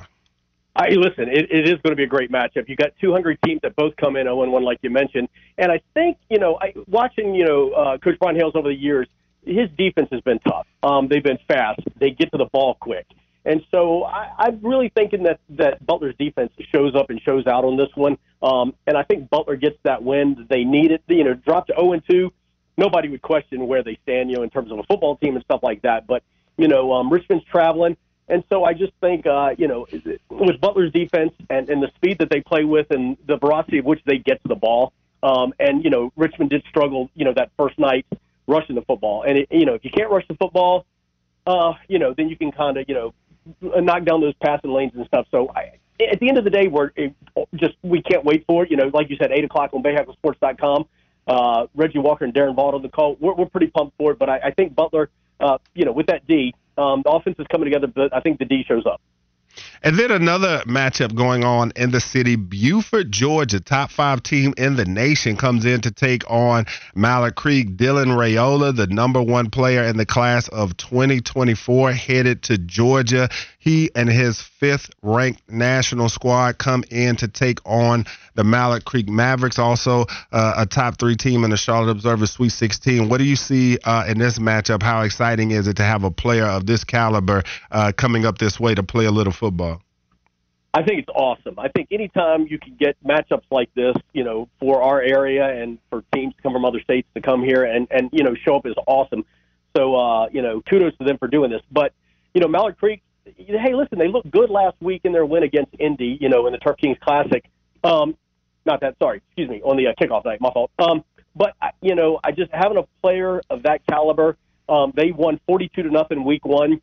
I, 0.75 0.91
listen, 0.91 1.27
it, 1.27 1.51
it 1.51 1.67
is 1.67 1.73
going 1.81 1.91
to 1.91 1.95
be 1.95 2.03
a 2.03 2.07
great 2.07 2.31
matchup. 2.31 2.69
You 2.69 2.77
got 2.77 2.91
two 3.01 3.11
hungry 3.11 3.37
teams 3.43 3.59
that 3.63 3.75
both 3.75 3.97
come 3.97 4.15
in 4.15 4.23
0 4.23 4.49
1, 4.49 4.63
like 4.63 4.79
you 4.81 4.89
mentioned. 4.89 5.27
And 5.57 5.73
I 5.73 5.81
think, 5.93 6.17
you 6.29 6.39
know, 6.39 6.57
I, 6.61 6.73
watching, 6.87 7.35
you 7.35 7.45
know, 7.45 7.71
uh, 7.71 7.97
Coach 7.97 8.17
Brian 8.17 8.37
Hales 8.37 8.53
over 8.55 8.69
the 8.69 8.75
years, 8.75 9.07
his 9.45 9.69
defense 9.77 10.09
has 10.11 10.21
been 10.21 10.39
tough. 10.39 10.67
Um, 10.83 11.07
they've 11.07 11.23
been 11.23 11.39
fast. 11.47 11.81
They 11.99 12.11
get 12.11 12.31
to 12.31 12.37
the 12.37 12.45
ball 12.45 12.75
quick. 12.79 13.05
And 13.45 13.61
so 13.71 14.03
I, 14.03 14.31
I'm 14.37 14.59
really 14.61 14.89
thinking 14.89 15.23
that, 15.23 15.39
that 15.51 15.85
Butler's 15.85 16.15
defense 16.19 16.51
shows 16.73 16.95
up 16.95 17.09
and 17.09 17.21
shows 17.21 17.47
out 17.47 17.63
on 17.63 17.77
this 17.77 17.89
one. 17.95 18.17
Um, 18.41 18.73
and 18.85 18.97
I 18.97 19.03
think 19.03 19.29
Butler 19.29 19.55
gets 19.55 19.77
that 19.83 20.03
win 20.03 20.45
they 20.49 20.63
need 20.63 20.91
it. 20.91 21.03
You 21.07 21.23
know, 21.23 21.33
drop 21.33 21.67
to 21.67 21.73
0 21.73 22.01
2. 22.09 22.31
Nobody 22.77 23.09
would 23.09 23.21
question 23.21 23.67
where 23.67 23.83
they 23.83 23.97
stand, 24.03 24.29
you 24.29 24.37
know, 24.37 24.43
in 24.43 24.49
terms 24.49 24.71
of 24.71 24.79
a 24.79 24.83
football 24.83 25.17
team 25.17 25.35
and 25.35 25.43
stuff 25.43 25.61
like 25.63 25.81
that. 25.81 26.07
But, 26.07 26.23
you 26.57 26.67
know, 26.67 26.93
um, 26.93 27.11
Richmond's 27.11 27.45
traveling. 27.45 27.97
And 28.27 28.43
so 28.49 28.63
I 28.63 28.73
just 28.73 28.93
think, 29.01 29.25
uh, 29.25 29.55
you 29.57 29.67
know, 29.67 29.87
it 29.89 30.21
with 30.29 30.61
Butler's 30.61 30.91
defense 30.93 31.33
and, 31.49 31.69
and 31.69 31.81
the 31.81 31.89
speed 31.95 32.19
that 32.19 32.29
they 32.29 32.41
play 32.41 32.63
with 32.63 32.91
and 32.91 33.17
the 33.25 33.37
veracity 33.37 33.79
of 33.79 33.85
which 33.85 34.01
they 34.05 34.17
get 34.17 34.41
to 34.43 34.47
the 34.47 34.55
ball, 34.55 34.93
um, 35.23 35.53
and, 35.59 35.83
you 35.83 35.89
know, 35.89 36.13
Richmond 36.15 36.51
did 36.51 36.63
struggle, 36.69 37.09
you 37.15 37.25
know, 37.25 37.33
that 37.33 37.49
first 37.57 37.79
night 37.79 38.05
rushing 38.49 38.75
the 38.75 38.81
football. 38.81 39.23
And, 39.23 39.37
it, 39.37 39.47
you 39.51 39.65
know, 39.65 39.73
if 39.73 39.85
you 39.85 39.91
can't 39.91 40.09
rush 40.09 40.27
the 40.27 40.35
football, 40.35 40.85
uh, 41.45 41.73
you 41.87 41.99
know, 41.99 42.13
then 42.15 42.29
you 42.29 42.35
can 42.35 42.51
kind 42.51 42.77
of, 42.77 42.85
you 42.87 42.95
know, 42.95 43.13
knock 43.81 44.03
down 44.03 44.21
those 44.21 44.33
passing 44.43 44.71
lanes 44.71 44.91
and 44.95 45.05
stuff. 45.05 45.27
So 45.31 45.49
I, 45.55 45.77
at 46.11 46.19
the 46.19 46.29
end 46.29 46.37
of 46.37 46.43
the 46.43 46.49
day, 46.49 46.67
we're 46.67 46.91
it, 46.95 47.13
just, 47.55 47.75
we 47.81 48.01
can't 48.01 48.25
wait 48.25 48.45
for 48.47 48.63
it. 48.63 48.71
You 48.71 48.77
know, 48.77 48.89
like 48.93 49.09
you 49.09 49.17
said, 49.17 49.31
8 49.31 49.45
o'clock 49.45 49.71
on 49.73 49.83
BayHackleSports.com. 49.83 50.85
Uh, 51.27 51.67
Reggie 51.75 51.99
Walker 51.99 52.25
and 52.25 52.33
Darren 52.33 52.55
Vaught 52.55 52.73
on 52.73 52.81
the 52.81 52.89
call. 52.89 53.15
We're, 53.19 53.35
we're 53.35 53.45
pretty 53.45 53.67
pumped 53.67 53.95
for 53.97 54.11
it, 54.11 54.19
but 54.19 54.29
I, 54.29 54.39
I 54.45 54.51
think 54.51 54.75
Butler, 54.75 55.09
uh, 55.39 55.59
you 55.75 55.85
know, 55.85 55.91
with 55.91 56.07
that 56.07 56.25
D, 56.27 56.55
um, 56.77 57.03
the 57.03 57.11
offense 57.11 57.35
is 57.37 57.45
coming 57.51 57.65
together, 57.65 57.87
but 57.87 58.15
I 58.15 58.19
think 58.19 58.39
the 58.39 58.45
D 58.45 58.63
shows 58.67 58.85
up. 58.85 59.01
And 59.81 59.97
then 59.97 60.11
another 60.11 60.61
matchup 60.65 61.15
going 61.15 61.43
on 61.43 61.71
in 61.75 61.91
the 61.91 62.01
city. 62.01 62.35
Buford, 62.35 63.11
Georgia, 63.11 63.59
top 63.59 63.91
five 63.91 64.23
team 64.23 64.53
in 64.57 64.75
the 64.75 64.85
nation, 64.85 65.37
comes 65.37 65.65
in 65.65 65.81
to 65.81 65.91
take 65.91 66.29
on 66.29 66.65
Mallard 66.95 67.35
Creek. 67.35 67.77
Dylan 67.77 68.07
Raiola, 68.07 68.75
the 68.75 68.87
number 68.87 69.21
one 69.21 69.49
player 69.49 69.83
in 69.83 69.97
the 69.97 70.05
class 70.05 70.47
of 70.49 70.75
2024, 70.77 71.91
headed 71.93 72.43
to 72.43 72.57
Georgia. 72.57 73.29
He 73.59 73.91
and 73.93 74.09
his 74.09 74.41
fifth 74.41 74.89
ranked 75.01 75.49
national 75.51 76.07
squad 76.07 76.57
come 76.57 76.85
in 76.89 77.17
to 77.17 77.27
take 77.27 77.59
on 77.65 78.05
the 78.35 78.45
Mallard 78.45 78.85
Creek 78.85 79.09
Mavericks, 79.09 79.59
also 79.59 80.05
uh, 80.31 80.53
a 80.57 80.65
top 80.65 80.97
three 80.97 81.17
team 81.17 81.43
in 81.43 81.49
the 81.49 81.57
Charlotte 81.57 81.91
Observer 81.91 82.25
Sweet 82.25 82.53
16. 82.53 83.09
What 83.09 83.17
do 83.17 83.25
you 83.25 83.35
see 83.35 83.77
uh, 83.83 84.05
in 84.07 84.17
this 84.17 84.39
matchup? 84.39 84.81
How 84.81 85.01
exciting 85.01 85.51
is 85.51 85.67
it 85.67 85.75
to 85.75 85.83
have 85.83 86.05
a 86.05 86.11
player 86.11 86.45
of 86.45 86.65
this 86.65 86.85
caliber 86.85 87.43
uh, 87.69 87.91
coming 87.91 88.25
up 88.25 88.37
this 88.37 88.61
way 88.61 88.73
to 88.75 88.81
play 88.81 89.05
a 89.05 89.11
little 89.11 89.33
football? 89.33 89.81
I 90.73 90.83
think 90.83 90.99
it's 90.99 91.09
awesome. 91.13 91.57
I 91.57 91.67
think 91.67 91.89
anytime 91.91 92.47
you 92.47 92.59
can 92.59 92.75
get 92.79 92.95
matchups 93.03 93.45
like 93.51 93.73
this, 93.73 93.95
you 94.13 94.23
know, 94.23 94.47
for 94.59 94.81
our 94.83 95.01
area 95.01 95.61
and 95.61 95.79
for 95.89 96.03
teams 96.13 96.33
to 96.35 96.41
come 96.43 96.53
from 96.53 96.63
other 96.63 96.79
states 96.79 97.07
to 97.15 97.21
come 97.21 97.43
here 97.43 97.63
and 97.63 97.87
and 97.89 98.09
you 98.13 98.23
know 98.23 98.35
show 98.35 98.55
up 98.55 98.67
is 98.67 98.75
awesome. 98.85 99.25
So 99.75 99.95
uh, 99.95 100.29
you 100.31 100.41
know, 100.43 100.61
kudos 100.61 100.95
to 100.99 101.03
them 101.05 101.17
for 101.17 101.27
doing 101.27 101.49
this. 101.49 101.61
But 101.71 101.93
you 102.33 102.41
know, 102.41 102.47
Mallard 102.47 102.77
Creek, 102.77 103.01
hey, 103.37 103.73
listen, 103.73 103.97
they 103.97 104.07
looked 104.07 104.29
good 104.31 104.49
last 104.49 104.75
week 104.79 105.01
in 105.03 105.11
their 105.11 105.25
win 105.25 105.43
against 105.43 105.71
Indy. 105.79 106.17
You 106.19 106.29
know, 106.29 106.47
in 106.47 106.53
the 106.53 106.59
Turf 106.59 106.77
Kings 106.77 106.97
Classic. 107.01 107.43
Um, 107.83 108.15
not 108.65 108.81
that, 108.81 108.95
sorry, 108.99 109.21
excuse 109.27 109.49
me, 109.49 109.61
on 109.63 109.77
the 109.77 109.87
uh, 109.87 109.93
kickoff 109.99 110.25
night. 110.25 110.41
My 110.41 110.51
fault. 110.51 110.71
Um, 110.79 111.03
but 111.35 111.55
you 111.81 111.95
know, 111.95 112.19
I 112.23 112.31
just 112.31 112.51
having 112.53 112.77
a 112.77 112.83
player 113.01 113.41
of 113.49 113.63
that 113.63 113.81
caliber. 113.87 114.37
Um, 114.67 114.93
they 114.95 115.11
won 115.11 115.39
42 115.47 115.83
to 115.83 115.89
nothing 115.89 116.23
week 116.23 116.45
one. 116.45 116.81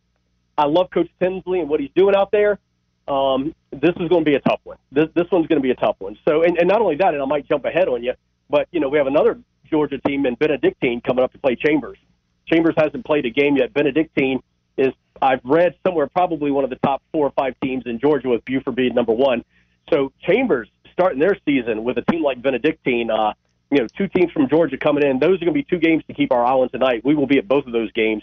I 0.58 0.66
love 0.66 0.90
Coach 0.90 1.10
Tinsley 1.20 1.60
and 1.60 1.68
what 1.68 1.78
he's 1.78 1.90
doing 1.94 2.16
out 2.16 2.30
there. 2.32 2.58
Um, 3.06 3.54
this 3.70 3.90
is 4.00 4.08
going 4.08 4.24
to 4.24 4.30
be 4.30 4.34
a 4.34 4.40
tough 4.40 4.60
one. 4.64 4.78
This 4.90 5.06
this 5.14 5.26
one's 5.30 5.46
going 5.46 5.60
to 5.60 5.62
be 5.62 5.70
a 5.70 5.76
tough 5.76 5.96
one. 5.98 6.18
So, 6.26 6.42
and, 6.42 6.58
and 6.58 6.66
not 6.66 6.80
only 6.80 6.96
that, 6.96 7.14
and 7.14 7.22
I 7.22 7.26
might 7.26 7.48
jump 7.48 7.64
ahead 7.64 7.88
on 7.88 8.02
you, 8.02 8.14
but 8.50 8.66
you 8.72 8.80
know, 8.80 8.88
we 8.88 8.98
have 8.98 9.06
another 9.06 9.38
Georgia 9.70 9.98
team 9.98 10.26
in 10.26 10.34
Benedictine 10.34 11.00
coming 11.00 11.22
up 11.22 11.32
to 11.32 11.38
play 11.38 11.54
Chambers. 11.54 11.98
Chambers 12.46 12.74
hasn't 12.76 13.04
played 13.04 13.26
a 13.26 13.30
game 13.30 13.56
yet. 13.56 13.72
Benedictine 13.74 14.42
is, 14.76 14.92
I've 15.20 15.40
read 15.44 15.74
somewhere, 15.86 16.06
probably 16.06 16.50
one 16.50 16.64
of 16.64 16.70
the 16.70 16.76
top 16.76 17.02
four 17.12 17.26
or 17.26 17.32
five 17.32 17.54
teams 17.62 17.84
in 17.86 17.98
Georgia, 17.98 18.28
with 18.28 18.44
Buford 18.44 18.74
being 18.74 18.94
number 18.94 19.12
one. 19.12 19.44
So 19.92 20.12
Chambers 20.22 20.68
starting 20.92 21.18
their 21.18 21.36
season 21.44 21.84
with 21.84 21.98
a 21.98 22.02
team 22.10 22.22
like 22.22 22.40
Benedictine. 22.42 23.10
Uh, 23.10 23.34
you 23.70 23.78
know, 23.78 23.86
two 23.98 24.08
teams 24.08 24.30
from 24.32 24.48
Georgia 24.48 24.78
coming 24.78 25.04
in. 25.04 25.18
Those 25.18 25.36
are 25.42 25.44
going 25.44 25.48
to 25.48 25.52
be 25.52 25.64
two 25.64 25.78
games 25.78 26.04
to 26.06 26.14
keep 26.14 26.32
our 26.32 26.44
eye 26.44 26.52
on 26.52 26.68
tonight. 26.70 27.04
We 27.04 27.14
will 27.14 27.26
be 27.26 27.38
at 27.38 27.48
both 27.48 27.66
of 27.66 27.72
those 27.72 27.90
games. 27.92 28.22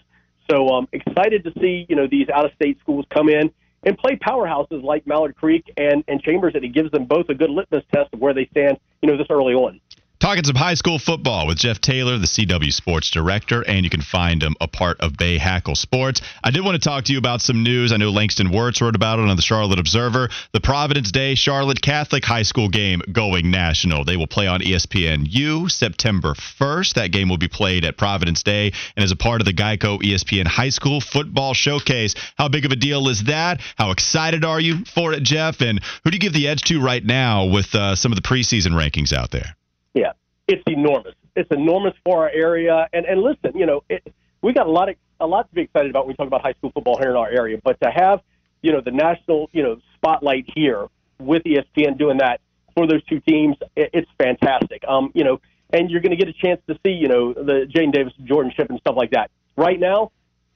So 0.49 0.69
um, 0.69 0.87
excited 0.91 1.43
to 1.45 1.53
see 1.59 1.85
you 1.87 1.95
know 1.95 2.07
these 2.07 2.29
out 2.29 2.45
of 2.45 2.51
state 2.53 2.79
schools 2.79 3.05
come 3.09 3.29
in 3.29 3.51
and 3.85 3.97
play 3.97 4.15
powerhouses 4.15 4.83
like 4.83 5.05
Mallard 5.07 5.35
Creek 5.35 5.71
and 5.77 6.03
and 6.07 6.21
Chambers, 6.21 6.53
and 6.55 6.63
it 6.63 6.69
gives 6.69 6.91
them 6.91 7.05
both 7.05 7.29
a 7.29 7.33
good 7.33 7.49
litmus 7.49 7.83
test 7.93 8.13
of 8.13 8.19
where 8.19 8.33
they 8.33 8.45
stand. 8.47 8.77
You 9.01 9.09
know, 9.09 9.17
this 9.17 9.27
early 9.29 9.53
on. 9.53 9.79
Talking 10.23 10.45
some 10.45 10.55
high 10.55 10.75
school 10.75 10.99
football 10.99 11.47
with 11.47 11.57
Jeff 11.57 11.81
Taylor, 11.81 12.17
the 12.17 12.27
CW 12.27 12.71
Sports 12.71 13.11
Director, 13.11 13.61
and 13.61 13.83
you 13.83 13.89
can 13.89 13.99
find 13.99 14.41
him 14.41 14.55
a 14.61 14.69
part 14.69 15.01
of 15.01 15.17
Bay 15.17 15.37
Hackle 15.37 15.75
Sports. 15.75 16.21
I 16.41 16.49
did 16.49 16.63
want 16.63 16.81
to 16.81 16.89
talk 16.89 17.03
to 17.03 17.11
you 17.11 17.17
about 17.17 17.41
some 17.41 17.61
news. 17.61 17.91
I 17.91 17.97
know 17.97 18.09
Langston 18.09 18.49
Wertz 18.49 18.81
wrote 18.81 18.95
about 18.95 19.19
it 19.19 19.27
on 19.27 19.35
the 19.35 19.41
Charlotte 19.41 19.79
Observer. 19.79 20.29
The 20.53 20.61
Providence 20.61 21.11
Day 21.11 21.35
Charlotte 21.35 21.81
Catholic 21.81 22.23
High 22.23 22.43
School 22.43 22.69
game 22.69 23.01
going 23.11 23.51
national. 23.51 24.05
They 24.05 24.15
will 24.15 24.27
play 24.27 24.47
on 24.47 24.61
ESPNU 24.61 25.69
September 25.69 26.35
1st. 26.35 26.93
That 26.93 27.11
game 27.11 27.27
will 27.27 27.37
be 27.37 27.49
played 27.49 27.83
at 27.83 27.97
Providence 27.97 28.43
Day 28.43 28.71
and 28.95 29.03
as 29.03 29.11
a 29.11 29.17
part 29.17 29.41
of 29.41 29.45
the 29.45 29.53
Geico 29.53 30.01
ESPN 30.01 30.47
High 30.47 30.69
School 30.69 31.01
Football 31.01 31.53
Showcase. 31.53 32.15
How 32.37 32.47
big 32.47 32.63
of 32.63 32.71
a 32.71 32.77
deal 32.77 33.09
is 33.09 33.25
that? 33.25 33.59
How 33.75 33.91
excited 33.91 34.45
are 34.45 34.61
you 34.61 34.85
for 34.85 35.11
it, 35.11 35.23
Jeff? 35.23 35.59
And 35.59 35.81
who 36.05 36.11
do 36.11 36.15
you 36.15 36.21
give 36.21 36.31
the 36.31 36.47
edge 36.47 36.61
to 36.69 36.81
right 36.81 37.03
now 37.03 37.47
with 37.47 37.75
uh, 37.75 37.97
some 37.97 38.13
of 38.13 38.15
the 38.15 38.21
preseason 38.21 38.71
rankings 38.71 39.11
out 39.11 39.29
there? 39.31 39.57
Yeah, 39.93 40.13
it's 40.47 40.63
enormous. 40.67 41.15
It's 41.35 41.49
enormous 41.51 41.93
for 42.03 42.23
our 42.23 42.29
area. 42.29 42.87
And 42.93 43.05
and 43.05 43.21
listen, 43.21 43.57
you 43.57 43.65
know, 43.65 43.83
it, 43.89 44.13
we 44.41 44.53
got 44.53 44.67
a 44.67 44.71
lot 44.71 44.89
of 44.89 44.95
a 45.19 45.27
lot 45.27 45.49
to 45.49 45.55
be 45.55 45.61
excited 45.61 45.89
about 45.89 46.05
when 46.05 46.13
we 46.13 46.15
talk 46.15 46.27
about 46.27 46.41
high 46.41 46.53
school 46.53 46.71
football 46.71 46.97
here 46.97 47.11
in 47.11 47.15
our 47.15 47.29
area. 47.29 47.59
But 47.63 47.79
to 47.81 47.89
have 47.89 48.21
you 48.61 48.71
know 48.71 48.81
the 48.81 48.91
national 48.91 49.49
you 49.53 49.63
know 49.63 49.77
spotlight 49.95 50.45
here 50.55 50.87
with 51.19 51.43
ESPN 51.43 51.97
doing 51.97 52.17
that 52.17 52.41
for 52.75 52.87
those 52.87 53.03
two 53.05 53.19
teams, 53.21 53.55
it, 53.75 53.89
it's 53.93 54.09
fantastic. 54.17 54.83
Um, 54.87 55.11
you 55.13 55.23
know, 55.23 55.39
and 55.71 55.89
you're 55.89 56.01
going 56.01 56.17
to 56.17 56.17
get 56.17 56.27
a 56.27 56.33
chance 56.33 56.59
to 56.67 56.77
see 56.85 56.91
you 56.91 57.07
know 57.07 57.33
the 57.33 57.67
Jadyn 57.73 57.93
Davis, 57.93 58.13
Jordan 58.23 58.51
Ship, 58.55 58.69
and 58.69 58.79
stuff 58.79 58.95
like 58.97 59.11
that. 59.11 59.31
Right 59.55 59.79
now, 59.79 60.11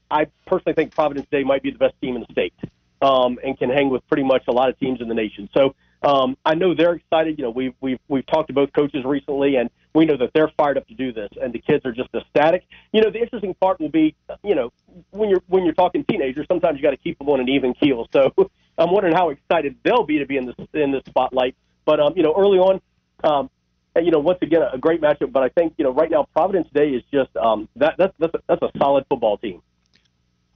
I 0.10 0.28
personally 0.45 0.73
think 0.73 0.93
Providence 0.93 1.28
Day 1.32 1.43
might 1.43 1.63
be 1.63 1.71
the 1.71 1.78
best 1.78 1.93
team 2.02 2.15
in 2.15 2.26
the 2.28 2.32
state 2.32 2.54
um, 3.02 3.38
and 3.43 3.58
can 3.58 3.69
hang 3.69 3.89
with 3.89 4.08
pretty 4.08 4.23
much 4.23 4.43
a 4.47 4.52
lot 4.52 4.69
of 4.69 4.80
teams 4.80 5.02
in 5.02 5.08
the 5.08 5.13
nation. 5.13 5.50
So 5.56 5.76
um, 6.04 6.38
I 6.46 6.56
know 6.56 6.76
they're 6.76 6.94
excited. 6.94 7.38
You 7.38 7.46
know, 7.46 7.50
we've 7.50 7.74
we've 7.82 8.00
we've 8.08 8.26
talked 8.28 8.48
to 8.50 8.54
both 8.54 8.72
coaches 8.74 9.04
recently, 9.04 9.56
and 9.56 9.70
we 9.94 10.06
know 10.06 10.18
that 10.18 10.32
they're 10.34 10.52
fired 10.58 10.78
up 10.78 10.88
to 10.88 10.94
do 10.94 11.12
this, 11.12 11.30
and 11.42 11.52
the 11.52 11.60
kids 11.60 11.86
are 11.86 11.92
just 11.92 12.10
ecstatic. 12.14 12.66
You 12.94 13.02
know, 13.02 13.10
the 13.10 13.20
interesting 13.20 13.56
part 13.56 13.80
will 13.80 13.90
be, 13.90 14.16
you 14.44 14.56
know, 14.56 14.72
when 15.12 15.30
you're 15.30 15.42
when 15.48 15.66
you're 15.66 15.74
talking 15.74 16.06
teenagers, 16.06 16.46
sometimes 16.48 16.78
you 16.78 16.84
got 16.84 16.92
to 16.92 16.98
keep 16.98 17.18
them 17.18 17.30
on 17.30 17.40
an 17.40 17.50
even 17.50 17.74
keel. 17.74 18.08
So 18.14 18.32
I'm 18.78 18.92
wondering 18.92 19.16
how 19.16 19.30
excited 19.30 19.76
they'll 19.84 20.06
be 20.06 20.20
to 20.20 20.26
be 20.26 20.38
in 20.38 20.46
this 20.46 20.56
in 20.74 20.92
this 20.92 21.04
spotlight. 21.08 21.56
But 21.86 22.00
um, 22.00 22.14
you 22.16 22.24
know, 22.24 22.36
early 22.38 22.60
on, 22.60 22.82
um, 23.24 23.50
and, 23.96 24.06
you 24.06 24.12
know, 24.12 24.20
once 24.20 24.40
again, 24.44 24.62
a 24.72 24.78
great 24.78 25.02
matchup. 25.02 25.32
But 25.32 25.44
I 25.44 25.50
think 25.50 25.74
you 25.78 25.84
know, 25.84 25.94
right 25.94 26.12
now, 26.12 26.28
Providence 26.34 26.68
Day 26.74 26.90
is 26.90 27.04
just 27.12 27.36
um, 27.36 27.68
that 27.78 27.96
that's 27.98 28.14
that's 28.20 28.34
a, 28.36 28.40
that's 28.48 28.62
a 28.62 28.72
solid 28.78 29.06
football 29.10 29.38
team. 29.38 29.62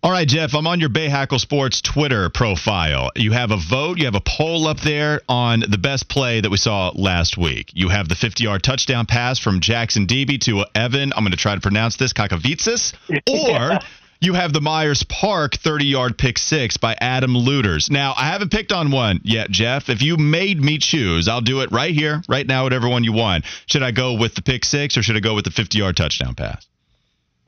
All 0.03 0.09
right, 0.11 0.27
Jeff, 0.27 0.55
I'm 0.55 0.65
on 0.65 0.79
your 0.79 0.89
Bay 0.89 1.09
Hackle 1.09 1.37
Sports 1.37 1.79
Twitter 1.79 2.27
profile. 2.29 3.11
You 3.15 3.33
have 3.33 3.51
a 3.51 3.57
vote, 3.57 3.99
you 3.99 4.05
have 4.05 4.15
a 4.15 4.21
poll 4.21 4.65
up 4.65 4.79
there 4.79 5.21
on 5.29 5.59
the 5.59 5.77
best 5.77 6.09
play 6.09 6.41
that 6.41 6.49
we 6.49 6.57
saw 6.57 6.91
last 6.95 7.37
week. 7.37 7.69
You 7.75 7.89
have 7.89 8.09
the 8.09 8.15
50 8.15 8.43
yard 8.43 8.63
touchdown 8.63 9.05
pass 9.05 9.37
from 9.37 9.59
Jackson 9.59 10.07
Deeby 10.07 10.41
to 10.41 10.65
Evan, 10.73 11.13
I'm 11.15 11.23
going 11.23 11.33
to 11.33 11.37
try 11.37 11.53
to 11.53 11.61
pronounce 11.61 11.97
this, 11.97 12.13
Kakavitsis, 12.13 12.95
or. 13.29 13.79
You 14.23 14.33
have 14.33 14.53
the 14.53 14.61
Myers 14.61 15.03
Park 15.03 15.55
30 15.55 15.85
yard 15.85 16.17
pick 16.17 16.39
six 16.39 16.77
by 16.77 16.95
Adam 16.99 17.35
Luters. 17.35 17.89
Now, 17.91 18.13
I 18.15 18.27
haven't 18.27 18.51
picked 18.51 18.71
on 18.71 18.91
one 18.91 19.19
yet, 19.23 19.49
Jeff. 19.49 19.89
If 19.89 20.03
you 20.03 20.17
made 20.17 20.59
me 20.59 20.77
choose, 20.79 21.27
I'll 21.27 21.41
do 21.41 21.61
it 21.61 21.71
right 21.71 21.93
here, 21.93 22.21
right 22.29 22.45
now, 22.45 22.63
whatever 22.63 22.87
one 22.87 23.03
you 23.03 23.13
want. 23.13 23.45
Should 23.65 23.81
I 23.81 23.91
go 23.91 24.13
with 24.13 24.35
the 24.35 24.43
pick 24.43 24.63
six 24.63 24.95
or 24.95 25.03
should 25.03 25.15
I 25.15 25.21
go 25.21 25.33
with 25.33 25.45
the 25.45 25.51
50 25.51 25.77
yard 25.77 25.97
touchdown 25.97 26.35
pass? 26.35 26.67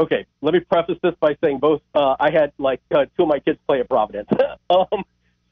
Okay, 0.04 0.26
let 0.42 0.54
me 0.54 0.60
preface 0.60 0.98
this 1.02 1.14
by 1.20 1.36
saying 1.42 1.60
both. 1.60 1.82
Uh, 1.94 2.16
I 2.20 2.32
had 2.32 2.52
like 2.58 2.82
uh, 2.94 3.06
two 3.18 3.24
of 3.24 3.30
my 3.30 3.40
kids 3.40 3.60
play 3.68 3.80
at 3.80 3.90
Providence. 3.90 4.30
um, 4.70 5.04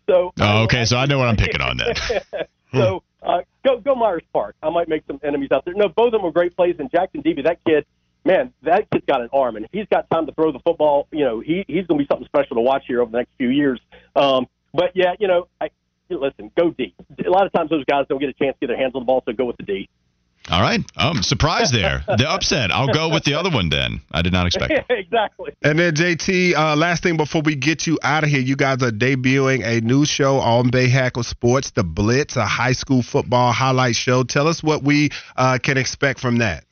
so. 0.07 0.31
Oh, 0.39 0.63
okay, 0.63 0.85
so 0.85 0.97
I 0.97 1.05
know 1.05 1.17
what 1.17 1.27
I'm 1.27 1.37
picking 1.37 1.61
on 1.61 1.77
then. 1.77 2.21
so 2.73 3.03
uh, 3.21 3.41
go 3.65 3.79
go 3.79 3.95
Myers 3.95 4.23
Park. 4.33 4.55
I 4.61 4.69
might 4.69 4.87
make 4.87 5.03
some 5.07 5.19
enemies 5.23 5.49
out 5.51 5.65
there. 5.65 5.73
No, 5.73 5.89
both 5.89 6.07
of 6.07 6.11
them 6.13 6.23
were 6.23 6.31
great 6.31 6.55
plays. 6.55 6.75
And 6.79 6.89
Jackson 6.91 7.21
Deeby, 7.23 7.43
that 7.45 7.59
kid, 7.65 7.85
man, 8.25 8.53
that 8.63 8.89
kid's 8.91 9.05
got 9.05 9.21
an 9.21 9.29
arm, 9.33 9.55
and 9.55 9.65
if 9.65 9.71
he's 9.71 9.87
got 9.91 10.09
time 10.09 10.25
to 10.25 10.33
throw 10.33 10.51
the 10.51 10.59
football, 10.59 11.07
you 11.11 11.23
know, 11.23 11.39
he 11.39 11.65
he's 11.67 11.85
going 11.87 11.99
to 11.99 12.03
be 12.03 12.07
something 12.09 12.27
special 12.27 12.55
to 12.55 12.61
watch 12.61 12.83
here 12.87 13.01
over 13.01 13.11
the 13.11 13.17
next 13.19 13.31
few 13.37 13.49
years. 13.49 13.79
Um, 14.15 14.47
but 14.73 14.91
yeah, 14.95 15.13
you 15.19 15.27
know, 15.27 15.47
I 15.59 15.69
listen, 16.09 16.51
go 16.57 16.71
D. 16.71 16.93
A 17.25 17.29
lot 17.29 17.45
of 17.45 17.53
times 17.53 17.69
those 17.69 17.85
guys 17.85 18.05
don't 18.09 18.19
get 18.19 18.29
a 18.29 18.33
chance 18.33 18.55
to 18.59 18.67
get 18.67 18.67
their 18.67 18.77
hands 18.77 18.93
on 18.95 19.01
the 19.01 19.05
ball, 19.05 19.23
so 19.25 19.33
go 19.33 19.45
with 19.45 19.57
the 19.57 19.63
D. 19.63 19.89
All 20.49 20.61
right. 20.61 20.81
I'm 20.97 21.21
surprised 21.21 21.73
there. 21.73 22.03
The 22.07 22.29
upset. 22.29 22.71
I'll 22.71 22.91
go 22.91 23.09
with 23.09 23.23
the 23.23 23.35
other 23.35 23.49
one 23.49 23.69
then. 23.69 24.01
I 24.11 24.21
did 24.21 24.33
not 24.33 24.47
expect 24.47 24.73
it. 24.73 24.85
exactly. 24.89 25.51
And 25.61 25.77
then 25.77 25.93
JT, 25.93 26.55
uh, 26.55 26.75
last 26.75 27.03
thing 27.03 27.15
before 27.15 27.41
we 27.43 27.55
get 27.55 27.85
you 27.85 27.99
out 28.01 28.23
of 28.23 28.29
here, 28.29 28.41
you 28.41 28.55
guys 28.55 28.81
are 28.81 28.91
debuting 28.91 29.63
a 29.63 29.81
new 29.81 30.05
show 30.05 30.37
on 30.39 30.69
Bay 30.69 30.89
Hackle 30.89 31.23
Sports, 31.23 31.71
The 31.71 31.83
Blitz, 31.83 32.35
a 32.35 32.45
high 32.45 32.71
school 32.73 33.03
football 33.03 33.51
highlight 33.51 33.95
show. 33.95 34.23
Tell 34.23 34.47
us 34.47 34.63
what 34.63 34.83
we 34.83 35.11
uh, 35.35 35.59
can 35.61 35.77
expect 35.77 36.19
from 36.19 36.39
that. 36.39 36.65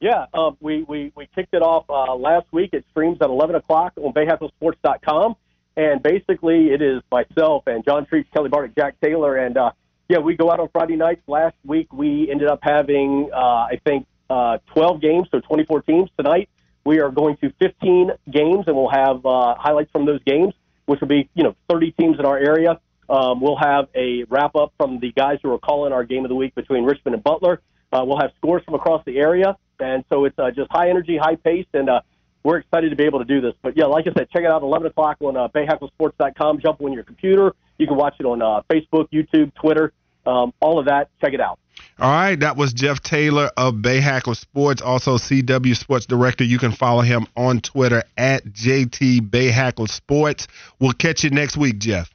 Yeah, 0.00 0.26
um, 0.34 0.56
we, 0.60 0.82
we, 0.84 1.12
we 1.14 1.28
kicked 1.34 1.54
it 1.54 1.62
off 1.62 1.84
uh, 1.88 2.14
last 2.14 2.46
week. 2.52 2.70
It 2.72 2.84
streams 2.90 3.18
at 3.20 3.30
11 3.30 3.56
o'clock 3.56 3.92
on 3.96 4.12
BayHackleSports.com. 4.12 5.36
And 5.76 6.02
basically, 6.02 6.70
it 6.70 6.82
is 6.82 7.02
myself 7.10 7.64
and 7.66 7.84
John 7.84 8.06
Treach, 8.06 8.26
Kelly 8.32 8.50
Bartic, 8.50 8.74
Jack 8.76 8.96
Taylor, 9.00 9.36
and 9.36 9.56
uh, 9.56 9.70
yeah, 10.08 10.18
we 10.18 10.36
go 10.36 10.50
out 10.50 10.60
on 10.60 10.68
Friday 10.72 10.96
nights. 10.96 11.22
Last 11.26 11.56
week 11.64 11.92
we 11.92 12.30
ended 12.30 12.48
up 12.48 12.60
having, 12.62 13.30
uh, 13.32 13.36
I 13.36 13.80
think, 13.84 14.06
uh, 14.28 14.58
12 14.74 15.00
games, 15.00 15.28
so 15.30 15.40
24 15.40 15.82
teams. 15.82 16.10
Tonight 16.16 16.48
we 16.84 17.00
are 17.00 17.10
going 17.10 17.36
to 17.38 17.52
15 17.60 18.10
games, 18.30 18.64
and 18.66 18.76
we'll 18.76 18.90
have 18.90 19.24
uh, 19.24 19.54
highlights 19.58 19.90
from 19.90 20.06
those 20.06 20.22
games, 20.24 20.54
which 20.86 21.00
will 21.00 21.08
be, 21.08 21.28
you 21.34 21.44
know, 21.44 21.54
30 21.70 21.92
teams 21.92 22.18
in 22.18 22.24
our 22.24 22.38
area. 22.38 22.80
Um, 23.08 23.40
we'll 23.40 23.56
have 23.56 23.88
a 23.94 24.24
wrap 24.24 24.56
up 24.56 24.72
from 24.76 24.98
the 25.00 25.12
guys 25.12 25.38
who 25.42 25.52
are 25.52 25.58
calling 25.58 25.92
our 25.92 26.04
game 26.04 26.24
of 26.24 26.28
the 26.28 26.34
week 26.34 26.54
between 26.54 26.84
Richmond 26.84 27.14
and 27.14 27.22
Butler. 27.22 27.60
Uh, 27.92 28.04
we'll 28.06 28.18
have 28.18 28.30
scores 28.38 28.62
from 28.64 28.74
across 28.74 29.04
the 29.04 29.18
area, 29.18 29.56
and 29.78 30.04
so 30.08 30.24
it's 30.24 30.38
uh, 30.38 30.50
just 30.50 30.70
high 30.70 30.88
energy, 30.88 31.18
high 31.18 31.36
pace, 31.36 31.66
and 31.74 31.90
uh, 31.90 32.00
we're 32.42 32.58
excited 32.58 32.90
to 32.90 32.96
be 32.96 33.04
able 33.04 33.18
to 33.18 33.24
do 33.24 33.40
this. 33.40 33.52
But 33.62 33.76
yeah, 33.76 33.84
like 33.84 34.06
I 34.06 34.12
said, 34.16 34.30
check 34.30 34.42
it 34.42 34.50
out 34.50 34.62
11 34.62 34.86
o'clock 34.88 35.18
on 35.20 35.36
uh, 35.36 35.48
BayHackleSports.com. 35.48 36.60
Jump 36.60 36.80
on 36.80 36.92
your 36.92 37.04
computer. 37.04 37.54
You 37.82 37.88
can 37.88 37.96
watch 37.96 38.14
it 38.18 38.24
on 38.24 38.40
uh, 38.40 38.62
Facebook, 38.70 39.08
YouTube, 39.12 39.52
Twitter 39.54 39.92
um, 40.26 40.52
all 40.60 40.78
of 40.78 40.86
that. 40.86 41.08
Check 41.20 41.34
it 41.34 41.40
out. 41.40 41.58
All 41.98 42.10
right, 42.10 42.38
that 42.40 42.56
was 42.56 42.72
Jeff 42.72 43.00
Taylor 43.00 43.50
of 43.56 43.82
Bay 43.82 44.00
Hackle 44.00 44.34
Sports, 44.34 44.82
also 44.82 45.16
CW 45.16 45.76
Sports 45.76 46.06
Director. 46.06 46.44
You 46.44 46.58
can 46.58 46.72
follow 46.72 47.02
him 47.02 47.26
on 47.36 47.60
Twitter 47.60 48.02
at 48.16 48.44
JT 48.44 49.30
Bay 49.30 49.48
Hackle 49.48 49.86
Sports. 49.86 50.48
We'll 50.78 50.92
catch 50.92 51.24
you 51.24 51.30
next 51.30 51.56
week, 51.56 51.78
Jeff. 51.78 52.10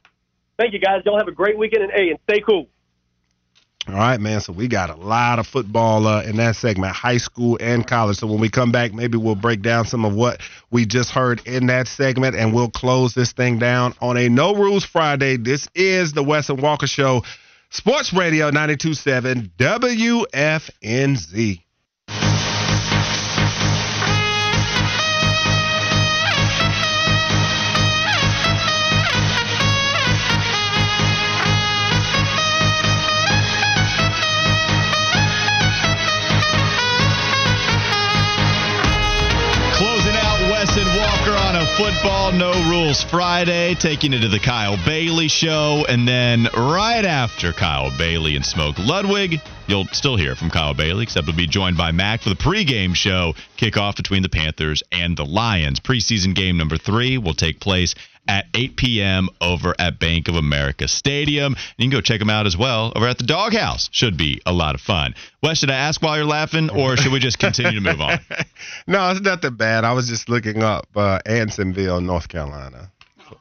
Thank 0.58 0.72
you, 0.72 0.80
guys. 0.80 1.02
Y'all 1.04 1.18
have 1.18 1.28
a 1.28 1.32
great 1.32 1.56
weekend 1.58 1.84
and 1.84 1.92
A, 1.92 2.10
and 2.10 2.18
stay 2.28 2.40
cool. 2.40 2.68
All 3.88 3.94
right, 3.94 4.20
man. 4.20 4.42
So 4.42 4.52
we 4.52 4.68
got 4.68 4.90
a 4.90 4.96
lot 4.96 5.38
of 5.38 5.46
football 5.46 6.06
uh, 6.06 6.22
in 6.22 6.36
that 6.36 6.56
segment, 6.56 6.94
high 6.94 7.16
school 7.16 7.56
and 7.58 7.86
college. 7.86 8.18
So 8.18 8.26
when 8.26 8.38
we 8.38 8.50
come 8.50 8.70
back, 8.70 8.92
maybe 8.92 9.16
we'll 9.16 9.34
break 9.34 9.62
down 9.62 9.86
some 9.86 10.04
of 10.04 10.14
what 10.14 10.42
we 10.70 10.84
just 10.84 11.10
heard 11.10 11.40
in 11.46 11.68
that 11.68 11.88
segment, 11.88 12.36
and 12.36 12.52
we'll 12.52 12.68
close 12.68 13.14
this 13.14 13.32
thing 13.32 13.58
down 13.58 13.94
on 14.02 14.18
a 14.18 14.28
No 14.28 14.54
Rules 14.54 14.84
Friday. 14.84 15.38
This 15.38 15.70
is 15.74 16.12
the 16.12 16.22
Wes 16.22 16.50
and 16.50 16.60
Walker 16.60 16.86
Show. 16.86 17.22
Sports 17.70 18.12
Radio 18.12 18.50
927 18.50 19.52
WFNZ. 19.56 21.62
Football 41.76 42.32
No 42.32 42.52
Rules 42.70 43.02
Friday, 43.04 43.74
taking 43.74 44.12
it 44.12 44.20
to 44.20 44.28
the 44.28 44.38
Kyle 44.38 44.76
Bailey 44.84 45.28
Show. 45.28 45.84
And 45.88 46.06
then 46.06 46.48
right 46.54 47.04
after 47.04 47.52
Kyle 47.52 47.90
Bailey 47.96 48.36
and 48.36 48.44
Smoke 48.44 48.78
Ludwig, 48.78 49.40
you'll 49.66 49.86
still 49.86 50.16
hear 50.16 50.34
from 50.34 50.50
Kyle 50.50 50.74
Bailey, 50.74 51.02
except 51.02 51.26
he'll 51.26 51.36
be 51.36 51.46
joined 51.46 51.76
by 51.76 51.92
Mac 51.92 52.22
for 52.22 52.28
the 52.28 52.34
pregame 52.36 52.94
show 52.94 53.34
kickoff 53.56 53.96
between 53.96 54.22
the 54.22 54.28
Panthers 54.28 54.82
and 54.92 55.16
the 55.16 55.24
Lions. 55.24 55.80
Preseason 55.80 56.34
game 56.34 56.56
number 56.56 56.76
three 56.76 57.18
will 57.18 57.34
take 57.34 57.60
place 57.60 57.94
at 58.28 58.46
8 58.54 58.76
p.m. 58.76 59.28
over 59.40 59.74
at 59.78 59.98
Bank 59.98 60.28
of 60.28 60.36
America 60.36 60.86
Stadium. 60.86 61.56
You 61.76 61.84
can 61.84 61.90
go 61.90 62.00
check 62.00 62.20
them 62.20 62.30
out 62.30 62.46
as 62.46 62.56
well 62.56 62.92
over 62.94 63.08
at 63.08 63.18
the 63.18 63.24
Doghouse. 63.24 63.88
Should 63.90 64.16
be 64.16 64.40
a 64.46 64.52
lot 64.52 64.74
of 64.74 64.80
fun. 64.80 65.14
Wes, 65.42 65.58
should 65.58 65.70
I 65.70 65.76
ask 65.76 66.02
while 66.02 66.16
you're 66.16 66.26
laughing, 66.26 66.70
or 66.70 66.96
should 66.96 67.12
we 67.12 67.18
just 67.18 67.38
continue 67.38 67.72
to 67.72 67.80
move 67.80 68.00
on? 68.00 68.20
no, 68.86 69.10
it's 69.10 69.20
nothing 69.20 69.54
bad. 69.54 69.84
I 69.84 69.92
was 69.92 70.08
just 70.08 70.28
looking 70.28 70.62
up 70.62 70.86
uh, 70.94 71.18
Ansonville, 71.26 72.04
North 72.04 72.28
Carolina. 72.28 72.92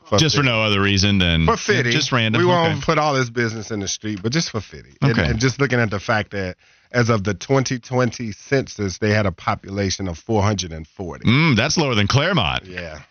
For 0.06 0.18
just 0.18 0.36
Fitty. 0.36 0.48
for 0.48 0.52
no 0.52 0.64
other 0.64 0.82
reason 0.82 1.18
than 1.18 1.46
for 1.46 1.58
Fitty. 1.58 1.92
just 1.92 2.12
random. 2.12 2.42
We 2.42 2.46
won't 2.46 2.78
okay. 2.78 2.82
put 2.82 2.98
all 2.98 3.14
this 3.14 3.30
business 3.30 3.72
in 3.72 3.80
the 3.80 3.88
street, 3.88 4.20
but 4.22 4.32
just 4.32 4.50
for 4.50 4.62
Fitty. 4.62 4.98
Okay. 5.04 5.22
And, 5.22 5.32
and 5.32 5.40
just 5.40 5.60
looking 5.60 5.80
at 5.80 5.90
the 5.90 6.00
fact 6.00 6.32
that 6.32 6.58
as 6.92 7.10
of 7.10 7.24
the 7.24 7.34
2020 7.34 8.32
census, 8.32 8.98
they 8.98 9.12
had 9.12 9.26
a 9.26 9.32
population 9.32 10.08
of 10.08 10.18
440. 10.18 11.26
Mm, 11.26 11.56
that's 11.56 11.78
lower 11.78 11.96
than 11.96 12.08
Claremont. 12.08 12.66
Yeah. 12.66 13.02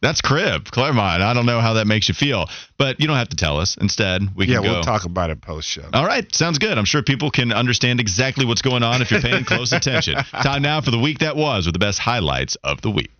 That's 0.00 0.20
crib, 0.20 0.70
Clermont. 0.70 1.22
I 1.22 1.34
don't 1.34 1.46
know 1.46 1.60
how 1.60 1.74
that 1.74 1.88
makes 1.88 2.08
you 2.08 2.14
feel, 2.14 2.46
but 2.76 3.00
you 3.00 3.08
don't 3.08 3.16
have 3.16 3.30
to 3.30 3.36
tell 3.36 3.58
us. 3.58 3.76
Instead, 3.76 4.22
we 4.36 4.46
can 4.46 4.54
yeah, 4.54 4.62
go. 4.62 4.72
we'll 4.74 4.82
talk 4.82 5.04
about 5.04 5.30
it 5.30 5.40
post 5.40 5.68
show. 5.68 5.88
All 5.92 6.06
right, 6.06 6.32
sounds 6.32 6.58
good. 6.58 6.78
I'm 6.78 6.84
sure 6.84 7.02
people 7.02 7.32
can 7.32 7.52
understand 7.52 7.98
exactly 7.98 8.44
what's 8.44 8.62
going 8.62 8.84
on 8.84 9.02
if 9.02 9.10
you're 9.10 9.20
paying 9.20 9.44
close 9.44 9.72
attention. 9.72 10.14
Time 10.14 10.62
now 10.62 10.80
for 10.80 10.92
the 10.92 11.00
week 11.00 11.18
that 11.18 11.36
was 11.36 11.66
with 11.66 11.72
the 11.72 11.80
best 11.80 11.98
highlights 11.98 12.54
of 12.62 12.80
the 12.80 12.90
week. 12.90 13.10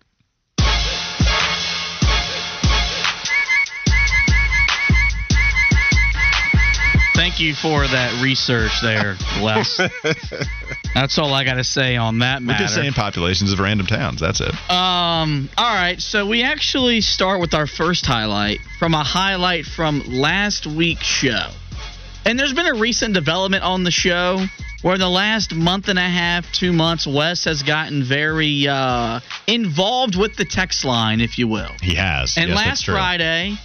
Thank 7.29 7.41
you 7.41 7.53
for 7.53 7.85
that 7.85 8.23
research 8.23 8.81
there, 8.81 9.15
Les. 9.39 9.77
That's 10.95 11.19
all 11.19 11.31
I 11.31 11.43
got 11.43 11.53
to 11.53 11.63
say 11.63 11.95
on 11.95 12.17
that 12.19 12.41
matter. 12.41 12.63
We're 12.63 12.65
just 12.65 12.73
saying 12.73 12.93
populations 12.93 13.53
of 13.53 13.59
random 13.59 13.85
towns. 13.85 14.19
That's 14.19 14.41
it. 14.41 14.51
Um. 14.67 15.47
All 15.55 15.75
right. 15.75 16.01
So 16.01 16.25
we 16.25 16.41
actually 16.41 17.01
start 17.01 17.39
with 17.39 17.53
our 17.53 17.67
first 17.67 18.07
highlight 18.07 18.61
from 18.79 18.95
a 18.95 19.03
highlight 19.03 19.65
from 19.65 20.01
last 20.07 20.65
week's 20.65 21.03
show. 21.03 21.51
And 22.25 22.39
there's 22.39 22.53
been 22.53 22.65
a 22.65 22.79
recent 22.79 23.13
development 23.13 23.63
on 23.63 23.83
the 23.83 23.91
show 23.91 24.43
where 24.81 24.95
in 24.95 24.99
the 24.99 25.07
last 25.07 25.53
month 25.53 25.87
and 25.87 25.99
a 25.99 26.01
half, 26.01 26.51
two 26.51 26.73
months, 26.73 27.05
Wes 27.05 27.45
has 27.45 27.61
gotten 27.61 28.03
very 28.03 28.67
uh, 28.67 29.19
involved 29.45 30.15
with 30.15 30.35
the 30.35 30.45
text 30.45 30.83
line, 30.83 31.21
if 31.21 31.37
you 31.37 31.47
will. 31.47 31.73
He 31.79 31.93
has. 31.93 32.37
And 32.37 32.49
yes, 32.49 32.57
last 32.57 32.85
Friday, 32.87 33.55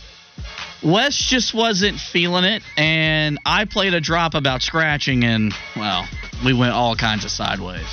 Wes 0.84 1.16
just 1.16 1.54
wasn't 1.54 1.98
feeling 1.98 2.44
it, 2.44 2.62
and 2.76 3.38
I 3.46 3.64
played 3.64 3.94
a 3.94 4.00
drop 4.00 4.34
about 4.34 4.62
scratching, 4.62 5.24
and, 5.24 5.52
well, 5.76 6.06
we 6.44 6.52
went 6.52 6.72
all 6.72 6.94
kinds 6.94 7.24
of 7.24 7.30
sideways. 7.30 7.86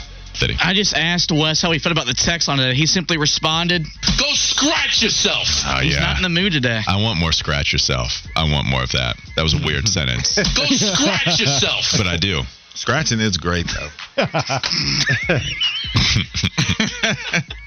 I 0.59 0.73
just 0.73 0.95
asked 0.95 1.31
Wes 1.31 1.61
how 1.61 1.71
he 1.71 1.77
felt 1.79 1.91
about 1.91 2.07
the 2.07 2.13
text 2.15 2.49
on 2.49 2.59
it. 2.59 2.75
He 2.75 2.85
simply 2.87 3.17
responded, 3.17 3.85
Go 4.17 4.25
scratch 4.33 5.03
yourself. 5.03 5.47
Oh, 5.67 5.81
He's 5.81 5.93
yeah. 5.93 6.01
not 6.01 6.17
in 6.17 6.23
the 6.23 6.29
mood 6.29 6.53
today. 6.53 6.81
I 6.87 7.01
want 7.01 7.19
more 7.19 7.31
scratch 7.31 7.71
yourself. 7.71 8.25
I 8.35 8.49
want 8.51 8.67
more 8.67 8.81
of 8.81 8.91
that. 8.93 9.17
That 9.35 9.43
was 9.43 9.53
a 9.53 9.63
weird 9.63 9.87
sentence. 9.87 10.35
Go 10.55 10.65
scratch 10.65 11.39
yourself. 11.39 11.85
But 11.95 12.07
I 12.07 12.17
do. 12.17 12.41
Scratching 12.73 13.19
is 13.19 13.37
great, 13.37 13.67
though. 13.67 13.89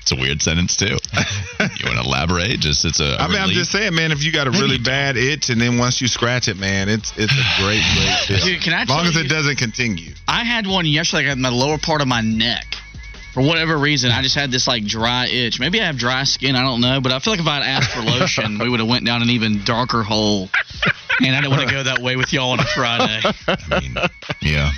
it's 0.00 0.12
a 0.12 0.16
weird 0.16 0.40
sentence 0.40 0.76
too. 0.76 0.86
You 0.86 1.86
want 1.86 1.98
to 1.98 2.04
elaborate? 2.04 2.60
Just 2.60 2.84
it's 2.84 3.00
a. 3.00 3.16
I 3.20 3.28
mean, 3.28 3.36
relief. 3.36 3.48
I'm 3.48 3.50
just 3.50 3.70
saying, 3.70 3.94
man. 3.94 4.12
If 4.12 4.22
you 4.22 4.32
got 4.32 4.46
a 4.46 4.50
really 4.50 4.78
bad 4.78 5.16
itch, 5.16 5.50
and 5.50 5.60
then 5.60 5.78
once 5.78 6.00
you 6.00 6.08
scratch 6.08 6.48
it, 6.48 6.58
man, 6.58 6.88
it's 6.88 7.12
it's 7.16 7.32
a 7.32 7.62
great, 7.62 7.82
great 7.94 8.18
feel. 8.26 8.38
Dude, 8.44 8.62
can 8.62 8.72
I 8.72 8.82
as 8.82 8.88
long 8.88 9.06
as 9.06 9.16
it 9.16 9.28
doesn't 9.28 9.56
continue. 9.56 10.14
I 10.26 10.44
had 10.44 10.66
one 10.66 10.86
yesterday 10.86 11.28
I 11.28 11.32
in 11.32 11.42
the 11.42 11.50
lower 11.50 11.78
part 11.78 12.00
of 12.00 12.08
my 12.08 12.20
neck. 12.20 12.76
For 13.34 13.42
whatever 13.42 13.76
reason, 13.76 14.12
I 14.12 14.22
just 14.22 14.36
had 14.36 14.52
this 14.52 14.68
like 14.68 14.84
dry 14.84 15.26
itch. 15.26 15.58
Maybe 15.58 15.80
I 15.80 15.86
have 15.86 15.98
dry 15.98 16.22
skin. 16.22 16.54
I 16.54 16.62
don't 16.62 16.80
know, 16.80 17.00
but 17.00 17.10
I 17.10 17.18
feel 17.18 17.32
like 17.32 17.40
if 17.40 17.46
I'd 17.48 17.64
asked 17.64 17.90
for 17.90 18.00
lotion, 18.00 18.60
we 18.60 18.68
would 18.68 18.78
have 18.78 18.88
went 18.88 19.04
down 19.04 19.22
an 19.22 19.30
even 19.30 19.64
darker 19.64 20.04
hole. 20.04 20.48
And 21.20 21.34
I 21.34 21.40
don't 21.40 21.50
want 21.50 21.68
to 21.68 21.74
go 21.74 21.82
that 21.82 21.98
way 21.98 22.14
with 22.14 22.32
y'all 22.32 22.52
on 22.52 22.60
a 22.60 22.64
Friday. 22.64 23.20
I 23.48 23.80
mean, 23.80 23.96
yeah. 24.40 24.70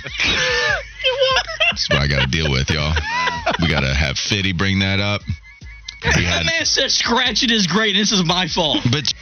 That's 1.69 1.87
what 1.87 1.99
I 1.99 2.07
got 2.07 2.21
to 2.21 2.27
deal 2.27 2.51
with, 2.51 2.71
y'all. 2.71 2.95
We 3.61 3.67
got 3.67 3.81
to 3.81 3.93
have 3.93 4.17
Fitty 4.17 4.53
bring 4.53 4.79
that 4.79 4.99
up. 4.99 5.21
We 6.03 6.23
That 6.23 6.45
man 6.45 6.65
said 6.65 6.89
scratching 6.89 7.51
is 7.51 7.67
great. 7.67 7.93
This 7.93 8.11
is 8.11 8.25
my 8.25 8.47
fault. 8.47 8.79
but 8.91 9.13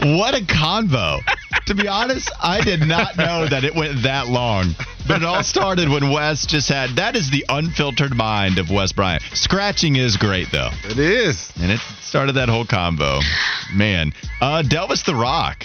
what 0.00 0.34
a 0.34 0.44
convo. 0.44 1.20
To 1.66 1.74
be 1.74 1.86
honest, 1.86 2.30
I 2.42 2.60
did 2.62 2.80
not 2.80 3.16
know 3.16 3.46
that 3.46 3.64
it 3.64 3.74
went 3.74 4.02
that 4.02 4.28
long. 4.28 4.74
But 5.06 5.22
it 5.22 5.24
all 5.24 5.42
started 5.42 5.88
when 5.88 6.10
Wes 6.10 6.46
just 6.46 6.68
had 6.68 6.90
that 6.96 7.16
is 7.16 7.30
the 7.30 7.44
unfiltered 7.48 8.14
mind 8.14 8.58
of 8.58 8.70
Wes 8.70 8.92
Bryant. 8.92 9.22
Scratching 9.34 9.96
is 9.96 10.16
great 10.16 10.50
though. 10.52 10.70
It 10.84 10.98
is. 10.98 11.52
And 11.60 11.70
it 11.70 11.80
started 12.00 12.32
that 12.32 12.48
whole 12.48 12.64
combo. 12.64 13.20
Man, 13.74 14.12
uh 14.40 14.62
Delvis 14.62 15.04
the 15.04 15.14
Rock. 15.14 15.64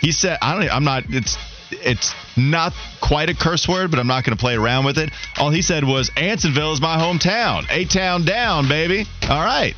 He 0.00 0.12
said 0.12 0.38
I 0.42 0.58
don't 0.58 0.70
I'm 0.70 0.84
not 0.84 1.04
it's 1.08 1.36
it's 1.70 2.14
not 2.36 2.72
quite 3.00 3.30
a 3.30 3.34
curse 3.34 3.68
word, 3.68 3.90
but 3.90 3.98
I'm 4.00 4.06
not 4.06 4.24
going 4.24 4.36
to 4.36 4.40
play 4.40 4.54
around 4.54 4.84
with 4.84 4.98
it. 4.98 5.10
All 5.38 5.50
he 5.50 5.62
said 5.62 5.84
was 5.84 6.10
Ansonville 6.10 6.72
is 6.72 6.80
my 6.80 6.96
hometown. 6.96 7.66
A 7.70 7.84
town 7.84 8.24
down, 8.24 8.68
baby. 8.68 9.06
All 9.28 9.44
right. 9.44 9.74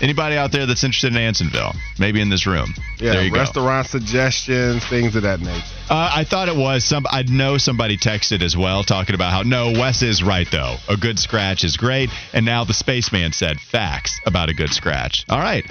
Anybody 0.00 0.36
out 0.36 0.52
there 0.52 0.66
that's 0.66 0.84
interested 0.84 1.14
in 1.14 1.18
Ansonville? 1.18 1.74
Maybe 1.98 2.20
in 2.20 2.28
this 2.28 2.46
room. 2.46 2.74
Yeah, 2.98 3.12
there 3.12 3.24
you 3.24 3.30
go. 3.30 3.38
restaurant 3.38 3.86
suggestions, 3.86 4.84
things 4.86 5.16
of 5.16 5.22
that 5.22 5.40
nature. 5.40 5.64
Uh, 5.88 6.10
I 6.14 6.24
thought 6.24 6.48
it 6.48 6.56
was 6.56 6.84
some. 6.84 7.06
I 7.08 7.22
know 7.22 7.58
somebody 7.58 7.96
texted 7.96 8.42
as 8.42 8.56
well, 8.56 8.84
talking 8.84 9.14
about 9.14 9.32
how 9.32 9.42
no, 9.42 9.72
Wes 9.72 10.02
is 10.02 10.22
right 10.22 10.46
though. 10.50 10.76
A 10.88 10.96
good 10.96 11.18
scratch 11.18 11.64
is 11.64 11.76
great, 11.76 12.10
and 12.32 12.44
now 12.44 12.64
the 12.64 12.74
spaceman 12.74 13.32
said 13.32 13.60
facts 13.60 14.20
about 14.26 14.48
a 14.48 14.54
good 14.54 14.70
scratch. 14.70 15.24
All 15.28 15.38
right, 15.38 15.64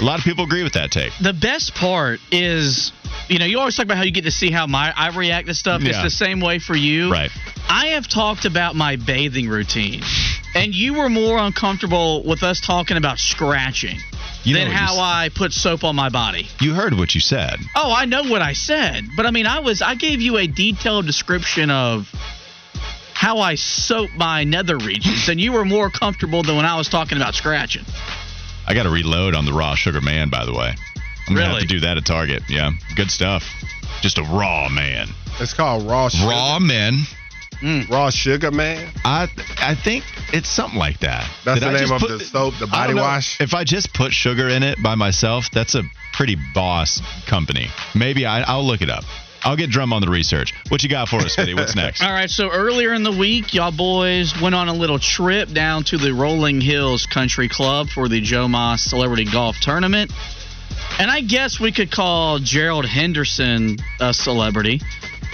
a 0.00 0.04
lot 0.04 0.18
of 0.18 0.24
people 0.24 0.44
agree 0.44 0.62
with 0.62 0.74
that 0.74 0.90
take. 0.90 1.12
The 1.22 1.32
best 1.32 1.74
part 1.74 2.20
is, 2.30 2.92
you 3.28 3.38
know, 3.38 3.46
you 3.46 3.58
always 3.58 3.76
talk 3.76 3.86
about 3.86 3.96
how 3.96 4.04
you 4.04 4.12
get 4.12 4.24
to 4.24 4.30
see 4.30 4.50
how 4.50 4.66
my 4.66 4.92
I 4.94 5.16
react 5.16 5.48
to 5.48 5.54
stuff. 5.54 5.82
It's 5.82 6.02
the 6.02 6.10
same 6.10 6.40
way 6.40 6.58
for 6.58 6.76
you. 6.76 7.10
Right. 7.10 7.30
I 7.68 7.88
have 7.88 8.08
talked 8.08 8.44
about 8.44 8.74
my 8.74 8.96
bathing 8.96 9.48
routine, 9.48 10.02
and 10.54 10.74
you 10.74 10.94
were 10.94 11.08
more 11.08 11.38
uncomfortable 11.38 12.22
with 12.24 12.42
us 12.42 12.60
talking 12.60 12.96
about 12.96 13.18
scratching 13.18 13.98
You 14.44 14.54
than 14.54 14.68
what 14.68 14.72
you 14.72 14.76
how 14.78 14.92
s- 14.94 14.98
I 14.98 15.28
put 15.34 15.52
soap 15.52 15.84
on 15.84 15.96
my 15.96 16.08
body. 16.08 16.48
You 16.60 16.74
heard 16.74 16.94
what 16.94 17.14
you 17.14 17.20
said. 17.20 17.58
Oh, 17.74 17.92
I 17.96 18.04
know 18.04 18.24
what 18.24 18.42
I 18.42 18.52
said, 18.52 19.04
but 19.16 19.26
I 19.26 19.30
mean, 19.30 19.46
I 19.46 19.60
was 19.60 19.82
I 19.82 19.94
gave 19.94 20.20
you 20.20 20.36
a 20.38 20.46
detailed 20.46 21.06
description 21.06 21.70
of 21.70 22.08
how 23.14 23.38
I 23.38 23.54
soap 23.54 24.10
my 24.16 24.42
nether 24.44 24.76
regions, 24.78 25.28
and 25.28 25.40
you 25.40 25.52
were 25.52 25.64
more 25.64 25.90
comfortable 25.90 26.42
than 26.42 26.56
when 26.56 26.66
I 26.66 26.76
was 26.76 26.88
talking 26.88 27.16
about 27.18 27.34
scratching. 27.34 27.84
I 28.66 28.74
got 28.74 28.82
to 28.84 28.90
reload 28.90 29.34
on 29.34 29.44
the 29.44 29.52
raw 29.52 29.74
sugar 29.74 30.00
man, 30.00 30.28
by 30.28 30.44
the 30.44 30.52
way. 30.52 30.74
I'm 31.28 31.34
gonna 31.36 31.48
have 31.50 31.60
to 31.60 31.66
do 31.66 31.80
that 31.80 31.96
at 31.96 32.04
Target. 32.04 32.42
Yeah, 32.48 32.72
good 32.96 33.10
stuff. 33.10 33.44
Just 34.00 34.18
a 34.18 34.22
raw 34.24 34.68
man. 34.68 35.08
It's 35.38 35.54
called 35.54 35.86
raw 35.88 36.08
sugar. 36.08 36.28
Raw 36.28 36.58
men. 36.58 37.04
Mm. 37.62 37.88
Raw 37.88 38.10
sugar, 38.10 38.50
man. 38.50 38.92
I 39.04 39.28
I 39.60 39.74
think 39.74 40.04
it's 40.32 40.48
something 40.48 40.78
like 40.78 40.98
that. 41.00 41.30
That's 41.44 41.60
Did 41.60 41.68
the 41.68 41.76
I 41.76 41.80
name 41.80 41.92
of 41.92 42.00
put 42.00 42.18
the 42.18 42.24
soap, 42.24 42.54
the 42.58 42.66
body 42.66 42.94
wash. 42.94 43.40
If 43.40 43.54
I 43.54 43.64
just 43.64 43.94
put 43.94 44.12
sugar 44.12 44.48
in 44.48 44.62
it 44.62 44.82
by 44.82 44.96
myself, 44.96 45.50
that's 45.52 45.74
a 45.74 45.82
pretty 46.12 46.36
boss 46.54 47.00
company. 47.26 47.68
Maybe 47.94 48.26
I, 48.26 48.42
I'll 48.42 48.66
look 48.66 48.82
it 48.82 48.90
up. 48.90 49.04
I'll 49.44 49.56
get 49.56 49.70
drum 49.70 49.92
on 49.92 50.02
the 50.02 50.08
research. 50.10 50.52
What 50.68 50.82
you 50.82 50.88
got 50.88 51.08
for 51.08 51.16
us, 51.16 51.34
Fitty? 51.34 51.54
What's 51.54 51.74
next? 51.76 52.02
All 52.02 52.12
right, 52.12 52.30
so 52.30 52.50
earlier 52.50 52.92
in 52.92 53.02
the 53.02 53.12
week, 53.12 53.54
y'all 53.54 53.72
boys 53.72 54.40
went 54.40 54.54
on 54.54 54.68
a 54.68 54.74
little 54.74 54.98
trip 54.98 55.50
down 55.50 55.84
to 55.84 55.98
the 55.98 56.12
Rolling 56.14 56.60
Hills 56.60 57.06
Country 57.06 57.48
Club 57.48 57.88
for 57.88 58.08
the 58.08 58.20
Joe 58.20 58.46
Moss 58.48 58.82
Celebrity 58.82 59.24
Golf 59.24 59.56
Tournament. 59.60 60.12
And 60.98 61.10
I 61.10 61.20
guess 61.20 61.58
we 61.58 61.72
could 61.72 61.90
call 61.90 62.38
Gerald 62.38 62.86
Henderson 62.86 63.78
a 64.00 64.12
celebrity. 64.14 64.80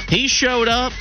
He 0.08 0.28
showed 0.28 0.68
up. 0.68 0.92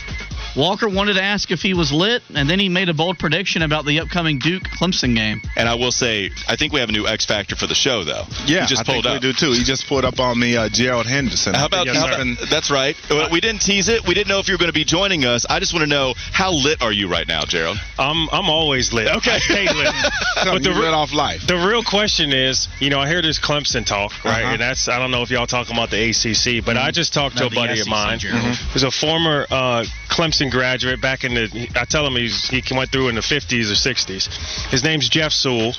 Walker 0.57 0.89
wanted 0.89 1.13
to 1.13 1.21
ask 1.23 1.51
if 1.51 1.61
he 1.61 1.73
was 1.75 1.91
lit, 1.91 2.23
and 2.33 2.49
then 2.49 2.59
he 2.59 2.67
made 2.67 2.89
a 2.89 2.93
bold 2.93 3.19
prediction 3.19 3.61
about 3.61 3.85
the 3.85 3.99
upcoming 3.99 4.39
Duke 4.39 4.63
Clemson 4.63 5.15
game. 5.15 5.41
And 5.55 5.69
I 5.69 5.75
will 5.75 5.91
say, 5.91 6.31
I 6.47 6.55
think 6.55 6.73
we 6.73 6.79
have 6.79 6.89
a 6.89 6.91
new 6.91 7.05
X 7.07 7.25
factor 7.25 7.55
for 7.55 7.67
the 7.67 7.75
show, 7.75 8.03
though. 8.03 8.23
Yeah, 8.45 8.61
he 8.61 8.67
just 8.67 8.81
I 8.81 8.83
think 8.83 9.03
pulled 9.03 9.07
up. 9.07 9.13
we 9.13 9.19
do 9.19 9.33
too. 9.33 9.51
He 9.51 9.63
just 9.63 9.87
pulled 9.87 10.03
up 10.03 10.19
on 10.19 10.39
me, 10.39 10.57
uh, 10.57 10.67
Gerald 10.69 11.05
Henderson. 11.05 11.53
How 11.53 11.67
about, 11.67 11.85
think 11.85 11.95
how 11.97 12.07
about- 12.07 12.49
that's 12.49 12.71
right. 12.71 12.95
Well, 13.09 13.29
We 13.31 13.39
didn't 13.39 13.61
tease 13.61 13.87
it. 13.87 14.07
We 14.07 14.13
didn't 14.15 14.29
know 14.29 14.39
if 14.39 14.47
you 14.47 14.55
were 14.55 14.57
going 14.57 14.69
to 14.69 14.73
be 14.73 14.83
joining 14.83 15.25
us. 15.25 15.45
I 15.49 15.59
just 15.59 15.73
want 15.73 15.83
to 15.83 15.89
know 15.89 16.13
how 16.33 16.51
lit 16.51 16.81
are 16.81 16.91
you 16.91 17.07
right 17.07 17.27
now, 17.27 17.45
Gerald? 17.45 17.77
I'm 17.99 18.27
I'm 18.31 18.49
always 18.49 18.91
lit. 18.93 19.07
Okay. 19.17 19.31
I 19.31 19.39
stay 19.39 19.65
lit. 19.71 19.87
Something 20.35 20.53
but 20.53 20.63
the 20.63 20.69
you 20.69 20.75
re- 20.75 20.81
lit 20.85 20.93
off 20.93 21.13
life. 21.13 21.45
the 21.45 21.55
real 21.55 21.83
question 21.83 22.31
is, 22.33 22.67
you 22.79 22.89
know, 22.89 22.99
I 22.99 23.07
hear 23.07 23.21
this 23.21 23.39
Clemson 23.39 23.85
talk, 23.85 24.11
right? 24.25 24.41
Uh-huh. 24.43 24.51
And 24.53 24.61
that's 24.61 24.87
I 24.87 24.97
don't 24.97 25.11
know 25.11 25.21
if 25.21 25.29
y'all 25.29 25.45
talking 25.47 25.75
about 25.75 25.91
the 25.91 26.09
ACC, 26.09 26.65
but 26.65 26.77
I 26.77 26.91
just 26.91 27.13
talked 27.13 27.37
to 27.37 27.45
a 27.45 27.49
buddy 27.49 27.75
SEC, 27.77 27.85
of 27.85 27.89
mine. 27.89 28.19
Gerald. 28.19 28.55
Who's 28.73 28.83
a 28.83 28.91
former 28.91 29.45
uh, 29.49 29.85
Clemson 30.09 30.46
Clemson 30.47 30.51
graduate 30.51 31.01
back 31.01 31.23
in 31.23 31.33
the. 31.33 31.69
I 31.75 31.85
tell 31.85 32.05
him 32.05 32.15
he's, 32.15 32.47
he 32.49 32.61
went 32.75 32.91
through 32.91 33.09
in 33.09 33.15
the 33.15 33.21
50s 33.21 33.71
or 33.71 33.75
60s. 33.75 34.69
His 34.69 34.83
name's 34.83 35.09
Jeff 35.09 35.31
Sewell, 35.31 35.73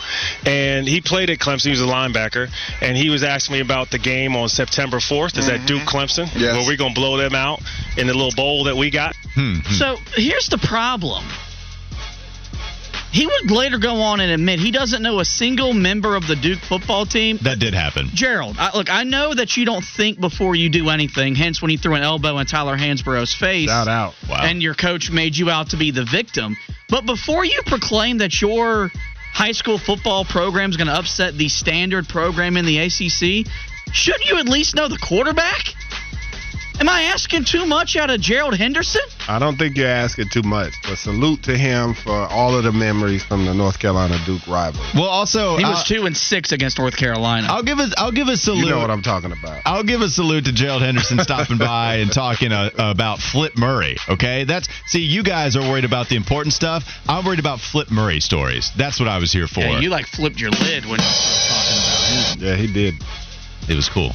and 0.45 0.87
he 0.87 1.01
played 1.01 1.31
at 1.31 1.39
Clemson. 1.39 1.65
He 1.65 1.71
was 1.71 1.81
a 1.81 1.85
linebacker, 1.85 2.51
and 2.81 2.97
he 2.97 3.11
was 3.11 3.23
asking 3.23 3.55
me 3.55 3.61
about 3.61 3.91
the 3.91 3.99
game 3.99 4.37
on 4.37 4.49
September 4.49 4.99
4th. 4.99 5.39
Is 5.39 5.47
that 5.47 5.67
Duke 5.67 5.83
Clemson? 5.83 6.29
Yes. 6.35 6.57
Where 6.57 6.67
we're 6.67 6.77
gonna 6.77 6.95
blow 6.95 7.17
them 7.17 7.35
out 7.35 7.61
in 7.97 8.07
the 8.07 8.15
little 8.15 8.35
bowl 8.35 8.65
that 8.65 8.77
we 8.77 8.91
got. 8.91 9.15
Hmm. 9.35 9.61
So 9.71 9.97
here's 10.15 10.49
the 10.49 10.59
problem. 10.59 11.25
He 13.11 13.27
would 13.27 13.51
later 13.51 13.79
go 13.79 14.01
on 14.03 14.21
and 14.21 14.31
admit 14.31 14.59
he 14.61 14.71
doesn't 14.71 15.03
know 15.03 15.19
a 15.21 15.25
single 15.25 15.73
member 15.73 16.15
of 16.15 16.27
the 16.27 16.37
Duke 16.37 16.59
football 16.61 17.07
team. 17.07 17.39
That 17.43 17.59
did 17.59 17.73
happen. 17.75 18.09
Gerald, 18.13 18.57
I, 18.59 18.77
look, 18.77 18.91
I 18.91 19.05
know 19.05 19.33
that 19.33 19.57
you 19.57 19.65
don't 19.65 19.85
think 19.85 20.21
before 20.21 20.55
you 20.55 20.69
do 20.69 20.91
anything. 20.91 21.35
Hence, 21.35 21.63
when 21.63 21.71
he 21.71 21.77
threw 21.79 21.95
an 21.95 22.03
elbow 22.03 22.39
in 22.39 22.47
Tyler 22.47 22.77
Hansbrough's 22.77 23.35
face, 23.35 23.69
Shout 23.69 23.89
out. 23.89 24.15
Wow. 24.29 24.41
and 24.43 24.63
your 24.63 24.75
coach 24.75 25.11
made 25.11 25.37
you 25.37 25.49
out 25.51 25.71
to 25.71 25.77
be 25.77 25.91
the 25.91 26.05
victim. 26.05 26.57
But 26.89 27.07
before 27.07 27.45
you 27.45 27.63
proclaim 27.67 28.19
that 28.19 28.41
your 28.41 28.91
high 29.33 29.53
school 29.53 29.79
football 29.79 30.25
program 30.25 30.71
is 30.71 30.77
going 30.77 30.89
to 30.89 30.95
upset 30.99 31.35
the 31.37 31.49
standard 31.49 32.09
program 32.09 32.57
in 32.57 32.67
the 32.67 32.79
ACC, 32.79 33.47
shouldn't 33.93 34.27
you 34.29 34.39
at 34.39 34.49
least 34.49 34.75
know 34.75 34.89
the 34.89 34.99
quarterback? 34.99 35.75
Am 36.81 36.89
I 36.89 37.03
asking 37.13 37.43
too 37.45 37.67
much 37.67 37.97
out 37.97 38.09
of 38.09 38.21
Gerald 38.21 38.57
Henderson? 38.57 39.01
I 39.29 39.41
don't 39.41 39.57
think 39.57 39.77
you're 39.77 39.89
asking 39.89 40.29
too 40.29 40.43
much, 40.43 40.75
but 40.85 40.97
salute 40.97 41.43
to 41.43 41.59
him 41.59 41.93
for 41.93 42.13
all 42.13 42.57
of 42.57 42.63
the 42.63 42.71
memories 42.71 43.25
from 43.25 43.47
the 43.47 43.53
North 43.53 43.81
Carolina 43.81 44.17
Duke 44.25 44.47
rivalry. 44.47 44.87
well, 44.95 45.09
also, 45.09 45.57
He 45.57 45.65
was 45.65 45.79
I'll- 45.79 45.85
two 45.85 46.07
and 46.07 46.17
six 46.17 46.53
against 46.53 46.79
North 46.79 46.97
Carolina. 46.97 47.49
I'll 47.51 47.65
give 47.65 47.81
a 47.81 47.89
I'll 47.99 48.13
give 48.13 48.29
a 48.29 48.37
salute. 48.37 48.67
You 48.67 48.71
know 48.71 48.79
what 48.79 48.91
I'm 48.93 49.03
talking 49.03 49.33
about. 49.33 49.61
I'll 49.67 49.83
give 49.83 50.03
a 50.03 50.09
salute 50.09 50.45
to 50.45 50.53
Gerald 50.53 50.83
Henderson 50.83 51.19
stopping 51.19 51.59
by 51.59 51.97
and 51.97 52.13
talking 52.13 52.53
uh, 52.53 52.71
about 52.79 53.19
Flip 53.19 53.57
Murray. 53.59 53.97
Okay, 54.09 54.45
that's 54.45 54.69
see, 54.87 55.01
you 55.01 55.25
guys 55.25 55.57
are 55.57 55.69
worried 55.69 55.85
about 55.85 56.09
the 56.09 56.15
important 56.17 56.53
stuff. 56.55 56.85
I'm 57.09 57.25
worried 57.25 57.41
about 57.41 57.59
Flip 57.59 57.91
Murray 57.91 58.21
stories. 58.21 58.71
That's 58.77 59.01
what 59.01 59.09
I 59.09 59.19
was 59.19 59.33
here 59.33 59.49
for. 59.49 59.61
Yeah, 59.61 59.81
you 59.81 59.91
like 59.91 60.07
flipped 60.07 60.41
your 60.41 60.51
lid 60.51 60.85
when 60.85 61.01
you 61.01 61.07
started 61.07 61.49
talking 61.49 61.77
about 61.77 62.39
him. 62.39 62.47
Yeah, 62.47 62.57
he 62.57 62.73
did. 62.73 62.95
it 63.69 63.75
was 63.75 63.89
cool. 63.89 64.13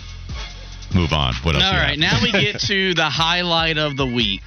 Move 0.94 1.14
on. 1.14 1.34
What 1.44 1.56
else? 1.56 1.64
All 1.64 1.74
right, 1.74 1.98
now 1.98 2.20
we 2.22 2.32
get 2.32 2.60
to 2.68 2.94
the 2.94 3.10
highlight 3.10 3.78
of 3.78 3.98
the 3.98 4.06
week. 4.06 4.42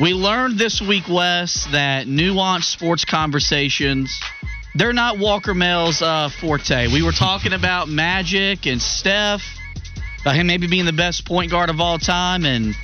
We 0.00 0.14
learned 0.14 0.58
this 0.58 0.80
week, 0.80 1.04
Wes, 1.08 1.66
that 1.72 2.06
nuanced 2.06 2.64
sports 2.64 3.04
conversations. 3.04 4.18
They're 4.74 4.94
not 4.94 5.18
Walker 5.18 5.54
Mell's 5.54 6.00
uh, 6.00 6.30
forte. 6.40 6.88
We 6.88 7.02
were 7.02 7.12
talking 7.12 7.52
about 7.52 7.88
Magic 7.88 8.66
and 8.66 8.80
Steph, 8.80 9.42
about 10.22 10.34
him 10.34 10.46
maybe 10.46 10.66
being 10.66 10.86
the 10.86 10.94
best 10.94 11.26
point 11.26 11.50
guard 11.50 11.68
of 11.68 11.78
all 11.78 11.98
time, 11.98 12.46
and 12.46 12.74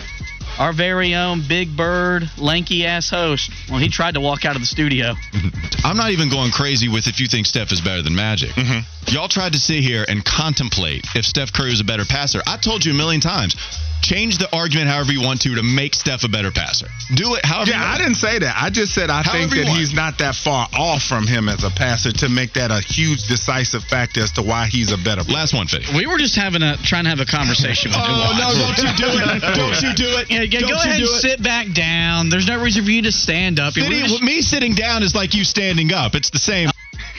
our 0.58 0.72
very 0.72 1.14
own 1.14 1.42
Big 1.46 1.76
Bird, 1.76 2.24
lanky 2.36 2.86
ass 2.86 3.10
host. 3.10 3.50
Well, 3.68 3.78
he 3.78 3.88
tried 3.88 4.14
to 4.14 4.20
walk 4.20 4.44
out 4.44 4.56
of 4.56 4.62
the 4.62 4.66
studio. 4.66 5.14
I'm 5.84 5.96
not 5.96 6.10
even 6.10 6.28
going 6.30 6.50
crazy 6.50 6.88
with 6.88 7.06
if 7.06 7.20
you 7.20 7.26
think 7.26 7.46
Steph 7.46 7.72
is 7.72 7.80
better 7.80 8.02
than 8.02 8.14
Magic. 8.14 8.50
Mm-hmm. 8.50 9.14
Y'all 9.14 9.28
tried 9.28 9.52
to 9.52 9.58
sit 9.58 9.82
here 9.82 10.04
and 10.06 10.24
contemplate 10.24 11.06
if 11.14 11.24
Steph 11.24 11.52
Curry 11.52 11.70
was 11.70 11.80
a 11.80 11.84
better 11.84 12.04
passer. 12.04 12.42
I 12.46 12.56
told 12.56 12.84
you 12.84 12.92
a 12.92 12.96
million 12.96 13.20
times. 13.20 13.56
Change 14.00 14.38
the 14.38 14.48
argument 14.54 14.88
however 14.88 15.12
you 15.12 15.20
want 15.20 15.42
to 15.42 15.56
to 15.56 15.62
make 15.62 15.92
Steph 15.92 16.22
a 16.24 16.28
better 16.28 16.50
passer. 16.50 16.86
Do 17.14 17.34
it 17.34 17.44
however. 17.44 17.70
Yeah, 17.72 17.82
you 17.82 17.94
I 17.94 17.98
didn't 17.98 18.14
say 18.14 18.38
that. 18.38 18.54
I 18.56 18.70
just 18.70 18.94
said 18.94 19.10
I 19.10 19.22
However 19.22 19.52
think 19.52 19.66
that 19.66 19.74
he's 19.74 19.92
not 19.92 20.18
that 20.18 20.34
far 20.34 20.68
off 20.72 21.02
from 21.02 21.26
him 21.26 21.48
as 21.48 21.64
a 21.64 21.70
passer 21.70 22.12
to 22.22 22.28
make 22.28 22.54
that 22.54 22.70
a 22.70 22.80
huge 22.80 23.26
decisive 23.26 23.82
factor 23.84 24.22
as 24.22 24.32
to 24.38 24.42
why 24.42 24.66
he's 24.66 24.92
a 24.92 24.96
better 24.96 25.24
player. 25.24 25.36
Last 25.42 25.52
one, 25.52 25.66
Fitty. 25.66 25.92
We 25.96 26.06
were 26.06 26.16
just 26.16 26.36
having 26.36 26.62
a 26.62 26.78
trying 26.78 27.04
to 27.04 27.10
have 27.10 27.20
a 27.20 27.26
conversation 27.26 27.90
with 27.90 27.98
Oh 28.06 28.32
no! 28.38 28.48
Don't 28.54 28.78
you 28.78 28.92
do 28.96 29.10
it! 29.18 29.40
Don't 29.42 29.82
you 29.82 29.92
do 29.94 30.08
it! 30.22 30.30
Yeah, 30.38 30.44
yeah, 30.52 30.60
Don't 30.60 30.70
go 30.70 30.76
ahead 30.76 31.00
and 31.00 31.08
sit 31.08 31.42
back 31.42 31.72
down. 31.72 32.28
There's 32.30 32.46
no 32.46 32.62
reason 32.62 32.84
for 32.84 32.90
you 32.90 33.02
to 33.02 33.12
stand 33.12 33.60
up. 33.60 33.74
Fitty, 33.74 33.88
We're 33.88 34.06
just- 34.06 34.22
me 34.22 34.42
sitting 34.42 34.74
down 34.74 35.02
is 35.02 35.14
like 35.14 35.34
you 35.34 35.44
standing 35.44 35.92
up. 35.92 36.14
It's 36.14 36.30
the 36.30 36.38
same. 36.38 36.70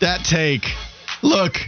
that 0.00 0.24
take. 0.24 0.64
Look, 1.22 1.60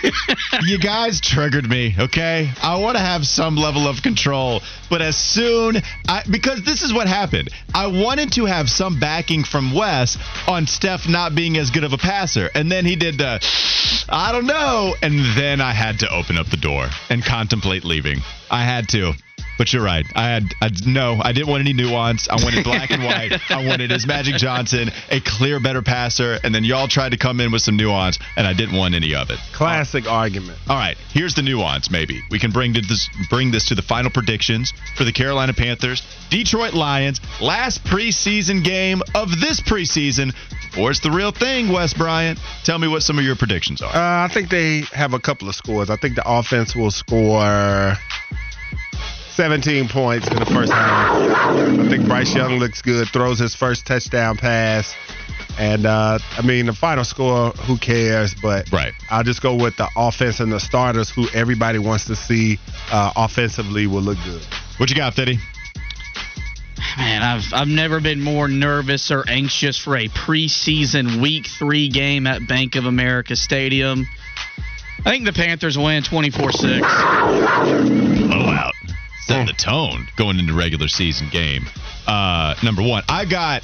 you 0.62 0.78
guys 0.78 1.20
triggered 1.20 1.68
me, 1.68 1.94
okay? 1.98 2.50
I 2.62 2.78
want 2.78 2.96
to 2.96 3.02
have 3.02 3.26
some 3.26 3.56
level 3.56 3.86
of 3.86 4.02
control, 4.02 4.62
but 4.90 5.02
as 5.02 5.16
soon 5.16 5.76
I 6.08 6.22
because 6.28 6.62
this 6.64 6.82
is 6.82 6.92
what 6.92 7.06
happened. 7.06 7.50
I 7.74 7.86
wanted 7.86 8.32
to 8.32 8.46
have 8.46 8.68
some 8.68 8.98
backing 8.98 9.44
from 9.44 9.72
Wes 9.72 10.18
on 10.48 10.66
Steph 10.66 11.08
not 11.08 11.34
being 11.34 11.56
as 11.56 11.70
good 11.70 11.84
of 11.84 11.92
a 11.92 11.98
passer, 11.98 12.50
and 12.54 12.70
then 12.70 12.84
he 12.84 12.96
did 12.96 13.18
the 13.18 13.40
I 14.08 14.32
don't 14.32 14.46
know, 14.46 14.94
and 15.00 15.18
then 15.36 15.60
I 15.60 15.72
had 15.72 16.00
to 16.00 16.12
open 16.12 16.38
up 16.38 16.46
the 16.46 16.56
door 16.56 16.88
and 17.08 17.24
contemplate 17.24 17.84
leaving. 17.84 18.18
I 18.50 18.64
had 18.64 18.88
to. 18.90 19.12
But 19.58 19.72
you're 19.72 19.82
right. 19.82 20.06
I 20.14 20.28
had 20.28 20.44
I, 20.62 20.70
no. 20.86 21.20
I 21.20 21.32
didn't 21.32 21.48
want 21.48 21.60
any 21.60 21.72
nuance. 21.72 22.28
I 22.28 22.36
wanted 22.36 22.62
black 22.62 22.90
and 22.90 23.02
white. 23.02 23.32
I 23.50 23.66
wanted 23.66 23.90
as 23.90 24.06
Magic 24.06 24.36
Johnson, 24.36 24.90
a 25.10 25.20
clear, 25.20 25.58
better 25.58 25.82
passer, 25.82 26.38
and 26.44 26.54
then 26.54 26.62
y'all 26.62 26.86
tried 26.86 27.10
to 27.10 27.18
come 27.18 27.40
in 27.40 27.50
with 27.50 27.62
some 27.62 27.76
nuance, 27.76 28.20
and 28.36 28.46
I 28.46 28.52
didn't 28.52 28.76
want 28.76 28.94
any 28.94 29.16
of 29.16 29.30
it. 29.30 29.38
Classic 29.52 30.06
argument. 30.08 30.58
All 30.68 30.76
right, 30.76 30.96
here's 31.10 31.34
the 31.34 31.42
nuance. 31.42 31.90
Maybe 31.90 32.22
we 32.30 32.38
can 32.38 32.52
bring 32.52 32.74
to 32.74 32.80
this 32.80 33.10
bring 33.28 33.50
this 33.50 33.66
to 33.66 33.74
the 33.74 33.82
final 33.82 34.10
predictions 34.10 34.72
for 34.96 35.02
the 35.02 35.12
Carolina 35.12 35.52
Panthers, 35.52 36.02
Detroit 36.30 36.74
Lions, 36.74 37.20
last 37.40 37.82
preseason 37.84 38.62
game 38.62 39.02
of 39.14 39.40
this 39.40 39.60
preseason. 39.60 40.34
Or 40.78 40.90
it's 40.90 41.00
the 41.00 41.10
real 41.10 41.32
thing, 41.32 41.72
Wes 41.72 41.94
Bryant. 41.94 42.38
Tell 42.62 42.78
me 42.78 42.86
what 42.86 43.02
some 43.02 43.18
of 43.18 43.24
your 43.24 43.34
predictions 43.34 43.82
are. 43.82 43.92
Uh, 43.92 44.24
I 44.24 44.28
think 44.32 44.50
they 44.50 44.82
have 44.92 45.14
a 45.14 45.18
couple 45.18 45.48
of 45.48 45.56
scores. 45.56 45.90
I 45.90 45.96
think 45.96 46.14
the 46.14 46.22
offense 46.24 46.76
will 46.76 46.92
score 46.92 47.96
17 49.38 49.86
points 49.88 50.26
in 50.26 50.36
the 50.36 50.46
first 50.46 50.72
half. 50.72 51.12
I 51.14 51.88
think 51.88 52.08
Bryce 52.08 52.34
Young 52.34 52.58
looks 52.58 52.82
good, 52.82 53.06
throws 53.10 53.38
his 53.38 53.54
first 53.54 53.86
touchdown 53.86 54.36
pass. 54.36 54.92
And, 55.56 55.86
uh, 55.86 56.18
I 56.36 56.42
mean, 56.42 56.66
the 56.66 56.72
final 56.72 57.04
score, 57.04 57.50
who 57.50 57.78
cares? 57.78 58.34
But 58.34 58.68
Right. 58.72 58.92
I'll 59.10 59.22
just 59.22 59.40
go 59.40 59.54
with 59.54 59.76
the 59.76 59.88
offense 59.96 60.40
and 60.40 60.50
the 60.50 60.58
starters 60.58 61.08
who 61.08 61.28
everybody 61.32 61.78
wants 61.78 62.06
to 62.06 62.16
see 62.16 62.58
uh, 62.90 63.12
offensively 63.14 63.86
will 63.86 64.02
look 64.02 64.18
good. 64.24 64.42
What 64.78 64.90
you 64.90 64.96
got, 64.96 65.14
Fitty? 65.14 65.38
Man, 66.96 67.22
I've 67.22 67.44
I've 67.52 67.68
never 67.68 68.00
been 68.00 68.20
more 68.20 68.48
nervous 68.48 69.12
or 69.12 69.22
anxious 69.28 69.78
for 69.78 69.96
a 69.96 70.08
preseason 70.08 71.22
Week 71.22 71.46
Three 71.46 71.88
game 71.88 72.26
at 72.26 72.48
Bank 72.48 72.74
of 72.74 72.86
America 72.86 73.36
Stadium. 73.36 74.04
I 75.06 75.10
think 75.10 75.26
the 75.26 75.32
Panthers 75.32 75.78
win 75.78 76.02
twenty 76.02 76.30
four 76.30 76.50
six. 76.50 76.80
blowout. 76.80 78.74
Set 79.28 79.46
the 79.46 79.52
tone 79.52 80.08
going 80.16 80.38
into 80.38 80.54
regular 80.54 80.88
season 80.88 81.28
game. 81.30 81.66
Uh, 82.06 82.54
number 82.62 82.82
one, 82.82 83.02
I 83.08 83.26
got 83.26 83.62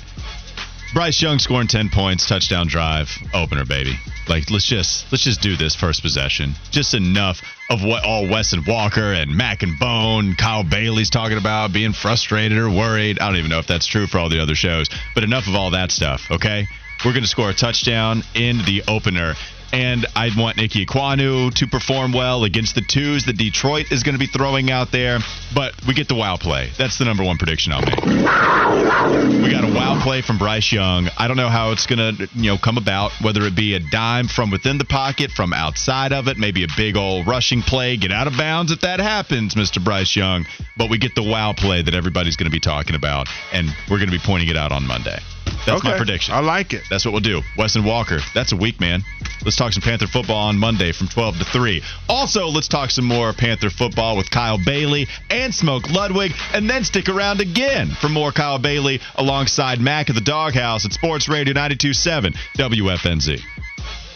Bryce 0.93 1.23
Young 1.23 1.39
scoring 1.39 1.69
ten 1.69 1.89
points, 1.89 2.29
touchdown 2.29 2.67
drive, 2.67 3.09
opener, 3.33 3.65
baby. 3.65 3.99
Like 4.29 4.51
let's 4.51 4.67
just 4.67 5.11
let's 5.11 5.25
just 5.25 5.41
do 5.41 5.57
this 5.57 5.75
first 5.75 6.03
possession. 6.03 6.53
Just 6.71 6.93
enough 6.95 7.41
of 7.71 7.83
what 7.83 8.05
all 8.05 8.29
Wes 8.29 8.53
and 8.53 8.67
Walker 8.67 9.13
and 9.13 9.35
Mac 9.35 9.63
and 9.63 9.79
Bone, 9.79 10.35
Kyle 10.35 10.65
Bailey's 10.65 11.11
talking 11.11 11.39
about, 11.39 11.73
being 11.73 11.93
frustrated 11.93 12.59
or 12.59 12.69
worried. 12.69 13.19
I 13.19 13.29
don't 13.29 13.37
even 13.37 13.51
know 13.51 13.59
if 13.59 13.67
that's 13.67 13.87
true 13.87 14.07
for 14.07 14.19
all 14.19 14.29
the 14.29 14.41
other 14.43 14.55
shows, 14.55 14.89
but 15.15 15.25
enough 15.25 15.47
of 15.47 15.55
all 15.55 15.71
that 15.71 15.91
stuff. 15.91 16.31
Okay, 16.31 16.67
we're 17.05 17.15
gonna 17.15 17.27
score 17.27 17.51
a 17.51 17.55
touchdown 17.55 18.23
in 18.35 18.59
the 18.59 18.83
opener. 18.87 19.35
And 19.75 20.07
I 20.15 20.31
want 20.37 20.59
Ickey 20.59 20.87
Ekwonu 20.87 21.53
to 21.55 21.67
perform 21.67 22.13
well 22.13 22.45
against 22.45 22.77
the 22.77 22.81
twos 22.81 23.25
that 23.25 23.37
Detroit 23.37 23.91
is 23.91 24.05
going 24.05 24.15
to 24.15 24.21
be 24.21 24.29
throwing 24.29 24.71
out 24.71 24.93
there. 24.93 25.19
But 25.53 25.75
we 25.85 25.95
get 25.95 26.07
the 26.07 26.15
wow 26.15 26.37
play. 26.37 26.71
That's 26.79 26.99
the 26.99 27.05
number 27.05 27.25
one 27.25 27.39
prediction 27.39 27.73
I'll 27.73 27.83
make. 27.83 28.01
We 28.05 29.51
got 29.51 29.65
a 29.65 29.75
wow 29.75 30.01
play 30.01 30.23
from 30.23 30.39
Bryce 30.39 30.71
Young. 30.71 31.09
I 31.19 31.27
don't 31.27 31.37
know 31.37 31.49
how 31.49 31.73
it's 31.73 31.87
going 31.87 31.99
to, 31.99 32.29
you 32.37 32.53
know, 32.53 32.57
come 32.57 32.79
about. 32.79 33.11
Whether 33.21 33.43
it 33.43 33.57
be 33.57 33.75
a 33.75 33.81
dime 33.81 34.29
from 34.29 34.53
within 34.53 34.79
the 34.79 34.85
pocket, 34.85 35.33
from 35.33 35.53
outside 35.53 36.13
of 36.13 36.29
it, 36.29 36.39
maybe 36.39 36.63
a 36.63 36.69
big 36.77 36.97
old 36.97 37.27
rushing 37.27 37.61
play, 37.61 37.97
get 37.97 38.13
out 38.13 38.29
of 38.29 38.37
bounds 38.37 38.71
if 38.71 38.83
that 38.83 39.01
happens, 39.01 39.57
Mr. 39.57 39.83
Bryce 39.83 40.15
Young. 40.15 40.47
But 40.77 40.89
we 40.89 40.99
get 40.99 41.17
the 41.17 41.25
wow 41.25 41.53
play 41.53 41.83
that 41.83 41.95
everybody's 41.95 42.37
going 42.37 42.49
to 42.49 42.55
be 42.55 42.61
talking 42.61 42.95
about, 42.95 43.27
and 43.53 43.71
we're 43.91 43.99
going 43.99 44.11
to 44.11 44.17
be 44.17 44.23
pointing 44.25 44.51
it 44.51 44.57
out 44.57 44.71
on 44.71 44.87
Monday. 44.87 45.19
That's 45.67 45.85
my 45.85 45.97
prediction. 45.97 46.35
I 46.35 46.41
like 46.41 46.73
it. 46.73 46.83
That's 46.91 47.05
what 47.05 47.13
we'll 47.13 47.21
do. 47.21 47.41
Wes 47.57 47.75
and 47.77 47.85
Walker, 47.85 48.19
that's 48.35 48.53
a 48.53 48.57
week, 48.57 48.81
man. 48.81 49.03
Let's 49.45 49.57
talk 49.57 49.73
some 49.73 49.83
Panther 49.83 50.07
football 50.07 50.49
on 50.49 50.59
Monday 50.59 50.93
from 50.93 51.09
12 51.09 51.39
to 51.39 51.45
3. 51.45 51.83
Also, 52.09 52.47
let's 52.47 52.69
talk 52.69 52.91
some 52.91 53.05
more 53.05 53.33
Panther 53.33 53.71
football 53.71 54.17
with 54.17 54.31
Kyle 54.31 54.59
Bailey 54.63 55.07
and 55.31 55.55
Smoke 55.55 55.91
Ludwig, 55.91 56.33
and 56.53 56.69
then 56.69 56.85
stick 56.85 57.09
around 57.09 57.41
again 57.41 57.91
for 58.01 58.09
more 58.09 58.33
Kyle 58.33 58.59
Bailey 58.59 59.01
alongside 59.17 59.81
Mac 59.81 60.09
at 60.09 60.15
the 60.15 60.23
Doghouse 60.23 60.85
at 60.85 60.93
Sports 60.93 61.29
Radio 61.29 61.55
92.7 61.55 62.35
WFNZ. 62.57 63.41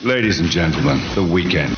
Ladies 0.03 0.41
and 0.41 0.49
gentlemen, 0.49 0.99
the 1.14 1.24
weekend. 1.24 1.76